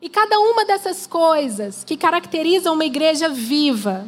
E 0.00 0.08
cada 0.08 0.38
uma 0.38 0.64
dessas 0.64 1.06
coisas 1.06 1.84
que 1.84 1.96
caracterizam 1.96 2.74
uma 2.74 2.84
igreja 2.84 3.28
viva 3.28 4.06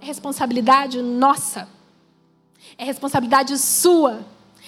é 0.00 0.04
responsabilidade 0.04 1.00
nossa, 1.00 1.68
é 2.76 2.84
responsabilidade 2.84 3.56
sua 3.58 4.20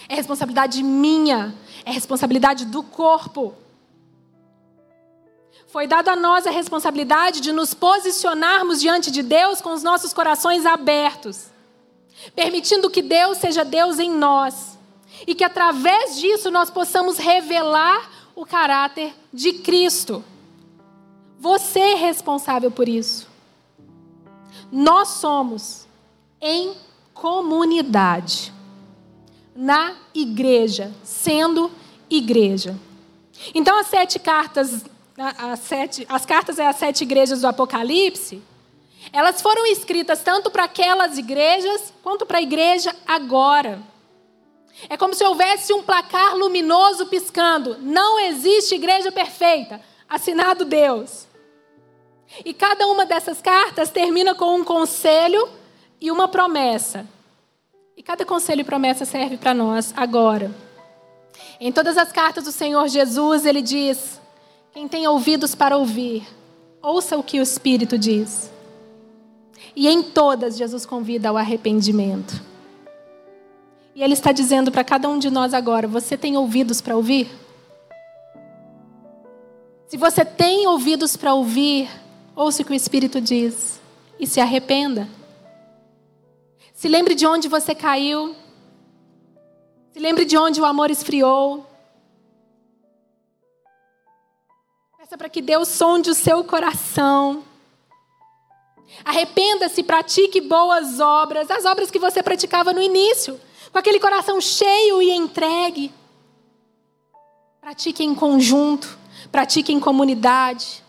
é 0.09 0.14
responsabilidade 0.14 0.82
minha, 0.82 1.54
é 1.84 1.90
responsabilidade 1.90 2.66
do 2.66 2.82
corpo. 2.82 3.54
Foi 5.66 5.86
dado 5.86 6.09
a 6.09 6.16
nós 6.16 6.46
a 6.46 6.50
responsabilidade 6.50 7.40
de 7.40 7.52
nos 7.52 7.74
posicionarmos 7.74 8.80
diante 8.80 9.11
de 9.11 9.22
Deus 9.22 9.61
com 9.61 9.72
os 9.72 9.82
nossos 9.82 10.12
corações 10.12 10.64
abertos, 10.64 11.46
permitindo 12.34 12.88
que 12.88 13.02
Deus 13.02 13.38
seja 13.38 13.64
Deus 13.64 13.98
em 13.98 14.11
nós 14.11 14.78
e 15.26 15.34
que 15.34 15.44
através 15.44 16.16
disso 16.16 16.50
nós 16.50 16.70
possamos 16.70 17.18
revelar 17.18 18.11
o 18.34 18.46
caráter 18.46 19.14
de 19.32 19.54
Cristo. 19.54 20.24
Você 21.38 21.80
é 21.80 21.94
responsável 21.94 22.70
por 22.70 22.88
isso. 22.88 23.28
Nós 24.70 25.09
somos 25.09 25.86
em 26.40 26.74
comunidade 27.12 28.55
na 29.57 29.94
igreja, 30.14 30.92
sendo 31.02 31.70
igreja. 32.11 32.78
Então, 33.54 33.78
as 33.78 33.86
sete 33.86 34.18
cartas, 34.18 34.84
as, 35.16 35.61
sete, 35.61 36.07
as 36.09 36.26
cartas 36.26 36.59
é 36.59 36.66
as 36.66 36.76
sete 36.76 37.02
igrejas 37.02 37.40
do 37.40 37.46
Apocalipse, 37.46 38.42
elas 39.12 39.40
foram 39.40 39.64
escritas 39.66 40.22
tanto 40.22 40.50
para 40.50 40.64
aquelas 40.64 41.16
igrejas 41.16 41.92
quanto 42.02 42.26
para 42.26 42.38
a 42.38 42.42
igreja 42.42 42.94
agora. 43.07 43.80
É 44.88 44.96
como 44.96 45.14
se 45.14 45.24
houvesse 45.24 45.72
um 45.72 45.82
placar 45.82 46.36
luminoso 46.36 47.07
piscando. 47.07 47.78
Não 47.80 48.20
existe 48.20 48.74
igreja 48.74 49.11
perfeita. 49.11 49.80
Assinado 50.09 50.64
Deus. 50.64 51.26
E 52.44 52.52
cada 52.52 52.86
uma 52.86 53.07
dessas 53.07 53.40
cartas 53.40 53.90
termina 53.90 54.34
com 54.34 54.57
um 54.57 54.64
conselho 54.64 55.48
e 56.00 56.11
uma 56.11 56.28
promessa. 56.28 57.07
E 57.97 58.03
cada 58.03 58.24
conselho 58.24 58.61
e 58.61 58.64
promessa 58.64 59.05
serve 59.05 59.36
para 59.36 59.55
nós 59.55 59.94
agora. 59.97 60.55
Em 61.59 61.72
todas 61.72 61.97
as 61.97 62.12
cartas 62.12 62.44
do 62.44 62.53
Senhor 62.53 62.86
Jesus, 62.88 63.47
ele 63.47 63.62
diz: 63.62 64.20
quem 64.76 64.86
tem 64.86 65.09
ouvidos 65.09 65.55
para 65.55 65.74
ouvir, 65.74 66.28
ouça 66.82 67.16
o 67.16 67.22
que 67.22 67.40
o 67.40 67.42
Espírito 67.42 67.97
diz. 67.97 68.53
E 69.74 69.88
em 69.88 70.03
todas, 70.03 70.59
Jesus 70.59 70.84
convida 70.84 71.30
ao 71.30 71.36
arrependimento. 71.38 72.42
E 73.94 74.03
Ele 74.03 74.12
está 74.12 74.32
dizendo 74.32 74.70
para 74.70 74.84
cada 74.84 75.09
um 75.09 75.18
de 75.18 75.30
nós 75.30 75.55
agora: 75.55 75.88
você 75.88 76.14
tem 76.14 76.36
ouvidos 76.36 76.82
para 76.82 76.94
ouvir? 76.94 77.26
Se 79.88 79.97
você 79.97 80.26
tem 80.26 80.66
ouvidos 80.66 81.16
para 81.16 81.32
ouvir, 81.32 81.88
ouça 82.34 82.61
o 82.61 82.64
que 82.66 82.72
o 82.72 82.74
Espírito 82.74 83.18
diz 83.18 83.80
e 84.20 84.26
se 84.26 84.42
arrependa. 84.42 85.09
Se 86.87 86.91
lembre 86.91 87.16
de 87.16 87.26
onde 87.26 87.49
você 87.49 87.74
caiu. 87.74 88.37
Se 89.93 89.99
lembre 89.99 90.24
de 90.24 90.39
onde 90.39 90.61
o 90.61 90.64
amor 90.64 90.89
esfriou. 90.89 91.66
Peça 94.97 95.18
para 95.18 95.28
que 95.28 95.43
Deus 95.43 95.66
sonde 95.66 96.11
o 96.11 96.14
seu 96.14 96.45
coração. 96.45 97.43
Arrependa-se, 99.05 99.82
pratique 99.82 100.41
boas 100.41 101.01
obras, 101.01 101.51
as 101.51 101.64
obras 101.64 101.91
que 101.91 101.99
você 101.99 102.22
praticava 102.22 102.72
no 102.72 102.80
início, 102.80 103.41
com 103.72 103.78
aquele 103.80 103.99
coração 103.99 104.41
cheio 104.41 105.03
e 105.03 105.11
entregue. 105.11 105.93
Pratique 107.61 108.05
em 108.05 108.14
conjunto, 108.14 108.97
pratique 109.32 109.72
em 109.72 109.80
comunidade. 109.80 110.84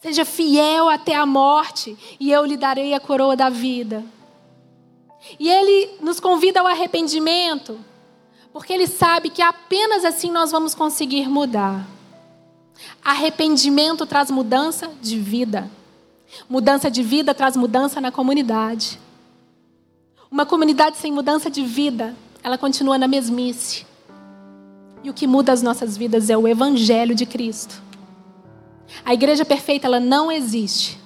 Seja 0.00 0.24
fiel 0.24 0.88
até 0.88 1.14
a 1.14 1.26
morte, 1.26 1.98
e 2.18 2.32
eu 2.32 2.46
lhe 2.46 2.56
darei 2.56 2.94
a 2.94 3.00
coroa 3.00 3.36
da 3.36 3.50
vida. 3.50 4.02
E 5.38 5.48
ele 5.48 5.98
nos 6.00 6.20
convida 6.20 6.60
ao 6.60 6.66
arrependimento, 6.66 7.78
porque 8.52 8.72
ele 8.72 8.86
sabe 8.86 9.30
que 9.30 9.42
apenas 9.42 10.04
assim 10.04 10.30
nós 10.30 10.50
vamos 10.50 10.74
conseguir 10.74 11.28
mudar. 11.28 11.86
Arrependimento 13.04 14.06
traz 14.06 14.30
mudança 14.30 14.90
de 15.00 15.18
vida. 15.18 15.70
Mudança 16.48 16.90
de 16.90 17.02
vida 17.02 17.34
traz 17.34 17.56
mudança 17.56 18.00
na 18.00 18.12
comunidade. 18.12 18.98
Uma 20.30 20.44
comunidade 20.44 20.98
sem 20.98 21.10
mudança 21.10 21.50
de 21.50 21.64
vida, 21.64 22.14
ela 22.42 22.58
continua 22.58 22.98
na 22.98 23.08
mesmice. 23.08 23.86
E 25.02 25.10
o 25.10 25.14
que 25.14 25.26
muda 25.26 25.52
as 25.52 25.62
nossas 25.62 25.96
vidas 25.96 26.28
é 26.28 26.36
o 26.36 26.46
evangelho 26.46 27.14
de 27.14 27.24
Cristo. 27.24 27.82
A 29.04 29.14
igreja 29.14 29.44
perfeita, 29.44 29.86
ela 29.86 30.00
não 30.00 30.30
existe. 30.30 30.98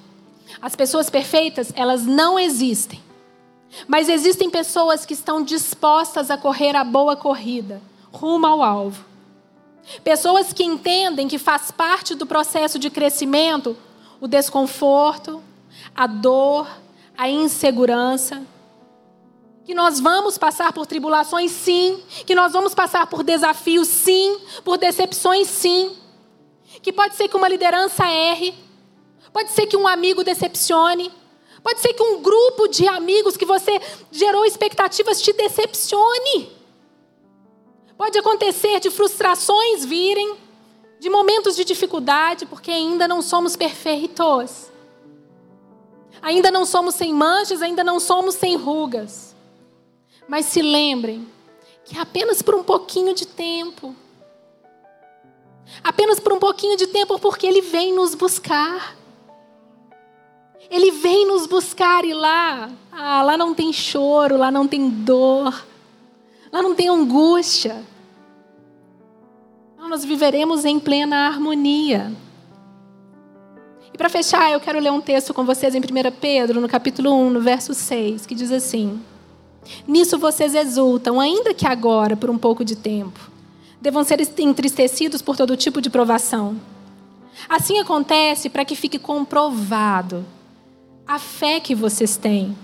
As 0.61 0.75
pessoas 0.75 1.09
perfeitas, 1.09 1.73
elas 1.75 2.05
não 2.05 2.39
existem. 2.39 3.01
Mas 3.87 4.09
existem 4.09 4.51
pessoas 4.51 5.07
que 5.07 5.15
estão 5.15 5.43
dispostas 5.43 6.31
a 6.31 6.37
correr 6.37 6.77
a 6.77 6.85
boa 6.85 7.17
corrida, 7.17 7.81
rumo 8.13 8.47
ao 8.47 8.63
alvo. 8.63 9.05
Pessoas 10.05 10.53
que 10.53 10.63
entendem 10.63 11.27
que 11.27 11.39
faz 11.39 11.71
parte 11.71 12.15
do 12.15 12.27
processo 12.27 12.79
de 12.79 12.91
crescimento 12.91 13.77
o 14.23 14.29
desconforto, 14.29 15.43
a 15.93 16.07
dor, 16.07 16.69
a 17.19 17.29
insegurança. 17.29 18.41
Que 19.65 19.75
nós 19.75 19.99
vamos 19.99 20.39
passar 20.39 20.73
por 20.73 20.87
tribulações, 20.87 21.51
sim. 21.51 22.01
Que 22.25 22.33
nós 22.33 22.53
vamos 22.53 22.73
passar 22.73 23.09
por 23.09 23.25
desafios, 23.25 23.89
sim. 23.89 24.39
Por 24.63 24.79
decepções, 24.79 25.49
sim. 25.49 25.97
Que 26.81 26.93
pode 26.93 27.17
ser 27.17 27.27
que 27.27 27.37
uma 27.37 27.49
liderança 27.49 28.09
erre. 28.09 28.55
Pode 29.33 29.51
ser 29.51 29.67
que 29.67 29.77
um 29.77 29.89
amigo 29.89 30.23
decepcione. 30.23 31.11
Pode 31.63 31.81
ser 31.81 31.95
que 31.95 32.03
um 32.03 32.21
grupo 32.21 32.67
de 32.69 32.89
amigos 32.89 33.37
que 33.37 33.45
você 33.45 33.81
gerou 34.11 34.45
expectativas 34.45 35.23
te 35.23 35.33
decepcione. 35.33 36.51
Pode 37.97 38.19
acontecer 38.19 38.81
de 38.81 38.91
frustrações 38.91 39.85
virem, 39.85 40.37
de 40.99 41.09
momentos 41.09 41.55
de 41.55 41.65
dificuldade, 41.65 42.47
porque 42.47 42.71
ainda 42.71 43.07
não 43.07 43.23
somos 43.23 43.55
perfeitos. 43.55 44.71
Ainda 46.21 46.51
não 46.51 46.65
somos 46.65 46.95
sem 46.95 47.13
manchas, 47.13 47.63
ainda 47.63 47.85
não 47.85 48.01
somos 48.01 48.35
sem 48.35 48.57
rugas. 48.57 49.35
Mas 50.29 50.47
se 50.47 50.63
lembrem 50.63 51.29
que 51.85 51.99
apenas 51.99 52.43
por 52.43 52.55
um 52.55 52.63
pouquinho 52.63 53.15
de 53.15 53.27
tempo, 53.27 53.95
apenas 55.83 56.21
por 56.21 56.33
um 56.33 56.39
pouquinho 56.39 56.77
de 56.77 56.87
tempo, 56.87 57.19
porque 57.19 57.47
Ele 57.47 57.61
vem 57.61 57.93
nos 57.93 58.15
buscar. 58.15 58.97
Ele 60.73 60.91
vem 60.91 61.27
nos 61.27 61.47
buscar 61.47 62.03
e 62.03 62.15
lá, 62.15 62.71
ah, 62.91 63.23
lá 63.23 63.37
não 63.37 63.53
tem 63.55 63.71
choro, 63.75 64.39
lá 64.39 64.51
não 64.51 64.67
tem 64.67 64.89
dor, 64.89 65.67
lá 66.51 66.63
não 66.63 66.75
tem 66.75 66.89
angústia. 66.89 67.85
Nós 69.77 70.03
viveremos 70.03 70.65
em 70.65 70.81
plena 70.81 71.27
harmonia. 71.27 72.11
E 73.93 73.99
para 73.99 74.09
fechar, 74.09 74.51
eu 74.51 74.61
quero 74.61 74.81
ler 74.81 74.91
um 74.91 75.03
texto 75.03 75.35
com 75.35 75.45
vocês 75.45 75.75
em 75.75 75.79
1 75.79 75.83
Pedro, 76.19 76.59
no 76.59 76.67
capítulo 76.67 77.13
1, 77.13 77.29
no 77.29 77.41
verso 77.43 77.75
6, 77.75 78.25
que 78.25 78.35
diz 78.35 78.51
assim: 78.51 78.99
Nisso 79.87 80.17
vocês 80.17 80.55
exultam, 80.55 81.21
ainda 81.21 81.53
que 81.53 81.67
agora, 81.67 82.17
por 82.17 82.31
um 82.31 82.39
pouco 82.39 82.65
de 82.65 82.77
tempo, 82.77 83.21
devam 83.79 84.03
ser 84.05 84.27
entristecidos 84.39 85.21
por 85.21 85.37
todo 85.37 85.55
tipo 85.55 85.83
de 85.83 85.91
provação. 85.91 86.59
Assim 87.47 87.79
acontece 87.79 88.49
para 88.49 88.65
que 88.65 88.75
fique 88.75 88.99
comprovado 88.99 90.25
a 91.07 91.19
fé 91.19 91.61
que 91.61 91.75
vocês 91.75 92.17
têm, 92.17 92.57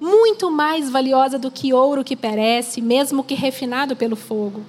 muito 0.00 0.50
mais 0.50 0.90
valiosa 0.90 1.38
do 1.38 1.50
que 1.50 1.72
ouro 1.72 2.04
que 2.04 2.16
perece, 2.16 2.80
mesmo 2.80 3.24
que 3.24 3.34
refinado 3.34 3.96
pelo 3.96 4.16
fogo. 4.16 4.62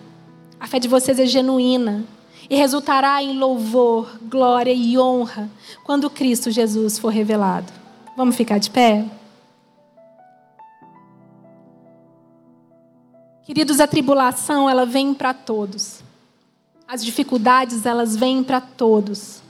A 0.60 0.68
fé 0.68 0.80
de 0.80 0.88
vocês 0.88 1.20
é 1.20 1.26
genuína 1.26 2.06
e 2.50 2.56
resultará 2.56 3.22
em 3.24 3.38
louvor, 3.38 4.20
glória 4.24 4.74
e 4.74 4.98
honra 4.98 5.50
quando 5.84 6.10
Cristo 6.10 6.52
Jesus 6.52 7.00
for 7.00 7.10
revelado. 7.10 7.72
Vamos 8.16 8.36
ficar 8.36 8.60
de 8.60 8.70
pé? 8.70 9.06
Queridos, 13.44 13.80
a 13.80 13.88
tribulação, 13.88 14.70
ela 14.70 14.86
vem 14.86 15.14
para 15.14 15.34
todos. 15.34 16.04
As 16.88 17.04
dificuldades, 17.04 17.86
elas 17.86 18.16
vêm 18.16 18.44
para 18.44 18.62
todos. 18.62 19.41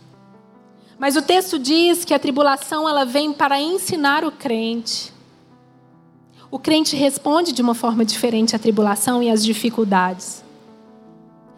Mas 1.02 1.16
o 1.16 1.22
texto 1.24 1.58
diz 1.58 2.06
que 2.06 2.14
a 2.14 2.20
tribulação, 2.20 2.88
ela 2.88 3.04
vem 3.04 3.34
para 3.34 3.60
ensinar 3.60 4.24
o 4.24 4.32
crente. 4.32 5.12
O 6.52 6.60
crente 6.60 6.96
responde 6.96 7.52
de 7.54 7.60
uma 7.60 7.74
forma 7.74 8.06
diferente 8.06 8.56
à 8.56 8.60
tribulação 8.60 9.24
e 9.24 9.28
às 9.28 9.44
dificuldades. 9.44 10.44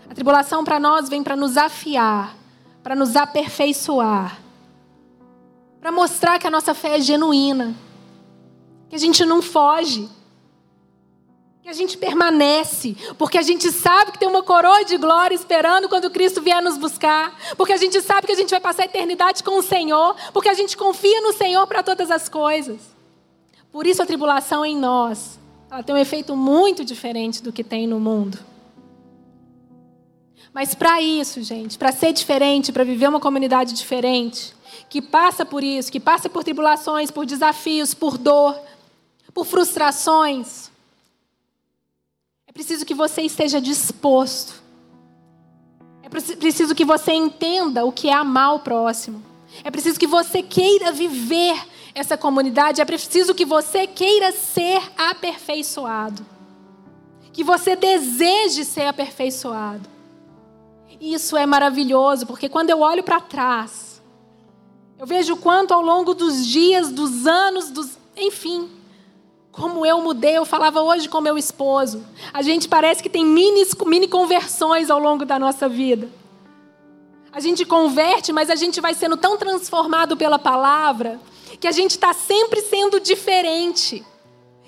A 0.10 0.14
tribulação 0.14 0.64
para 0.64 0.80
nós 0.80 1.10
vem 1.10 1.22
para 1.22 1.36
nos 1.36 1.58
afiar, 1.58 2.38
para 2.82 2.96
nos 2.96 3.18
aperfeiçoar, 3.18 4.40
para 5.82 5.92
mostrar 5.92 6.40
que 6.40 6.48
a 6.48 6.52
nossa 6.52 6.74
fé 6.74 6.96
é 6.96 7.02
genuína, 7.02 7.76
que 8.88 8.96
a 8.96 9.00
gente 9.00 9.26
não 9.26 9.42
foge, 9.42 10.08
que 11.64 11.70
a 11.70 11.74
gente 11.74 11.98
permanece, 11.98 12.94
porque 13.18 13.38
a 13.38 13.42
gente 13.42 13.72
sabe 13.72 14.12
que 14.12 14.20
tem 14.20 14.28
uma 14.28 14.44
coroa 14.44 14.84
de 14.84 14.98
glória 14.98 15.34
esperando 15.34 15.88
quando 15.88 16.12
Cristo 16.12 16.42
vier 16.42 16.62
nos 16.62 16.78
buscar, 16.78 17.34
porque 17.56 17.72
a 17.72 17.78
gente 17.78 18.02
sabe 18.02 18.28
que 18.28 18.34
a 18.34 18.36
gente 18.36 18.50
vai 18.50 18.60
passar 18.60 18.82
a 18.82 18.86
eternidade 18.86 19.42
com 19.42 19.58
o 19.58 19.64
Senhor, 19.64 20.14
porque 20.34 20.50
a 20.50 20.54
gente 20.54 20.76
confia 20.76 21.22
no 21.22 21.32
Senhor 21.32 21.66
para 21.66 21.82
todas 21.82 22.12
as 22.12 22.28
coisas. 22.28 22.82
Por 23.72 23.88
isso 23.88 24.04
a 24.04 24.06
tribulação 24.06 24.66
em 24.66 24.76
nós, 24.76 25.40
ela 25.72 25.82
tem 25.82 25.96
um 25.96 25.98
efeito 25.98 26.36
muito 26.36 26.84
diferente 26.84 27.42
do 27.42 27.54
que 27.54 27.64
tem 27.64 27.88
no 27.88 27.98
mundo. 27.98 28.38
Mas 30.54 30.76
para 30.76 31.02
isso, 31.02 31.42
gente, 31.42 31.78
para 31.78 31.94
ser 31.94 32.12
diferente, 32.12 32.74
para 32.74 32.84
viver 32.84 33.08
uma 33.08 33.22
comunidade 33.22 33.72
diferente, 33.74 34.54
que 34.90 35.02
passa 35.02 35.46
por 35.46 35.64
isso, 35.64 35.90
que 35.90 36.00
passa 36.00 36.30
por 36.30 36.44
tribulações, 36.44 37.10
por 37.10 37.26
desafios, 37.26 37.94
por 37.94 38.18
dor, 38.18 38.60
por 39.34 39.46
frustrações, 39.46 40.73
é 42.54 42.60
preciso 42.64 42.86
que 42.86 42.94
você 42.94 43.24
esteja 43.24 43.60
disposto. 43.60 44.62
É 46.04 46.10
preciso 46.10 46.76
que 46.76 46.86
você 46.86 47.12
entenda 47.12 47.84
o 47.84 47.92
que 47.92 48.10
é 48.10 48.14
amar 48.14 48.54
o 48.54 48.60
próximo. 48.60 49.24
É 49.64 49.72
preciso 49.72 50.00
que 50.00 50.06
você 50.06 50.44
queira 50.44 50.92
viver 50.92 51.60
essa 51.96 52.16
comunidade. 52.16 52.80
É 52.80 52.86
preciso 52.86 53.34
que 53.34 53.44
você 53.44 53.88
queira 53.88 54.32
ser 54.32 54.80
aperfeiçoado. 54.96 56.24
Que 57.32 57.44
você 57.44 57.76
deseje 57.76 58.64
ser 58.64 58.86
aperfeiçoado. 58.86 59.90
Isso 61.02 61.36
é 61.36 61.48
maravilhoso, 61.48 62.28
porque 62.28 62.48
quando 62.48 62.70
eu 62.70 62.82
olho 62.82 63.02
para 63.02 63.20
trás, 63.20 64.00
eu 65.00 65.08
vejo 65.08 65.36
quanto 65.38 65.74
ao 65.74 65.82
longo 65.82 66.14
dos 66.14 66.46
dias, 66.46 66.92
dos 66.92 67.26
anos, 67.26 67.72
dos, 67.72 67.98
enfim, 68.16 68.70
como 69.54 69.86
eu 69.86 70.02
mudei, 70.02 70.36
eu 70.36 70.46
falava 70.46 70.82
hoje 70.82 71.08
com 71.08 71.22
meu 71.22 71.38
esposo. 71.38 72.04
A 72.34 72.42
gente 72.42 72.68
parece 72.68 73.04
que 73.04 73.10
tem 73.10 73.24
mini, 73.24 73.64
mini 73.86 74.08
conversões 74.08 74.90
ao 74.90 74.98
longo 74.98 75.26
da 75.26 75.38
nossa 75.38 75.70
vida. 75.70 76.10
A 77.32 77.40
gente 77.40 77.64
converte, 77.64 78.34
mas 78.34 78.50
a 78.50 78.56
gente 78.56 78.82
vai 78.82 78.96
sendo 78.96 79.16
tão 79.16 79.38
transformado 79.38 80.18
pela 80.18 80.40
palavra 80.40 81.20
que 81.60 81.68
a 81.68 81.72
gente 81.72 81.92
está 81.92 82.14
sempre 82.14 82.62
sendo 82.62 83.00
diferente. 83.00 84.04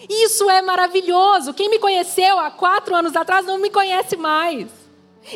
Isso 0.08 0.48
é 0.52 0.62
maravilhoso. 0.62 1.52
Quem 1.54 1.68
me 1.68 1.80
conheceu 1.80 2.40
há 2.40 2.52
quatro 2.52 2.94
anos 2.94 3.16
atrás 3.16 3.44
não 3.44 3.58
me 3.58 3.72
conhece 3.72 4.16
mais. 4.16 4.68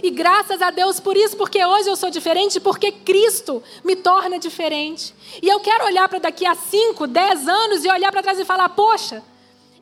E 0.04 0.12
graças 0.12 0.62
a 0.62 0.70
Deus 0.70 1.00
por 1.00 1.18
isso, 1.18 1.36
porque 1.36 1.66
hoje 1.66 1.90
eu 1.90 1.96
sou 1.96 2.12
diferente, 2.12 2.60
porque 2.60 2.92
Cristo 2.92 3.64
me 3.84 3.96
torna 3.96 4.38
diferente. 4.38 5.16
E 5.42 5.48
eu 5.48 5.60
quero 5.60 5.86
olhar 5.86 6.08
para 6.08 6.20
daqui 6.20 6.46
a 6.46 6.54
cinco, 6.54 7.08
dez 7.08 7.48
anos 7.48 7.84
e 7.84 7.90
olhar 7.90 8.12
para 8.12 8.22
trás 8.22 8.40
e 8.40 8.46
falar: 8.46 8.70
poxa, 8.70 9.24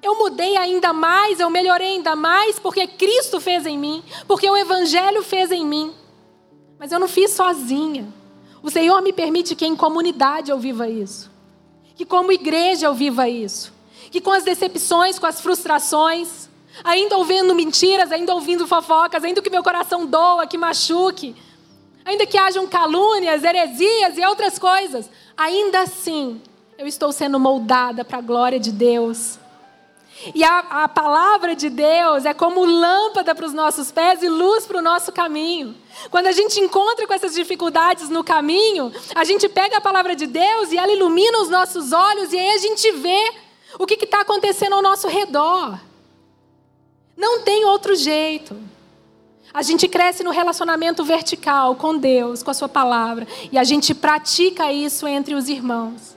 eu 0.08 0.18
mudei 0.18 0.55
ainda 0.55 0.93
mais, 0.93 1.39
eu 1.39 1.49
melhorei 1.49 1.95
ainda 1.95 2.16
mais, 2.16 2.58
porque 2.58 2.88
Cristo 2.88 3.41
fez 3.41 3.66
em 3.66 3.78
mim, 3.78 4.01
porque 4.26 4.49
o 4.49 4.55
Evangelho 4.55 5.22
fez 5.22 5.51
em 5.51 5.66
mim. 5.66 5.93
Mas 6.80 6.93
eu 6.93 6.99
não 6.99 7.10
fiz 7.10 7.32
sozinha. 7.32 8.08
O 8.64 8.72
Senhor 8.72 9.01
me 9.01 9.12
permite 9.12 9.53
que 9.53 9.66
em 9.66 9.76
comunidade 9.76 10.49
eu 10.49 10.58
viva 10.58 10.88
isso. 10.88 11.30
Que 11.95 12.05
como 12.05 12.32
igreja 12.32 12.86
eu 12.86 12.93
viva 12.93 13.28
isso. 13.28 13.74
Que 14.10 14.22
com 14.22 14.32
as 14.32 14.43
decepções, 14.43 15.20
com 15.20 15.26
as 15.26 15.41
frustrações, 15.41 16.47
ainda 16.84 17.18
ouvindo 17.18 17.53
mentiras, 17.53 18.12
ainda 18.12 18.34
ouvindo 18.34 18.66
fofocas, 18.66 19.24
ainda 19.24 19.41
que 19.41 19.49
meu 19.49 19.64
coração 19.64 20.05
doa, 20.05 20.47
que 20.47 20.58
machuque, 20.58 21.36
ainda 22.05 22.26
que 22.26 22.38
hajam 22.38 22.66
calúnias, 22.66 23.43
heresias 23.43 24.18
e 24.18 24.26
outras 24.26 24.58
coisas, 24.58 25.10
ainda 25.36 25.82
assim 25.82 26.41
eu 26.78 26.88
estou 26.88 27.12
sendo 27.12 27.39
moldada 27.39 28.05
para 28.05 28.20
a 28.20 28.22
glória 28.22 28.60
de 28.60 28.72
Deus 28.72 29.38
e 30.34 30.43
a, 30.43 30.59
a 30.84 30.88
palavra 30.88 31.55
de 31.55 31.70
Deus 31.70 32.26
é 32.26 32.34
como 32.34 32.65
lâmpada 32.65 33.36
para 33.36 33.45
os 33.45 33.53
nossos 33.53 33.91
pés 33.91 34.24
e 34.24 34.28
luz 34.28 34.65
para 34.65 34.80
o 34.80 34.82
nosso 34.82 35.11
caminho. 35.11 35.76
Quando 36.09 36.28
a 36.28 36.32
gente 36.32 36.59
encontra 36.59 37.05
com 37.05 37.13
essas 37.13 37.34
dificuldades 37.34 38.09
no 38.09 38.24
caminho, 38.24 38.91
a 39.13 39.24
gente 39.24 39.47
pega 39.47 39.78
a 39.78 39.82
palavra 39.82 40.15
de 40.15 40.26
Deus 40.26 40.72
e 40.72 40.78
ela 40.78 40.91
ilumina 40.91 41.39
os 41.39 41.49
nossos 41.49 41.91
olhos 41.91 42.34
e 42.34 42.38
aí 42.38 42.49
a 42.49 42.57
gente 42.57 42.91
vê 42.93 43.34
o 43.78 43.86
que 43.86 43.93
está 44.03 44.22
acontecendo 44.22 44.74
ao 44.74 44.82
nosso 44.82 45.07
redor. 45.07 45.80
Não 47.15 47.41
tem 47.41 47.65
outro 47.65 47.95
jeito. 47.95 48.55
A 49.53 49.61
gente 49.61 49.88
cresce 49.88 50.24
no 50.24 50.32
relacionamento 50.32 51.03
vertical 51.03 51.76
com 51.76 51.97
Deus, 51.97 52.43
com 52.43 52.51
a 52.51 52.53
Sua 52.53 52.70
palavra, 52.70 53.28
e 53.51 53.57
a 53.57 53.63
gente 53.63 53.95
pratica 53.95 54.72
isso 54.72 55.07
entre 55.07 55.34
os 55.34 55.49
irmãos. 55.49 56.15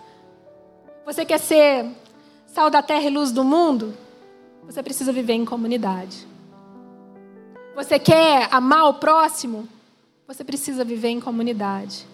Você 1.07 1.25
quer 1.25 1.39
ser 1.39 1.87
sal 2.53 2.71
da 2.71 2.83
terra 2.83 3.05
e 3.05 3.11
luz 3.11 3.31
do 3.33 3.45
mundo, 3.45 3.95
você 4.65 4.83
precisa 4.83 5.13
viver 5.13 5.35
em 5.35 5.45
comunidade. 5.45 6.27
Você 7.75 7.99
quer 7.99 8.49
amar 8.51 8.89
o 8.89 8.95
próximo? 8.95 9.69
Você 10.27 10.45
precisa 10.45 10.85
viver 10.85 11.09
em 11.09 11.21
comunidade. 11.21 12.07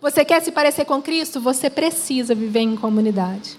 Você 0.00 0.24
quer 0.24 0.42
se 0.42 0.52
parecer 0.52 0.84
com 0.84 1.00
Cristo? 1.00 1.40
Você 1.40 1.70
precisa 1.70 2.34
viver 2.34 2.60
em 2.60 2.76
comunidade. 2.76 3.58